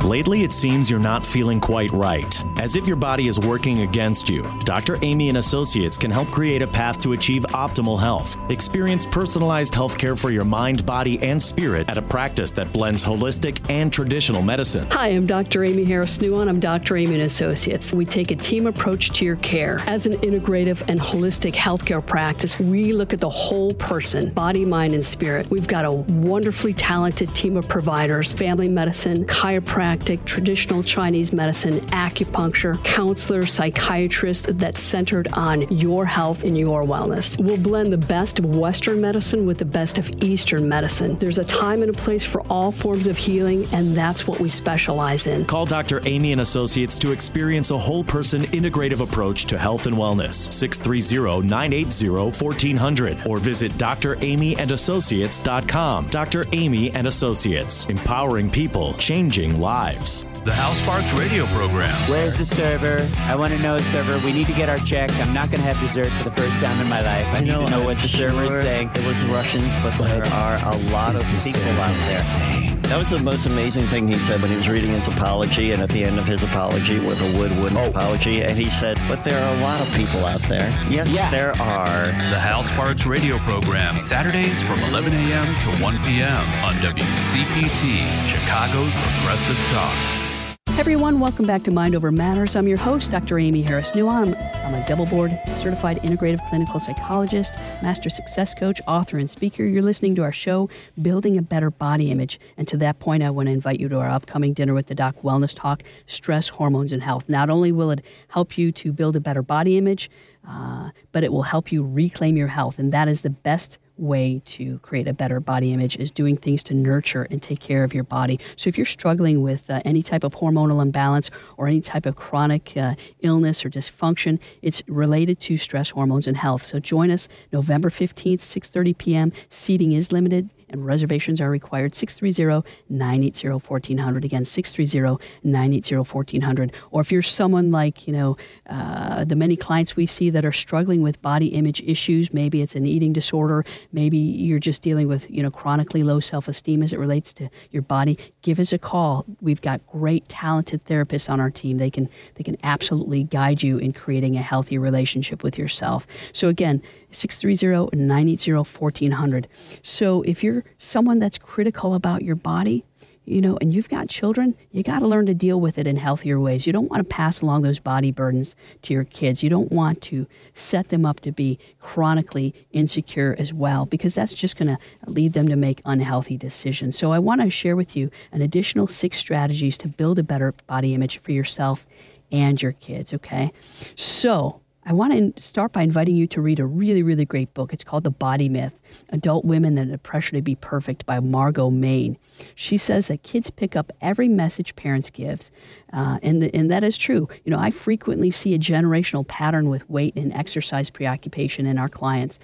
Lately, 0.08 0.46
it 0.46 0.54
seems 0.54 0.90
you're 0.90 1.00
not 1.00 1.26
feeling 1.26 1.60
quite 1.60 1.92
right, 1.92 2.34
as 2.62 2.78
if 2.78 2.88
your 2.88 2.96
body 2.96 3.28
is 3.28 3.42
working 3.42 3.80
against 3.80 4.30
you. 4.30 4.50
Dr. 4.64 4.98
Aimee 5.02 5.28
and 5.28 5.38
Associates 5.40 5.98
can 5.98 6.10
help 6.10 6.30
create 6.30 6.62
a 6.62 6.68
path 6.68 7.02
to 7.02 7.12
achieve 7.12 7.42
optimal 7.48 8.00
health. 8.00 8.38
Experience 8.50 9.06
personalized 9.06 9.76
health 9.76 9.98
care 9.98 10.16
for 10.16 10.32
your 10.32 10.46
mind, 10.46 10.86
body, 10.86 11.22
and 11.22 11.44
spirit 11.44 11.90
at 11.90 11.98
a 11.98 12.02
practice 12.02 12.54
that 12.54 12.72
blends 12.72 13.04
holistic 13.04 13.60
and 13.70 13.92
traditional 13.92 14.42
medicine. 14.42 14.88
Hi, 14.92 15.10
I'm 15.10 15.26
Dr. 15.26 15.66
Aimee 15.66 15.84
Harris 15.84 16.20
Nuon. 16.20 16.48
I'm 16.48 16.62
Dr. 16.62 16.96
Aimee 16.96 17.16
and 17.16 17.24
Associates. 17.24 17.92
We 17.92 18.06
take 18.06 18.32
a 18.32 18.38
team 18.38 18.66
approach 18.68 19.10
to 19.10 19.26
your 19.26 19.36
care. 19.36 19.82
As 19.88 20.06
an 20.06 20.14
integrative 20.20 20.88
and 20.88 21.02
holistic 21.02 21.52
healthcare 21.52 22.06
practice, 22.06 22.58
we 22.58 22.94
look 22.94 23.12
at 23.12 23.20
the 23.20 23.30
whole 23.30 23.74
person, 23.74 24.30
body, 24.30 24.64
mind, 24.64 24.94
and 24.94 25.06
spirit. 25.06 25.50
We've 25.50 25.68
got 25.68 25.84
a 25.84 25.92
wonderfully 25.92 26.74
talented 26.74 27.36
team 27.36 27.58
of 27.58 27.68
providers, 27.68 28.32
family 28.32 28.70
medicine, 28.70 29.26
chiropractic, 29.26 29.97
chiropractic, 29.98 30.24
traditional 30.26 30.84
Chinese 30.84 31.32
medicine, 31.34 31.80
acupuncture, 31.92 32.82
counselor, 32.84 33.46
psychiatrist 33.46 34.48
that's 34.58 34.82
centered 34.82 35.28
on 35.34 35.62
your 35.70 36.06
health 36.06 36.44
and 36.44 36.58
your 36.58 36.84
wellness. 36.84 37.40
We'll 37.44 37.58
blend 37.58 37.94
the 37.94 37.98
best 37.98 38.40
of 38.40 38.56
Western 38.56 39.02
medicine 39.02 39.46
with 39.46 39.58
the 39.58 39.66
best 39.66 39.98
of 39.98 40.10
Eastern 40.22 40.70
medicine. 40.70 41.18
There's 41.20 41.40
a 41.40 41.46
time 41.46 41.82
and 41.82 41.90
a 41.90 41.94
place 41.94 42.24
for 42.24 42.40
all 42.50 42.72
forms 42.72 43.08
of 43.08 43.18
healing, 43.18 43.68
and 43.74 43.94
that's 43.96 44.28
what 44.28 44.40
we 44.40 44.50
specialize 44.50 45.26
in. 45.28 45.46
Call 45.46 45.66
Dr. 45.66 46.00
Aimee 46.06 46.32
and 46.32 46.42
Associates 46.42 46.96
to 46.98 47.12
experience 47.12 47.72
a 47.72 47.78
whole 47.78 48.04
person 48.04 48.42
integrative 48.44 49.02
approach 49.02 49.46
to 49.46 49.58
health 49.58 49.88
and 49.88 49.96
wellness. 49.96 50.52
630 50.52 51.48
980 51.48 52.10
1400 52.10 53.26
or 53.26 53.40
visit 53.40 53.72
draimeeandassociates.com. 53.74 56.08
Dr. 56.10 56.46
Aimee 56.52 56.92
and 56.96 57.08
Associates, 57.08 57.86
empowering 57.88 58.50
people, 58.50 58.94
changing 58.94 59.60
lives 59.60 59.87
lives. 59.88 60.26
The 60.44 60.54
Hal 60.54 60.74
Sparks 60.74 61.14
radio 61.14 61.46
program. 61.48 61.94
Where's 62.10 62.38
the 62.38 62.46
server? 62.46 63.08
I 63.32 63.36
want 63.36 63.54
to 63.54 63.60
know 63.60 63.78
the 63.78 63.84
server. 63.86 64.18
We 64.26 64.34
need 64.34 64.48
to 64.48 64.54
get 64.54 64.70
our 64.70 64.80
check. 64.80 65.12
I'm 65.20 65.34
not 65.34 65.50
going 65.50 65.62
to 65.62 65.68
have 65.68 65.80
dessert 65.80 66.12
for 66.18 66.30
the 66.30 66.36
first 66.36 66.54
time 66.64 66.80
in 66.82 66.90
my 66.90 67.02
life. 67.02 67.28
I, 67.28 67.38
I 67.38 67.42
need 67.42 67.52
know, 67.52 67.66
to 67.66 67.72
know 67.72 67.80
I'm 67.80 67.86
what 67.86 67.98
the 68.00 68.08
sure 68.08 68.30
server 68.30 68.58
is 68.58 68.64
saying. 68.64 68.92
It 68.96 69.06
was 69.06 69.22
Russians, 69.32 69.72
but 69.84 69.98
there 69.98 70.26
are 70.26 70.56
a 70.56 70.78
lot 70.92 71.16
of 71.16 71.24
people 71.44 71.62
out 71.80 71.96
there. 72.08 72.77
Saying? 72.88 73.04
That 73.04 73.12
was 73.12 73.20
the 73.20 73.24
most 73.24 73.46
amazing 73.46 73.84
thing 73.88 74.08
he 74.08 74.20
said 74.20 74.42
when 74.42 74.50
he 74.50 74.58
was 74.58 74.70
reading 74.70 74.92
his 74.92 75.08
apology, 75.08 75.72
and 75.72 75.82
at 75.82 75.90
the 75.90 76.04
end 76.04 76.20
of 76.20 76.26
his 76.26 76.44
apology 76.44 77.00
with 77.00 77.20
a 77.22 77.38
wood 77.38 77.52
wooden 77.58 77.78
oh. 77.78 77.90
apology, 77.90 78.42
and 78.42 78.58
he 78.58 78.70
said, 78.70 79.00
"But 79.08 79.24
there 79.24 79.42
are 79.42 79.58
a 79.58 79.62
lot 79.62 79.82
of 79.82 79.94
people 79.94 80.26
out 80.26 80.42
there." 80.42 80.68
Yes, 80.90 81.10
yeah. 81.10 81.30
there 81.30 81.52
are. 81.62 82.08
The 82.32 82.40
Hal 82.40 82.64
Sparks 82.64 83.06
radio 83.06 83.38
program 83.40 84.00
Saturdays 84.00 84.62
from 84.62 84.80
11 84.90 85.14
a.m. 85.14 85.56
to 85.60 85.84
1 85.84 86.04
p.m. 86.04 86.46
on 86.64 86.76
WCPT, 86.76 88.08
Chicago's 88.26 88.94
Progressive 88.94 89.58
Talk. 89.68 90.37
Everyone, 90.78 91.20
welcome 91.20 91.48
back 91.48 91.64
to 91.64 91.72
Mind 91.72 91.96
Over 91.96 92.12
Matters. 92.12 92.56
I'm 92.56 92.68
your 92.68 92.78
host, 92.78 93.10
Dr. 93.10 93.40
Aimee 93.40 93.64
Harris 93.64 93.94
Nuon. 93.94 94.40
I'm 94.64 94.76
a 94.76 94.86
double 94.86 95.08
board 95.08 95.38
certified 95.56 95.98
integrative 96.04 96.48
clinical 96.50 96.80
psychologist, 96.80 97.56
master 97.82 98.12
success 98.12 98.54
coach, 98.54 98.80
author, 98.88 99.18
and 99.18 99.28
speaker. 99.28 99.66
You're 99.66 99.82
listening 99.82 100.14
to 100.16 100.24
our 100.24 100.32
show, 100.32 100.70
Building 101.02 101.36
a 101.36 101.42
Better 101.42 101.72
Body 101.72 102.12
Image. 102.12 102.40
And 102.58 102.68
to 102.68 102.78
that 102.78 103.00
point, 103.00 103.24
I 103.24 103.32
want 103.32 103.48
to 103.48 103.54
invite 103.54 103.80
you 103.80 103.90
to 103.90 103.98
our 103.98 104.08
upcoming 104.08 104.54
Dinner 104.54 104.76
with 104.76 104.86
the 104.86 104.94
Doc 104.94 105.16
Wellness 105.24 105.56
Talk 105.56 105.82
Stress, 106.06 106.48
Hormones, 106.48 106.92
and 106.92 107.02
Health. 107.02 107.28
Not 107.28 107.50
only 107.50 107.72
will 107.72 107.90
it 107.90 108.06
help 108.28 108.56
you 108.56 108.72
to 108.74 108.94
build 108.94 109.16
a 109.16 109.20
better 109.20 109.42
body 109.42 109.80
image, 109.80 110.12
uh, 110.48 110.92
but 111.12 111.24
it 111.24 111.34
will 111.34 111.42
help 111.42 111.72
you 111.72 111.84
reclaim 111.84 112.38
your 112.38 112.50
health. 112.50 112.78
And 112.78 112.94
that 112.94 113.08
is 113.08 113.22
the 113.22 113.32
best 113.32 113.80
way 113.98 114.42
to 114.46 114.80
create 114.80 115.08
a 115.08 115.14
better 115.14 115.40
body 115.40 115.74
image 115.74 115.98
is 115.98 116.12
doing 116.12 116.38
things 116.38 116.64
to 116.64 116.74
nurture 116.74 117.28
and 117.30 117.42
take 117.42 117.60
care 117.60 117.84
of 117.84 117.94
your 117.94 118.04
body. 118.04 118.40
So 118.56 118.68
if 118.68 118.78
you're 118.78 118.86
struggling 118.86 119.42
with 119.42 119.70
uh, 119.70 119.82
any 119.86 120.02
type 120.02 120.24
of 120.24 120.36
hormonal 120.36 120.82
imbalance 120.82 121.30
or 121.58 121.68
any 121.68 121.82
type 121.82 122.06
of 122.06 122.16
chronic 122.16 122.76
uh, 122.78 122.96
illness 123.22 123.66
or 123.66 123.70
dysfunction, 123.70 124.40
it's 124.62 124.84
related 124.88 125.40
to 125.42 125.58
stress 125.58 125.90
hormones 125.90 126.28
and 126.28 126.38
health. 126.38 126.64
So 126.64 126.80
join 126.80 127.12
us 127.12 127.28
November 127.52 127.90
15th, 127.90 128.40
6:30 128.40 128.98
p.m. 128.98 129.32
Seating 129.50 129.94
is 129.94 130.12
limited 130.12 130.50
and 130.70 130.86
reservations 130.86 131.42
are 131.42 131.50
required. 131.50 131.94
630-980-1400 131.94 134.24
again 134.24 134.44
630-980-1400 134.44 136.74
or 136.92 137.02
if 137.02 137.12
you're 137.12 137.22
someone 137.22 137.72
like 137.72 138.08
you 138.08 138.14
know 138.14 138.38
uh, 138.70 139.24
the 139.24 139.36
many 139.36 139.56
clients 139.56 139.96
we 139.96 140.06
see 140.06 140.30
that 140.30 140.46
are 140.46 140.52
struggling 140.52 141.02
with 141.02 141.22
body 141.22 141.48
image 141.48 141.82
issues 141.82 142.34
maybe 142.34 142.62
it's 142.62 142.76
an 142.76 142.86
eating 142.86 143.14
disorder 143.14 143.66
maybe 143.92 144.18
you're 144.18 144.60
just 144.60 144.82
dealing 144.82 145.08
with 145.08 145.30
you 145.30 145.42
know 145.42 145.52
chronically 145.52 146.04
low 146.04 146.20
self-esteem 146.20 146.84
as 146.84 146.94
it 146.94 147.00
relates 147.00 147.34
to 147.34 147.50
your 147.72 147.82
body 147.82 148.18
give 148.42 148.60
us 148.60 148.74
a 148.74 148.78
call. 148.78 149.26
We've 149.42 149.62
got 149.62 149.86
great 149.88 150.28
talented 150.30 150.84
therapists 150.86 151.30
on 151.30 151.40
our 151.40 151.50
team. 151.50 151.78
They 151.78 151.90
can 151.90 152.10
they 152.36 152.44
can 152.44 152.58
absolutely 152.64 153.24
guide 153.24 153.62
you 153.62 153.78
in 153.78 153.94
creating 153.94 154.38
a 154.38 154.42
healthy 154.42 154.78
relationship 154.78 155.44
with 155.44 155.58
yourself. 155.58 156.08
So 156.32 156.48
again 156.48 156.82
630-980-1400. 157.12 159.46
So 159.82 160.22
if 160.24 160.44
you're 160.44 160.66
someone 160.80 161.20
that's 161.20 161.38
critical 161.38 161.94
about 161.94 162.22
your 162.22 162.36
body, 162.36 162.84
you 163.26 163.42
know, 163.42 163.58
and 163.60 163.74
you've 163.74 163.90
got 163.90 164.08
children, 164.08 164.56
you 164.72 164.84
got 164.84 165.00
to 165.00 165.08
learn 165.08 165.26
to 165.26 165.34
deal 165.34 165.60
with 165.60 165.78
it 165.78 165.86
in 165.86 165.98
healthier 165.98 166.40
ways. 166.40 166.66
You 166.66 166.72
don't 166.72 166.90
want 166.90 167.02
to 167.02 167.14
pass 167.14 167.42
along 167.42 167.64
those 167.64 167.78
body 167.78 168.10
burdens 168.10 168.56
to 168.84 168.94
your 168.94 169.04
kids. 169.04 169.44
You 169.44 169.50
don't 169.50 169.70
want 169.70 170.02
to 170.04 170.26
set 170.54 170.88
them 170.88 171.06
up 171.06 171.20
to 171.22 171.34
be 171.34 171.60
chronically 171.82 172.54
insecure 172.72 173.36
as 173.38 173.54
well, 173.54 173.86
because 173.86 174.16
that's 174.16 174.34
just 174.34 174.58
going 174.58 174.70
to 174.70 174.78
lead 175.08 175.34
them 175.34 175.50
to 175.50 175.58
make 175.58 175.82
unhealthy 175.84 176.38
decisions. 176.38 176.98
So 176.98 177.12
I 177.12 177.20
want 177.20 177.42
to 177.42 177.50
share 177.50 177.76
with 177.76 177.98
you 177.98 178.10
an 178.32 178.42
additional 178.42 178.88
six 178.88 179.18
strategies 179.18 179.78
to 179.80 179.90
build 179.90 180.20
a 180.20 180.24
better 180.24 180.54
body 180.68 180.94
image 180.94 181.18
for 181.18 181.34
yourself 181.34 181.86
and 182.32 182.62
your 182.62 182.72
kids, 182.72 183.14
okay? 183.14 183.52
So 183.98 184.62
I 184.88 184.94
want 184.94 185.36
to 185.36 185.44
start 185.44 185.74
by 185.74 185.82
inviting 185.82 186.16
you 186.16 186.28
to 186.28 186.40
read 186.40 186.62
a 186.62 186.66
really, 186.66 187.04
really 187.04 187.26
great 187.26 187.54
book. 187.54 187.74
It's 187.74 187.84
called 187.84 188.06
The 188.06 188.10
Body 188.10 188.48
Myth 188.48 188.72
Adult 189.10 189.44
Women 189.44 189.78
and 189.78 189.92
the 189.92 189.98
Pressure 189.98 190.38
to 190.38 190.42
Be 190.42 190.56
Perfect 190.56 191.06
by 191.06 191.20
Margo 191.20 191.70
Maine. 191.70 192.18
She 192.56 192.78
says 192.78 193.10
that 193.10 193.22
kids 193.24 193.50
pick 193.50 193.76
up 193.76 193.92
every 194.00 194.30
message 194.30 194.74
parents 194.78 195.10
gives, 195.10 195.52
uh, 195.92 196.20
and, 196.24 196.42
and 196.56 196.72
that 196.72 196.86
is 196.86 196.98
true. 196.98 197.28
You 197.44 197.52
know, 197.52 197.60
I 197.60 197.70
frequently 197.70 198.32
see 198.32 198.54
a 198.54 198.60
generational 198.60 199.28
pattern 199.28 199.68
with 199.68 199.90
weight 199.90 200.16
and 200.16 200.32
exercise 200.32 200.90
preoccupation 200.90 201.66
in 201.66 201.78
our 201.78 201.90
clients, 201.90 202.40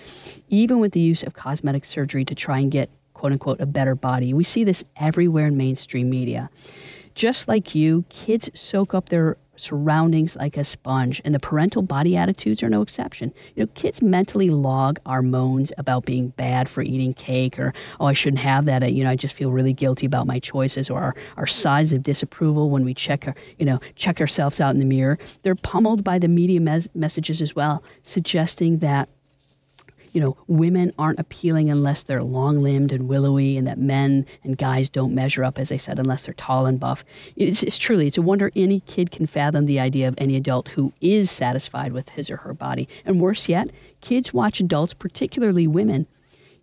even 0.49 0.79
with 0.79 0.91
the 0.91 0.99
use 0.99 1.23
of 1.23 1.35
cosmetic 1.35 1.85
surgery 1.85 2.25
to 2.25 2.35
try 2.35 2.59
and 2.59 2.69
get, 2.69 2.89
quote 3.13 3.31
unquote, 3.31 3.61
a 3.61 3.65
better 3.65 3.95
body. 3.95 4.33
We 4.33 4.43
see 4.43 4.65
this 4.65 4.83
everywhere 4.97 5.47
in 5.47 5.55
mainstream 5.55 6.09
media. 6.09 6.49
Just 7.15 7.47
like 7.47 7.73
you, 7.73 8.03
kids 8.09 8.49
soak 8.53 8.93
up 8.93 9.07
their 9.07 9.37
surroundings 9.55 10.35
like 10.35 10.57
a 10.57 10.63
sponge, 10.63 11.21
and 11.23 11.33
the 11.33 11.39
parental 11.39 11.81
body 11.81 12.17
attitudes 12.17 12.63
are 12.63 12.69
no 12.69 12.81
exception. 12.81 13.33
You 13.55 13.63
know, 13.63 13.71
kids 13.75 14.01
mentally 14.01 14.49
log 14.49 14.99
our 15.05 15.21
moans 15.21 15.71
about 15.77 16.05
being 16.05 16.29
bad 16.29 16.67
for 16.67 16.81
eating 16.81 17.13
cake, 17.13 17.59
or 17.59 17.73
oh, 17.99 18.05
I 18.05 18.13
shouldn't 18.13 18.41
have 18.41 18.65
that. 18.65 18.91
You 18.93 19.03
know, 19.03 19.09
I 19.09 19.15
just 19.15 19.35
feel 19.35 19.51
really 19.51 19.73
guilty 19.73 20.05
about 20.05 20.27
my 20.27 20.39
choices, 20.39 20.89
or 20.89 20.99
our, 20.99 21.15
our 21.37 21.47
sighs 21.47 21.93
of 21.93 22.03
disapproval 22.03 22.69
when 22.69 22.85
we 22.85 22.93
check 22.93 23.27
our, 23.27 23.35
you 23.59 23.65
know, 23.65 23.79
check 23.95 24.19
ourselves 24.19 24.59
out 24.59 24.73
in 24.73 24.79
the 24.79 24.85
mirror. 24.85 25.17
They're 25.43 25.55
pummeled 25.55 26.03
by 26.03 26.19
the 26.19 26.27
media 26.27 26.59
mes- 26.59 26.89
messages 26.95 27.41
as 27.41 27.55
well, 27.55 27.83
suggesting 28.03 28.79
that 28.79 29.09
you 30.13 30.21
know, 30.21 30.37
women 30.47 30.93
aren't 30.99 31.19
appealing 31.19 31.69
unless 31.69 32.03
they're 32.03 32.23
long 32.23 32.61
limbed 32.61 32.91
and 32.91 33.07
willowy, 33.07 33.57
and 33.57 33.65
that 33.67 33.79
men 33.79 34.25
and 34.43 34.57
guys 34.57 34.87
don't 34.87 35.13
measure 35.13 35.43
up, 35.43 35.57
as 35.57 35.71
I 35.71 35.77
said, 35.77 35.99
unless 35.99 36.25
they're 36.25 36.35
tall 36.35 36.67
and 36.67 36.79
buff. 36.79 37.03
It's, 37.35 37.63
it's 37.63 37.79
truly, 37.79 38.07
it's 38.07 38.17
a 38.17 38.21
wonder 38.21 38.51
any 38.55 38.81
kid 38.81 39.11
can 39.11 39.25
fathom 39.25 39.65
the 39.65 39.79
idea 39.79 40.07
of 40.07 40.15
any 40.19 40.35
adult 40.35 40.67
who 40.69 40.93
is 41.01 41.31
satisfied 41.31 41.93
with 41.93 42.09
his 42.09 42.29
or 42.29 42.37
her 42.37 42.53
body. 42.53 42.87
And 43.05 43.19
worse 43.19 43.49
yet, 43.49 43.69
kids 44.01 44.33
watch 44.33 44.59
adults, 44.59 44.93
particularly 44.93 45.65
women, 45.65 46.05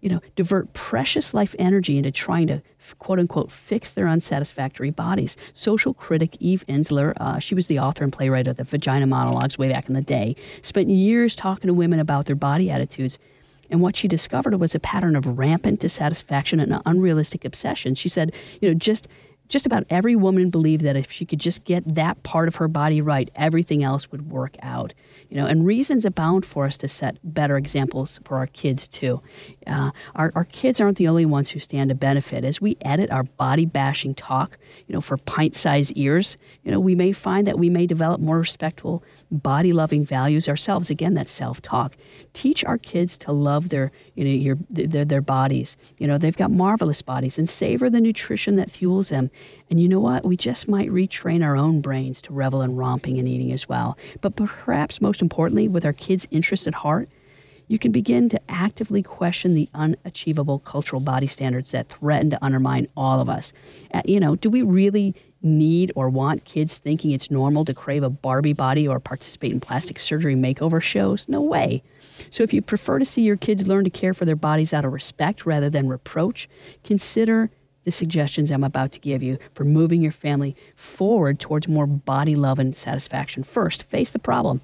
you 0.00 0.08
know, 0.08 0.20
divert 0.36 0.72
precious 0.72 1.34
life 1.34 1.54
energy 1.58 1.98
into 1.98 2.10
trying 2.12 2.46
to 2.46 2.62
quote 3.00 3.18
unquote 3.18 3.50
fix 3.50 3.90
their 3.90 4.06
unsatisfactory 4.06 4.90
bodies. 4.90 5.36
Social 5.52 5.92
critic 5.92 6.36
Eve 6.40 6.64
Ensler, 6.68 7.14
uh, 7.18 7.38
she 7.38 7.54
was 7.54 7.66
the 7.66 7.80
author 7.80 8.04
and 8.04 8.12
playwright 8.12 8.46
of 8.46 8.56
the 8.56 8.64
Vagina 8.64 9.06
Monologues 9.06 9.58
way 9.58 9.68
back 9.68 9.88
in 9.88 9.94
the 9.94 10.00
day, 10.00 10.36
spent 10.62 10.88
years 10.88 11.34
talking 11.34 11.66
to 11.66 11.74
women 11.74 11.98
about 11.98 12.26
their 12.26 12.36
body 12.36 12.70
attitudes 12.70 13.18
and 13.70 13.80
what 13.80 13.96
she 13.96 14.08
discovered 14.08 14.58
was 14.58 14.74
a 14.74 14.80
pattern 14.80 15.16
of 15.16 15.38
rampant 15.38 15.80
dissatisfaction 15.80 16.60
and 16.60 16.80
unrealistic 16.86 17.44
obsession. 17.44 17.94
She 17.94 18.08
said, 18.08 18.32
you 18.60 18.68
know, 18.68 18.74
just 18.74 19.08
just 19.50 19.66
about 19.66 19.84
every 19.90 20.16
woman 20.16 20.48
believed 20.48 20.84
that 20.84 20.96
if 20.96 21.10
she 21.10 21.26
could 21.26 21.40
just 21.40 21.64
get 21.64 21.82
that 21.94 22.22
part 22.22 22.48
of 22.48 22.54
her 22.54 22.68
body 22.68 23.00
right, 23.02 23.30
everything 23.34 23.82
else 23.82 24.10
would 24.12 24.30
work 24.30 24.56
out. 24.62 24.94
You 25.28 25.36
know, 25.36 25.46
and 25.46 25.66
reasons 25.66 26.04
abound 26.04 26.46
for 26.46 26.64
us 26.64 26.76
to 26.78 26.88
set 26.88 27.18
better 27.22 27.56
examples 27.56 28.20
for 28.24 28.38
our 28.38 28.46
kids 28.46 28.86
too. 28.88 29.20
Uh, 29.66 29.90
our, 30.14 30.32
our 30.34 30.44
kids 30.44 30.80
aren't 30.80 30.98
the 30.98 31.08
only 31.08 31.26
ones 31.26 31.50
who 31.50 31.58
stand 31.58 31.88
to 31.90 31.94
benefit. 31.94 32.44
As 32.44 32.60
we 32.60 32.76
edit 32.82 33.10
our 33.10 33.24
body 33.24 33.66
bashing 33.66 34.14
talk, 34.14 34.56
you 34.86 34.94
know, 34.94 35.00
for 35.00 35.16
pint-sized 35.16 35.92
ears, 35.96 36.38
you 36.62 36.70
know, 36.70 36.80
we 36.80 36.94
may 36.94 37.12
find 37.12 37.46
that 37.46 37.58
we 37.58 37.68
may 37.68 37.86
develop 37.86 38.20
more 38.20 38.38
respectful 38.38 39.02
body 39.32 39.72
loving 39.72 40.04
values 40.04 40.48
ourselves. 40.48 40.90
Again, 40.90 41.14
that 41.14 41.28
self 41.28 41.60
talk. 41.60 41.96
Teach 42.32 42.64
our 42.64 42.78
kids 42.78 43.18
to 43.18 43.32
love 43.32 43.70
their, 43.70 43.90
you 44.20 44.26
know, 44.26 44.32
your, 44.32 44.58
their, 44.68 45.06
their 45.06 45.20
bodies. 45.22 45.78
You 45.96 46.06
know, 46.06 46.18
they've 46.18 46.36
got 46.36 46.50
marvelous 46.50 47.00
bodies 47.00 47.38
and 47.38 47.48
savor 47.48 47.88
the 47.88 48.02
nutrition 48.02 48.56
that 48.56 48.70
fuels 48.70 49.08
them. 49.08 49.30
And 49.70 49.80
you 49.80 49.88
know 49.88 49.98
what? 49.98 50.26
We 50.26 50.36
just 50.36 50.68
might 50.68 50.90
retrain 50.90 51.42
our 51.42 51.56
own 51.56 51.80
brains 51.80 52.20
to 52.22 52.34
revel 52.34 52.60
in 52.60 52.76
romping 52.76 53.18
and 53.18 53.26
eating 53.26 53.50
as 53.50 53.66
well. 53.66 53.96
But 54.20 54.36
perhaps 54.36 55.00
most 55.00 55.22
importantly, 55.22 55.68
with 55.68 55.86
our 55.86 55.94
kids' 55.94 56.28
interests 56.30 56.66
at 56.66 56.74
heart, 56.74 57.08
you 57.68 57.78
can 57.78 57.92
begin 57.92 58.28
to 58.28 58.40
actively 58.50 59.02
question 59.02 59.54
the 59.54 59.70
unachievable 59.72 60.58
cultural 60.58 61.00
body 61.00 61.26
standards 61.26 61.70
that 61.70 61.88
threaten 61.88 62.28
to 62.28 62.44
undermine 62.44 62.88
all 62.98 63.22
of 63.22 63.30
us. 63.30 63.54
Uh, 63.94 64.02
you 64.04 64.20
know, 64.20 64.36
do 64.36 64.50
we 64.50 64.60
really 64.60 65.14
need 65.42 65.92
or 65.94 66.08
want 66.08 66.44
kids 66.44 66.78
thinking 66.78 67.12
it's 67.12 67.30
normal 67.30 67.64
to 67.64 67.74
crave 67.74 68.02
a 68.02 68.10
Barbie 68.10 68.52
body 68.52 68.86
or 68.86 69.00
participate 69.00 69.52
in 69.52 69.60
plastic 69.60 69.98
surgery 69.98 70.34
makeover 70.34 70.82
shows? 70.82 71.28
No 71.28 71.40
way. 71.40 71.82
So, 72.30 72.42
if 72.42 72.52
you 72.52 72.60
prefer 72.60 72.98
to 72.98 73.04
see 73.04 73.22
your 73.22 73.36
kids 73.36 73.66
learn 73.66 73.84
to 73.84 73.90
care 73.90 74.14
for 74.14 74.24
their 74.24 74.36
bodies 74.36 74.74
out 74.74 74.84
of 74.84 74.92
respect 74.92 75.46
rather 75.46 75.70
than 75.70 75.88
reproach, 75.88 76.48
consider 76.84 77.50
the 77.84 77.92
suggestions 77.92 78.50
I'm 78.50 78.64
about 78.64 78.92
to 78.92 79.00
give 79.00 79.22
you 79.22 79.38
for 79.54 79.64
moving 79.64 80.02
your 80.02 80.12
family 80.12 80.54
forward 80.76 81.40
towards 81.40 81.68
more 81.68 81.86
body 81.86 82.34
love 82.34 82.58
and 82.58 82.76
satisfaction. 82.76 83.42
First, 83.42 83.82
face 83.82 84.10
the 84.10 84.18
problem. 84.18 84.60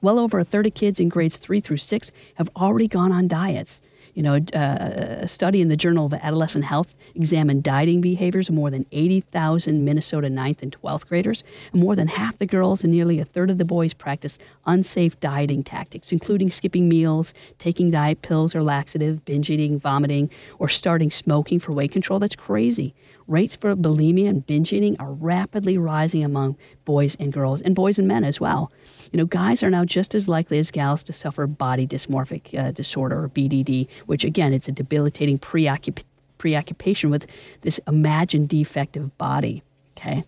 Well 0.00 0.18
over 0.18 0.38
a 0.38 0.44
third 0.44 0.66
of 0.66 0.74
kids 0.74 1.00
in 1.00 1.08
grades 1.08 1.38
three 1.38 1.60
through 1.60 1.78
six 1.78 2.12
have 2.36 2.48
already 2.56 2.88
gone 2.88 3.12
on 3.12 3.28
diets. 3.28 3.80
You 4.18 4.24
know, 4.24 4.34
uh, 4.52 5.20
a 5.22 5.28
study 5.28 5.60
in 5.60 5.68
the 5.68 5.76
Journal 5.76 6.06
of 6.06 6.12
Adolescent 6.12 6.64
Health 6.64 6.96
examined 7.14 7.62
dieting 7.62 8.00
behaviors 8.00 8.48
of 8.48 8.56
more 8.56 8.68
than 8.68 8.84
80,000 8.90 9.84
Minnesota 9.84 10.26
9th 10.26 10.60
and 10.60 10.76
12th 10.76 11.06
graders. 11.06 11.44
And 11.72 11.80
more 11.80 11.94
than 11.94 12.08
half 12.08 12.36
the 12.38 12.44
girls 12.44 12.82
and 12.82 12.92
nearly 12.92 13.20
a 13.20 13.24
third 13.24 13.48
of 13.48 13.58
the 13.58 13.64
boys 13.64 13.94
practice 13.94 14.36
unsafe 14.66 15.20
dieting 15.20 15.62
tactics, 15.62 16.10
including 16.10 16.50
skipping 16.50 16.88
meals, 16.88 17.32
taking 17.58 17.92
diet 17.92 18.20
pills 18.22 18.56
or 18.56 18.62
laxative, 18.64 19.24
binge 19.24 19.50
eating, 19.50 19.78
vomiting, 19.78 20.28
or 20.58 20.68
starting 20.68 21.12
smoking 21.12 21.60
for 21.60 21.70
weight 21.70 21.92
control. 21.92 22.18
That's 22.18 22.34
crazy. 22.34 22.96
Rates 23.28 23.54
for 23.54 23.76
bulimia 23.76 24.28
and 24.28 24.46
binge 24.46 24.72
eating 24.72 24.96
are 24.98 25.12
rapidly 25.12 25.76
rising 25.76 26.24
among 26.24 26.56
boys 26.86 27.14
and 27.20 27.30
girls, 27.30 27.60
and 27.60 27.74
boys 27.74 27.98
and 27.98 28.08
men 28.08 28.24
as 28.24 28.40
well. 28.40 28.72
You 29.12 29.18
know, 29.18 29.26
guys 29.26 29.62
are 29.62 29.70
now 29.70 29.84
just 29.84 30.14
as 30.14 30.28
likely 30.28 30.58
as 30.58 30.70
gals 30.70 31.04
to 31.04 31.12
suffer 31.12 31.46
body 31.46 31.86
dysmorphic 31.86 32.58
uh, 32.58 32.72
disorder 32.72 33.22
or 33.22 33.28
BDD, 33.28 33.86
which 34.06 34.24
again, 34.24 34.54
it's 34.54 34.66
a 34.68 34.72
debilitating 34.72 35.38
preoccup- 35.38 36.02
preoccupation 36.38 37.10
with 37.10 37.26
this 37.60 37.78
imagined 37.86 38.48
defective 38.48 39.16
body. 39.18 39.62
Okay. 39.96 40.24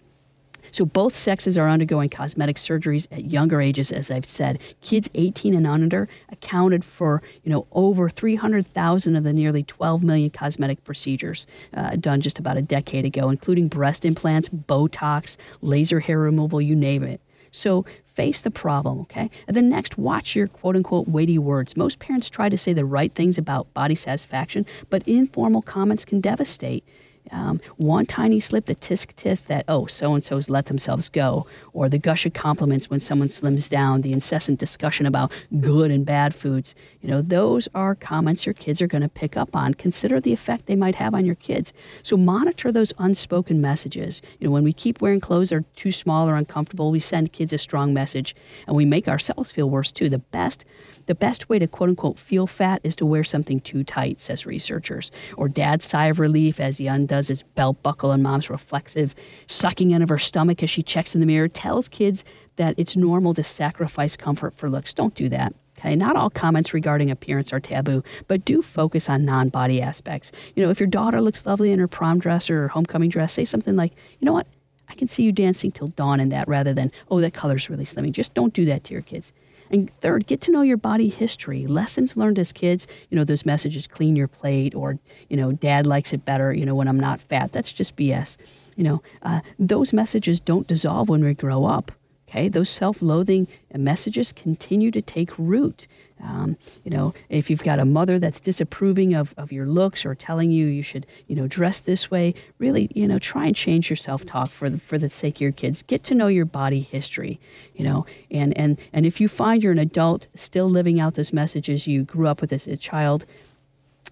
So 0.72 0.84
both 0.84 1.14
sexes 1.14 1.58
are 1.58 1.68
undergoing 1.68 2.08
cosmetic 2.08 2.56
surgeries 2.56 3.08
at 3.10 3.26
younger 3.26 3.60
ages, 3.60 3.92
as 3.92 4.10
I've 4.10 4.24
said. 4.24 4.58
Kids 4.80 5.10
18 5.14 5.54
and 5.54 5.66
under 5.66 6.08
accounted 6.30 6.84
for, 6.84 7.22
you 7.44 7.50
know, 7.50 7.66
over 7.72 8.08
300,000 8.08 9.16
of 9.16 9.24
the 9.24 9.32
nearly 9.32 9.62
12 9.64 10.02
million 10.02 10.30
cosmetic 10.30 10.82
procedures 10.84 11.46
uh, 11.74 11.96
done 11.96 12.20
just 12.20 12.38
about 12.38 12.56
a 12.56 12.62
decade 12.62 13.04
ago, 13.04 13.30
including 13.30 13.68
breast 13.68 14.04
implants, 14.04 14.48
Botox, 14.48 15.36
laser 15.62 16.00
hair 16.00 16.18
removal, 16.18 16.60
you 16.60 16.76
name 16.76 17.02
it. 17.02 17.20
So 17.52 17.84
face 18.04 18.42
the 18.42 18.50
problem, 18.50 19.00
okay? 19.00 19.30
And 19.46 19.56
then 19.56 19.68
next, 19.68 19.98
watch 19.98 20.36
your 20.36 20.48
quote 20.48 20.76
unquote 20.76 21.08
weighty 21.08 21.38
words. 21.38 21.76
Most 21.76 21.98
parents 21.98 22.28
try 22.28 22.48
to 22.48 22.58
say 22.58 22.72
the 22.72 22.84
right 22.84 23.12
things 23.12 23.38
about 23.38 23.72
body 23.74 23.94
satisfaction, 23.94 24.66
but 24.88 25.06
informal 25.06 25.62
comments 25.62 26.04
can 26.04 26.20
devastate. 26.20 26.84
Um, 27.32 27.60
one 27.76 28.06
tiny 28.06 28.40
slip, 28.40 28.66
the 28.66 28.74
tisk 28.74 29.14
tisk 29.14 29.46
that, 29.46 29.64
oh, 29.68 29.86
so 29.86 30.14
and 30.14 30.22
so's 30.22 30.50
let 30.50 30.66
themselves 30.66 31.08
go, 31.08 31.46
or 31.72 31.88
the 31.88 31.98
gush 31.98 32.26
of 32.26 32.32
compliments 32.32 32.90
when 32.90 33.00
someone 33.00 33.28
slims 33.28 33.68
down, 33.68 34.00
the 34.02 34.12
incessant 34.12 34.58
discussion 34.58 35.06
about 35.06 35.30
good 35.60 35.90
and 35.90 36.04
bad 36.04 36.34
foods. 36.34 36.74
You 37.00 37.08
know, 37.08 37.22
those 37.22 37.68
are 37.74 37.94
comments 37.94 38.46
your 38.46 38.54
kids 38.54 38.82
are 38.82 38.86
going 38.86 39.02
to 39.02 39.08
pick 39.08 39.36
up 39.36 39.54
on. 39.54 39.74
Consider 39.74 40.20
the 40.20 40.32
effect 40.32 40.66
they 40.66 40.76
might 40.76 40.94
have 40.96 41.14
on 41.14 41.24
your 41.24 41.36
kids. 41.36 41.72
So 42.02 42.16
monitor 42.16 42.70
those 42.70 42.92
unspoken 42.98 43.60
messages. 43.60 44.20
You 44.38 44.46
know, 44.46 44.52
when 44.52 44.64
we 44.64 44.72
keep 44.72 45.00
wearing 45.00 45.20
clothes 45.20 45.50
that 45.50 45.56
are 45.56 45.64
too 45.76 45.92
small 45.92 46.28
or 46.28 46.34
uncomfortable, 46.34 46.90
we 46.90 47.00
send 47.00 47.32
kids 47.32 47.52
a 47.52 47.58
strong 47.58 47.94
message 47.94 48.34
and 48.66 48.76
we 48.76 48.84
make 48.84 49.08
ourselves 49.08 49.52
feel 49.52 49.70
worse 49.70 49.90
too. 49.92 50.08
The 50.08 50.18
best 50.18 50.64
the 51.10 51.14
best 51.16 51.48
way 51.48 51.58
to 51.58 51.66
quote 51.66 51.88
unquote 51.88 52.20
feel 52.20 52.46
fat 52.46 52.80
is 52.84 52.94
to 52.94 53.04
wear 53.04 53.24
something 53.24 53.58
too 53.58 53.82
tight, 53.82 54.20
says 54.20 54.46
researchers. 54.46 55.10
Or 55.36 55.48
dad's 55.48 55.88
sigh 55.88 56.06
of 56.06 56.20
relief 56.20 56.60
as 56.60 56.78
he 56.78 56.86
undoes 56.86 57.26
his 57.26 57.42
belt 57.42 57.82
buckle 57.82 58.12
and 58.12 58.22
mom's 58.22 58.48
reflexive 58.48 59.16
sucking 59.48 59.90
in 59.90 60.02
of 60.02 60.08
her 60.08 60.18
stomach 60.18 60.62
as 60.62 60.70
she 60.70 60.84
checks 60.84 61.16
in 61.16 61.20
the 61.20 61.26
mirror 61.26 61.48
tells 61.48 61.88
kids 61.88 62.22
that 62.54 62.76
it's 62.78 62.96
normal 62.96 63.34
to 63.34 63.42
sacrifice 63.42 64.16
comfort 64.16 64.54
for 64.54 64.70
looks. 64.70 64.94
Don't 64.94 65.16
do 65.16 65.28
that. 65.30 65.52
Okay, 65.76 65.96
not 65.96 66.14
all 66.14 66.30
comments 66.30 66.72
regarding 66.72 67.10
appearance 67.10 67.52
are 67.52 67.58
taboo, 67.58 68.04
but 68.28 68.44
do 68.44 68.62
focus 68.62 69.08
on 69.08 69.24
non 69.24 69.48
body 69.48 69.82
aspects. 69.82 70.30
You 70.54 70.62
know, 70.62 70.70
if 70.70 70.78
your 70.78 70.86
daughter 70.86 71.20
looks 71.20 71.44
lovely 71.44 71.72
in 71.72 71.80
her 71.80 71.88
prom 71.88 72.20
dress 72.20 72.48
or 72.48 72.62
her 72.62 72.68
homecoming 72.68 73.10
dress, 73.10 73.32
say 73.32 73.44
something 73.44 73.74
like, 73.74 73.94
you 74.20 74.26
know 74.26 74.32
what, 74.32 74.46
I 74.88 74.94
can 74.94 75.08
see 75.08 75.24
you 75.24 75.32
dancing 75.32 75.72
till 75.72 75.88
dawn 75.88 76.20
in 76.20 76.28
that 76.28 76.46
rather 76.46 76.72
than, 76.72 76.92
oh, 77.10 77.20
that 77.20 77.34
color's 77.34 77.68
really 77.68 77.84
slimming. 77.84 78.12
Just 78.12 78.32
don't 78.34 78.54
do 78.54 78.64
that 78.66 78.84
to 78.84 78.92
your 78.92 79.02
kids. 79.02 79.32
And 79.70 79.90
third, 80.00 80.26
get 80.26 80.40
to 80.42 80.50
know 80.50 80.62
your 80.62 80.76
body 80.76 81.08
history. 81.08 81.66
Lessons 81.66 82.16
learned 82.16 82.38
as 82.38 82.52
kids, 82.52 82.88
you 83.08 83.16
know, 83.16 83.24
those 83.24 83.46
messages 83.46 83.86
clean 83.86 84.16
your 84.16 84.28
plate 84.28 84.74
or, 84.74 84.98
you 85.28 85.36
know, 85.36 85.52
dad 85.52 85.86
likes 85.86 86.12
it 86.12 86.24
better, 86.24 86.52
you 86.52 86.66
know, 86.66 86.74
when 86.74 86.88
I'm 86.88 86.98
not 86.98 87.22
fat. 87.22 87.52
That's 87.52 87.72
just 87.72 87.96
BS. 87.96 88.36
You 88.76 88.84
know, 88.84 89.02
uh, 89.22 89.40
those 89.58 89.92
messages 89.92 90.40
don't 90.40 90.66
dissolve 90.66 91.08
when 91.08 91.22
we 91.24 91.34
grow 91.34 91.64
up. 91.64 91.92
Okay, 92.28 92.48
those 92.48 92.70
self 92.70 93.02
loathing 93.02 93.48
messages 93.76 94.32
continue 94.32 94.90
to 94.92 95.02
take 95.02 95.36
root. 95.36 95.88
Um, 96.22 96.56
you 96.84 96.90
know, 96.90 97.14
if 97.28 97.48
you've 97.48 97.62
got 97.62 97.78
a 97.78 97.84
mother 97.84 98.18
that's 98.18 98.40
disapproving 98.40 99.14
of, 99.14 99.34
of 99.38 99.52
your 99.52 99.66
looks 99.66 100.04
or 100.04 100.14
telling 100.14 100.50
you 100.50 100.66
you 100.66 100.82
should, 100.82 101.06
you 101.28 101.36
know, 101.36 101.46
dress 101.46 101.80
this 101.80 102.10
way, 102.10 102.34
really, 102.58 102.90
you 102.94 103.08
know, 103.08 103.18
try 103.18 103.46
and 103.46 103.56
change 103.56 103.88
your 103.88 103.96
self-talk 103.96 104.48
for 104.48 104.68
the, 104.68 104.78
for 104.78 104.98
the 104.98 105.08
sake 105.08 105.36
of 105.36 105.40
your 105.40 105.52
kids. 105.52 105.82
Get 105.82 106.04
to 106.04 106.14
know 106.14 106.26
your 106.26 106.44
body 106.44 106.80
history, 106.80 107.40
you 107.74 107.84
know, 107.84 108.06
and, 108.30 108.56
and, 108.56 108.78
and 108.92 109.06
if 109.06 109.20
you 109.20 109.28
find 109.28 109.62
you're 109.62 109.72
an 109.72 109.78
adult 109.78 110.26
still 110.34 110.68
living 110.68 111.00
out 111.00 111.14
those 111.14 111.32
messages 111.32 111.86
you 111.86 112.02
grew 112.02 112.26
up 112.26 112.40
with 112.40 112.52
as 112.52 112.66
a 112.66 112.76
child 112.76 113.24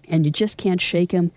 and 0.07 0.25
you 0.25 0.31
just 0.31 0.57
can't 0.57 0.81
shake 0.81 1.11
them, 1.11 1.31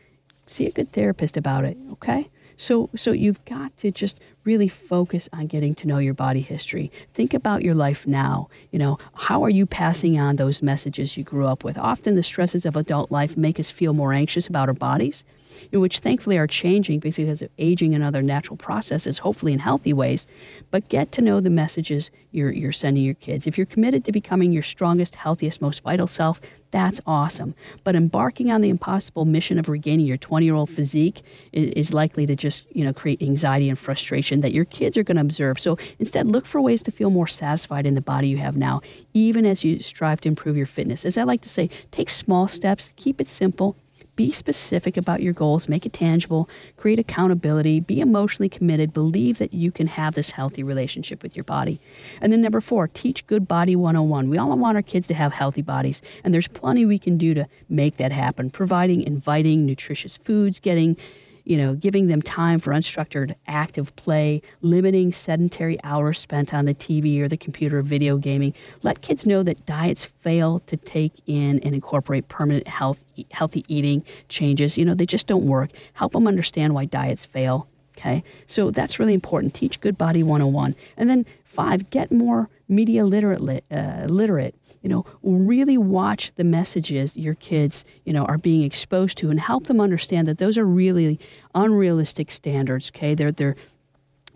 see 0.46 0.66
a 0.66 0.70
good 0.70 0.92
therapist 0.92 1.36
about 1.36 1.64
it, 1.64 1.76
okay? 1.92 2.28
So, 2.62 2.90
so 2.94 3.10
you've 3.10 3.44
got 3.44 3.76
to 3.78 3.90
just 3.90 4.20
really 4.44 4.68
focus 4.68 5.28
on 5.32 5.48
getting 5.48 5.74
to 5.74 5.88
know 5.88 5.98
your 5.98 6.14
body 6.14 6.40
history. 6.40 6.92
Think 7.12 7.34
about 7.34 7.62
your 7.62 7.74
life 7.74 8.06
now. 8.06 8.50
You 8.70 8.78
know, 8.78 8.98
how 9.14 9.42
are 9.42 9.50
you 9.50 9.66
passing 9.66 10.20
on 10.20 10.36
those 10.36 10.62
messages 10.62 11.16
you 11.16 11.24
grew 11.24 11.48
up 11.48 11.64
with? 11.64 11.76
Often 11.76 12.14
the 12.14 12.22
stresses 12.22 12.64
of 12.64 12.76
adult 12.76 13.10
life 13.10 13.36
make 13.36 13.58
us 13.58 13.72
feel 13.72 13.94
more 13.94 14.12
anxious 14.12 14.46
about 14.46 14.68
our 14.68 14.74
bodies, 14.74 15.24
which 15.70 16.00
thankfully 16.00 16.38
are 16.38 16.46
changing 16.46 17.00
because 17.00 17.42
of 17.42 17.50
aging 17.58 17.94
and 17.94 18.02
other 18.02 18.22
natural 18.22 18.56
processes, 18.56 19.18
hopefully 19.18 19.52
in 19.52 19.58
healthy 19.58 19.92
ways. 19.92 20.26
But 20.70 20.88
get 20.88 21.12
to 21.12 21.22
know 21.22 21.40
the 21.40 21.50
messages 21.50 22.10
you're, 22.32 22.52
you're 22.52 22.72
sending 22.72 23.04
your 23.04 23.14
kids. 23.14 23.46
If 23.46 23.56
you're 23.56 23.66
committed 23.66 24.04
to 24.04 24.12
becoming 24.12 24.52
your 24.52 24.62
strongest, 24.62 25.14
healthiest, 25.14 25.60
most 25.60 25.82
vital 25.82 26.06
self, 26.06 26.40
that's 26.72 27.00
awesome. 27.06 27.54
But 27.84 27.94
embarking 27.94 28.50
on 28.50 28.62
the 28.62 28.70
impossible 28.70 29.26
mission 29.26 29.58
of 29.58 29.68
regaining 29.68 30.06
your 30.06 30.16
20 30.16 30.46
year 30.46 30.54
old 30.54 30.70
physique 30.70 31.20
is, 31.52 31.70
is, 31.74 31.92
likely 31.92 32.24
to 32.24 32.34
just 32.34 32.64
you 32.74 32.82
know 32.82 32.94
create 32.94 33.20
anxiety 33.20 33.68
and 33.68 33.78
frustration 33.78 34.40
that 34.40 34.54
your 34.54 34.64
kids 34.64 34.96
are 34.96 35.02
going 35.02 35.16
to 35.16 35.20
observe. 35.20 35.60
So 35.60 35.76
instead, 35.98 36.26
look 36.26 36.46
for 36.46 36.60
ways 36.60 36.82
to 36.82 36.90
feel 36.90 37.10
more 37.10 37.26
satisfied 37.26 37.84
in 37.84 37.94
the 37.94 38.00
body 38.00 38.28
you 38.28 38.38
have 38.38 38.56
now, 38.56 38.80
even 39.12 39.44
as 39.44 39.62
you 39.62 39.78
strive 39.80 40.22
to 40.22 40.28
improve 40.28 40.56
your 40.56 40.66
fitness. 40.66 41.04
As 41.04 41.18
I 41.18 41.24
like 41.24 41.42
to 41.42 41.48
say, 41.50 41.68
take 41.90 42.08
small 42.08 42.48
steps, 42.48 42.94
keep 42.96 43.20
it 43.20 43.28
simple, 43.28 43.76
be 44.22 44.30
specific 44.30 44.96
about 44.96 45.20
your 45.20 45.32
goals, 45.32 45.68
make 45.68 45.84
it 45.84 45.92
tangible, 45.92 46.48
create 46.76 47.00
accountability, 47.00 47.80
be 47.80 48.00
emotionally 48.00 48.48
committed, 48.48 48.92
believe 48.92 49.38
that 49.38 49.52
you 49.52 49.72
can 49.72 49.88
have 49.88 50.14
this 50.14 50.30
healthy 50.30 50.62
relationship 50.62 51.24
with 51.24 51.34
your 51.34 51.42
body. 51.42 51.80
And 52.20 52.32
then 52.32 52.40
number 52.40 52.60
four, 52.60 52.86
teach 52.86 53.26
good 53.26 53.48
body 53.48 53.74
101. 53.74 54.28
We 54.28 54.38
all 54.38 54.56
want 54.56 54.76
our 54.76 54.82
kids 54.82 55.08
to 55.08 55.14
have 55.14 55.32
healthy 55.32 55.62
bodies, 55.62 56.02
and 56.22 56.32
there's 56.32 56.46
plenty 56.46 56.86
we 56.86 57.00
can 57.00 57.18
do 57.18 57.34
to 57.34 57.48
make 57.68 57.96
that 57.96 58.12
happen, 58.12 58.48
providing 58.48 59.02
inviting, 59.02 59.66
nutritious 59.66 60.16
foods, 60.16 60.60
getting 60.60 60.96
you 61.44 61.56
know, 61.56 61.74
giving 61.74 62.06
them 62.06 62.22
time 62.22 62.58
for 62.58 62.72
unstructured 62.72 63.34
active 63.46 63.94
play, 63.96 64.42
limiting 64.60 65.12
sedentary 65.12 65.78
hours 65.84 66.18
spent 66.18 66.54
on 66.54 66.64
the 66.64 66.74
TV 66.74 67.20
or 67.20 67.28
the 67.28 67.36
computer 67.36 67.78
or 67.78 67.82
video 67.82 68.16
gaming. 68.16 68.54
Let 68.82 69.02
kids 69.02 69.26
know 69.26 69.42
that 69.42 69.64
diets 69.66 70.04
fail 70.04 70.60
to 70.60 70.76
take 70.76 71.12
in 71.26 71.58
and 71.60 71.74
incorporate 71.74 72.28
permanent 72.28 72.68
health, 72.68 73.02
healthy 73.30 73.64
eating 73.68 74.04
changes. 74.28 74.78
You 74.78 74.84
know, 74.84 74.94
they 74.94 75.06
just 75.06 75.26
don't 75.26 75.46
work. 75.46 75.70
Help 75.94 76.12
them 76.12 76.28
understand 76.28 76.74
why 76.74 76.84
diets 76.84 77.24
fail. 77.24 77.68
Okay, 77.98 78.24
so 78.46 78.70
that's 78.70 78.98
really 78.98 79.12
important. 79.12 79.52
Teach 79.52 79.80
Good 79.80 79.98
Body 79.98 80.22
101. 80.22 80.74
And 80.96 81.10
then 81.10 81.26
five, 81.44 81.90
get 81.90 82.10
more 82.10 82.48
media 82.68 83.04
literate. 83.04 83.64
Uh, 83.70 84.06
literate 84.08 84.54
you 84.82 84.88
know, 84.88 85.06
really 85.22 85.78
watch 85.78 86.32
the 86.34 86.44
messages 86.44 87.16
your 87.16 87.34
kids, 87.34 87.84
you 88.04 88.12
know, 88.12 88.24
are 88.24 88.38
being 88.38 88.62
exposed 88.62 89.16
to 89.18 89.30
and 89.30 89.40
help 89.40 89.66
them 89.66 89.80
understand 89.80 90.26
that 90.28 90.38
those 90.38 90.58
are 90.58 90.66
really 90.66 91.18
unrealistic 91.54 92.30
standards, 92.30 92.90
okay? 92.94 93.14
They're 93.14 93.32
they're 93.32 93.56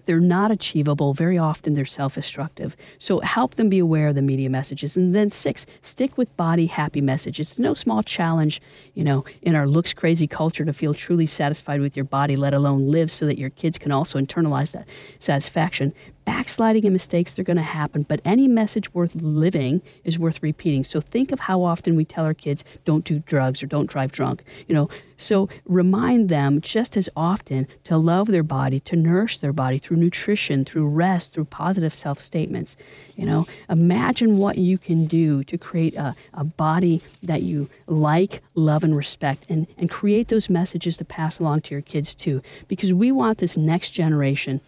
they're 0.06 0.20
not 0.20 0.50
achievable. 0.50 1.12
Very 1.12 1.36
often 1.36 1.74
they're 1.74 1.84
self 1.84 2.14
destructive. 2.14 2.76
So 2.98 3.20
help 3.20 3.56
them 3.56 3.68
be 3.68 3.80
aware 3.80 4.08
of 4.08 4.14
the 4.14 4.22
media 4.22 4.48
messages. 4.48 4.96
And 4.96 5.14
then 5.14 5.30
six, 5.30 5.66
stick 5.82 6.16
with 6.16 6.34
body 6.36 6.66
happy 6.66 7.00
messages. 7.00 7.50
It's 7.50 7.58
no 7.58 7.74
small 7.74 8.02
challenge, 8.02 8.62
you 8.94 9.04
know, 9.04 9.24
in 9.42 9.54
our 9.54 9.66
looks 9.66 9.92
crazy 9.92 10.26
culture 10.26 10.64
to 10.64 10.72
feel 10.72 10.94
truly 10.94 11.26
satisfied 11.26 11.80
with 11.80 11.96
your 11.96 12.04
body, 12.04 12.36
let 12.36 12.54
alone 12.54 12.90
live 12.90 13.10
so 13.10 13.26
that 13.26 13.38
your 13.38 13.50
kids 13.50 13.78
can 13.78 13.92
also 13.92 14.18
internalize 14.18 14.72
that 14.72 14.88
satisfaction 15.18 15.92
backsliding 16.26 16.84
and 16.84 16.92
mistakes, 16.92 17.34
they're 17.34 17.44
going 17.44 17.56
to 17.56 17.62
happen, 17.62 18.02
but 18.02 18.20
any 18.24 18.48
message 18.48 18.92
worth 18.92 19.14
living 19.14 19.80
is 20.04 20.18
worth 20.18 20.42
repeating. 20.42 20.84
So 20.84 21.00
think 21.00 21.32
of 21.32 21.40
how 21.40 21.62
often 21.62 21.96
we 21.96 22.04
tell 22.04 22.24
our 22.24 22.34
kids, 22.34 22.64
don't 22.84 23.04
do 23.04 23.20
drugs 23.20 23.62
or 23.62 23.66
don't 23.66 23.88
drive 23.88 24.12
drunk. 24.12 24.42
You 24.66 24.74
know, 24.74 24.90
so 25.16 25.48
remind 25.64 26.28
them 26.28 26.60
just 26.60 26.96
as 26.96 27.08
often 27.16 27.68
to 27.84 27.96
love 27.96 28.26
their 28.26 28.42
body, 28.42 28.80
to 28.80 28.96
nourish 28.96 29.38
their 29.38 29.52
body 29.52 29.78
through 29.78 29.98
nutrition, 29.98 30.64
through 30.64 30.88
rest, 30.88 31.32
through 31.32 31.46
positive 31.46 31.94
self 31.94 32.20
statements. 32.20 32.76
You 33.14 33.24
know, 33.24 33.46
imagine 33.70 34.36
what 34.36 34.58
you 34.58 34.78
can 34.78 35.06
do 35.06 35.44
to 35.44 35.56
create 35.56 35.94
a, 35.94 36.14
a 36.34 36.44
body 36.44 37.00
that 37.22 37.42
you 37.42 37.70
like, 37.86 38.42
love, 38.56 38.82
and 38.84 38.96
respect, 38.96 39.46
and, 39.48 39.66
and 39.78 39.88
create 39.88 40.28
those 40.28 40.50
messages 40.50 40.96
to 40.98 41.04
pass 41.04 41.38
along 41.38 41.62
to 41.62 41.74
your 41.74 41.82
kids 41.82 42.14
too. 42.14 42.42
Because 42.66 42.92
we 42.92 43.12
want 43.12 43.38
this 43.38 43.56
next 43.56 43.90
generation 43.90 44.60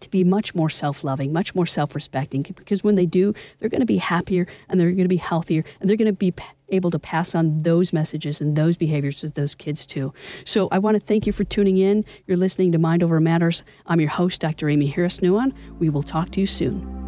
to 0.00 0.10
be 0.10 0.24
much 0.24 0.54
more 0.54 0.70
self 0.70 1.04
loving, 1.04 1.32
much 1.32 1.54
more 1.54 1.66
self 1.66 1.94
respecting, 1.94 2.42
because 2.42 2.84
when 2.84 2.94
they 2.94 3.06
do, 3.06 3.34
they're 3.58 3.68
going 3.68 3.80
to 3.80 3.86
be 3.86 3.98
happier 3.98 4.46
and 4.68 4.78
they're 4.78 4.90
going 4.90 5.04
to 5.04 5.08
be 5.08 5.16
healthier 5.16 5.64
and 5.80 5.88
they're 5.88 5.96
going 5.96 6.06
to 6.06 6.12
be 6.12 6.32
able 6.70 6.90
to 6.90 6.98
pass 6.98 7.34
on 7.34 7.58
those 7.58 7.92
messages 7.92 8.40
and 8.40 8.56
those 8.56 8.76
behaviors 8.76 9.20
to 9.20 9.30
those 9.30 9.54
kids 9.54 9.86
too. 9.86 10.12
So 10.44 10.68
I 10.70 10.78
want 10.78 10.96
to 10.96 11.00
thank 11.00 11.26
you 11.26 11.32
for 11.32 11.44
tuning 11.44 11.78
in. 11.78 12.04
You're 12.26 12.36
listening 12.36 12.72
to 12.72 12.78
Mind 12.78 13.02
Over 13.02 13.20
Matters. 13.20 13.62
I'm 13.86 14.00
your 14.00 14.10
host, 14.10 14.40
Dr. 14.40 14.68
Aimee 14.68 14.86
Harris 14.88 15.20
Nuon. 15.20 15.54
We 15.78 15.88
will 15.88 16.02
talk 16.02 16.30
to 16.32 16.40
you 16.40 16.46
soon. 16.46 16.98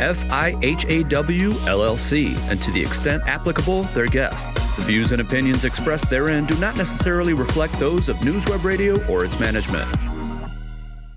LLC 1.66 2.52
and 2.52 2.62
to 2.62 2.70
the 2.70 2.82
extent 2.82 3.24
applicable, 3.26 3.82
their 3.96 4.06
guests. 4.06 4.54
The 4.76 4.84
views 4.84 5.12
and 5.12 5.20
opinions 5.20 5.66
expressed 5.66 6.12
therein 6.12 6.46
do 6.46 6.56
not 6.60 6.78
necessarily 6.78 7.34
reflect 7.34 7.80
those 7.80 8.10
of 8.10 8.18
NewsWeb 8.18 8.64
Radio 8.64 9.04
or 9.08 9.26
its 9.26 9.40
management. 9.40 9.88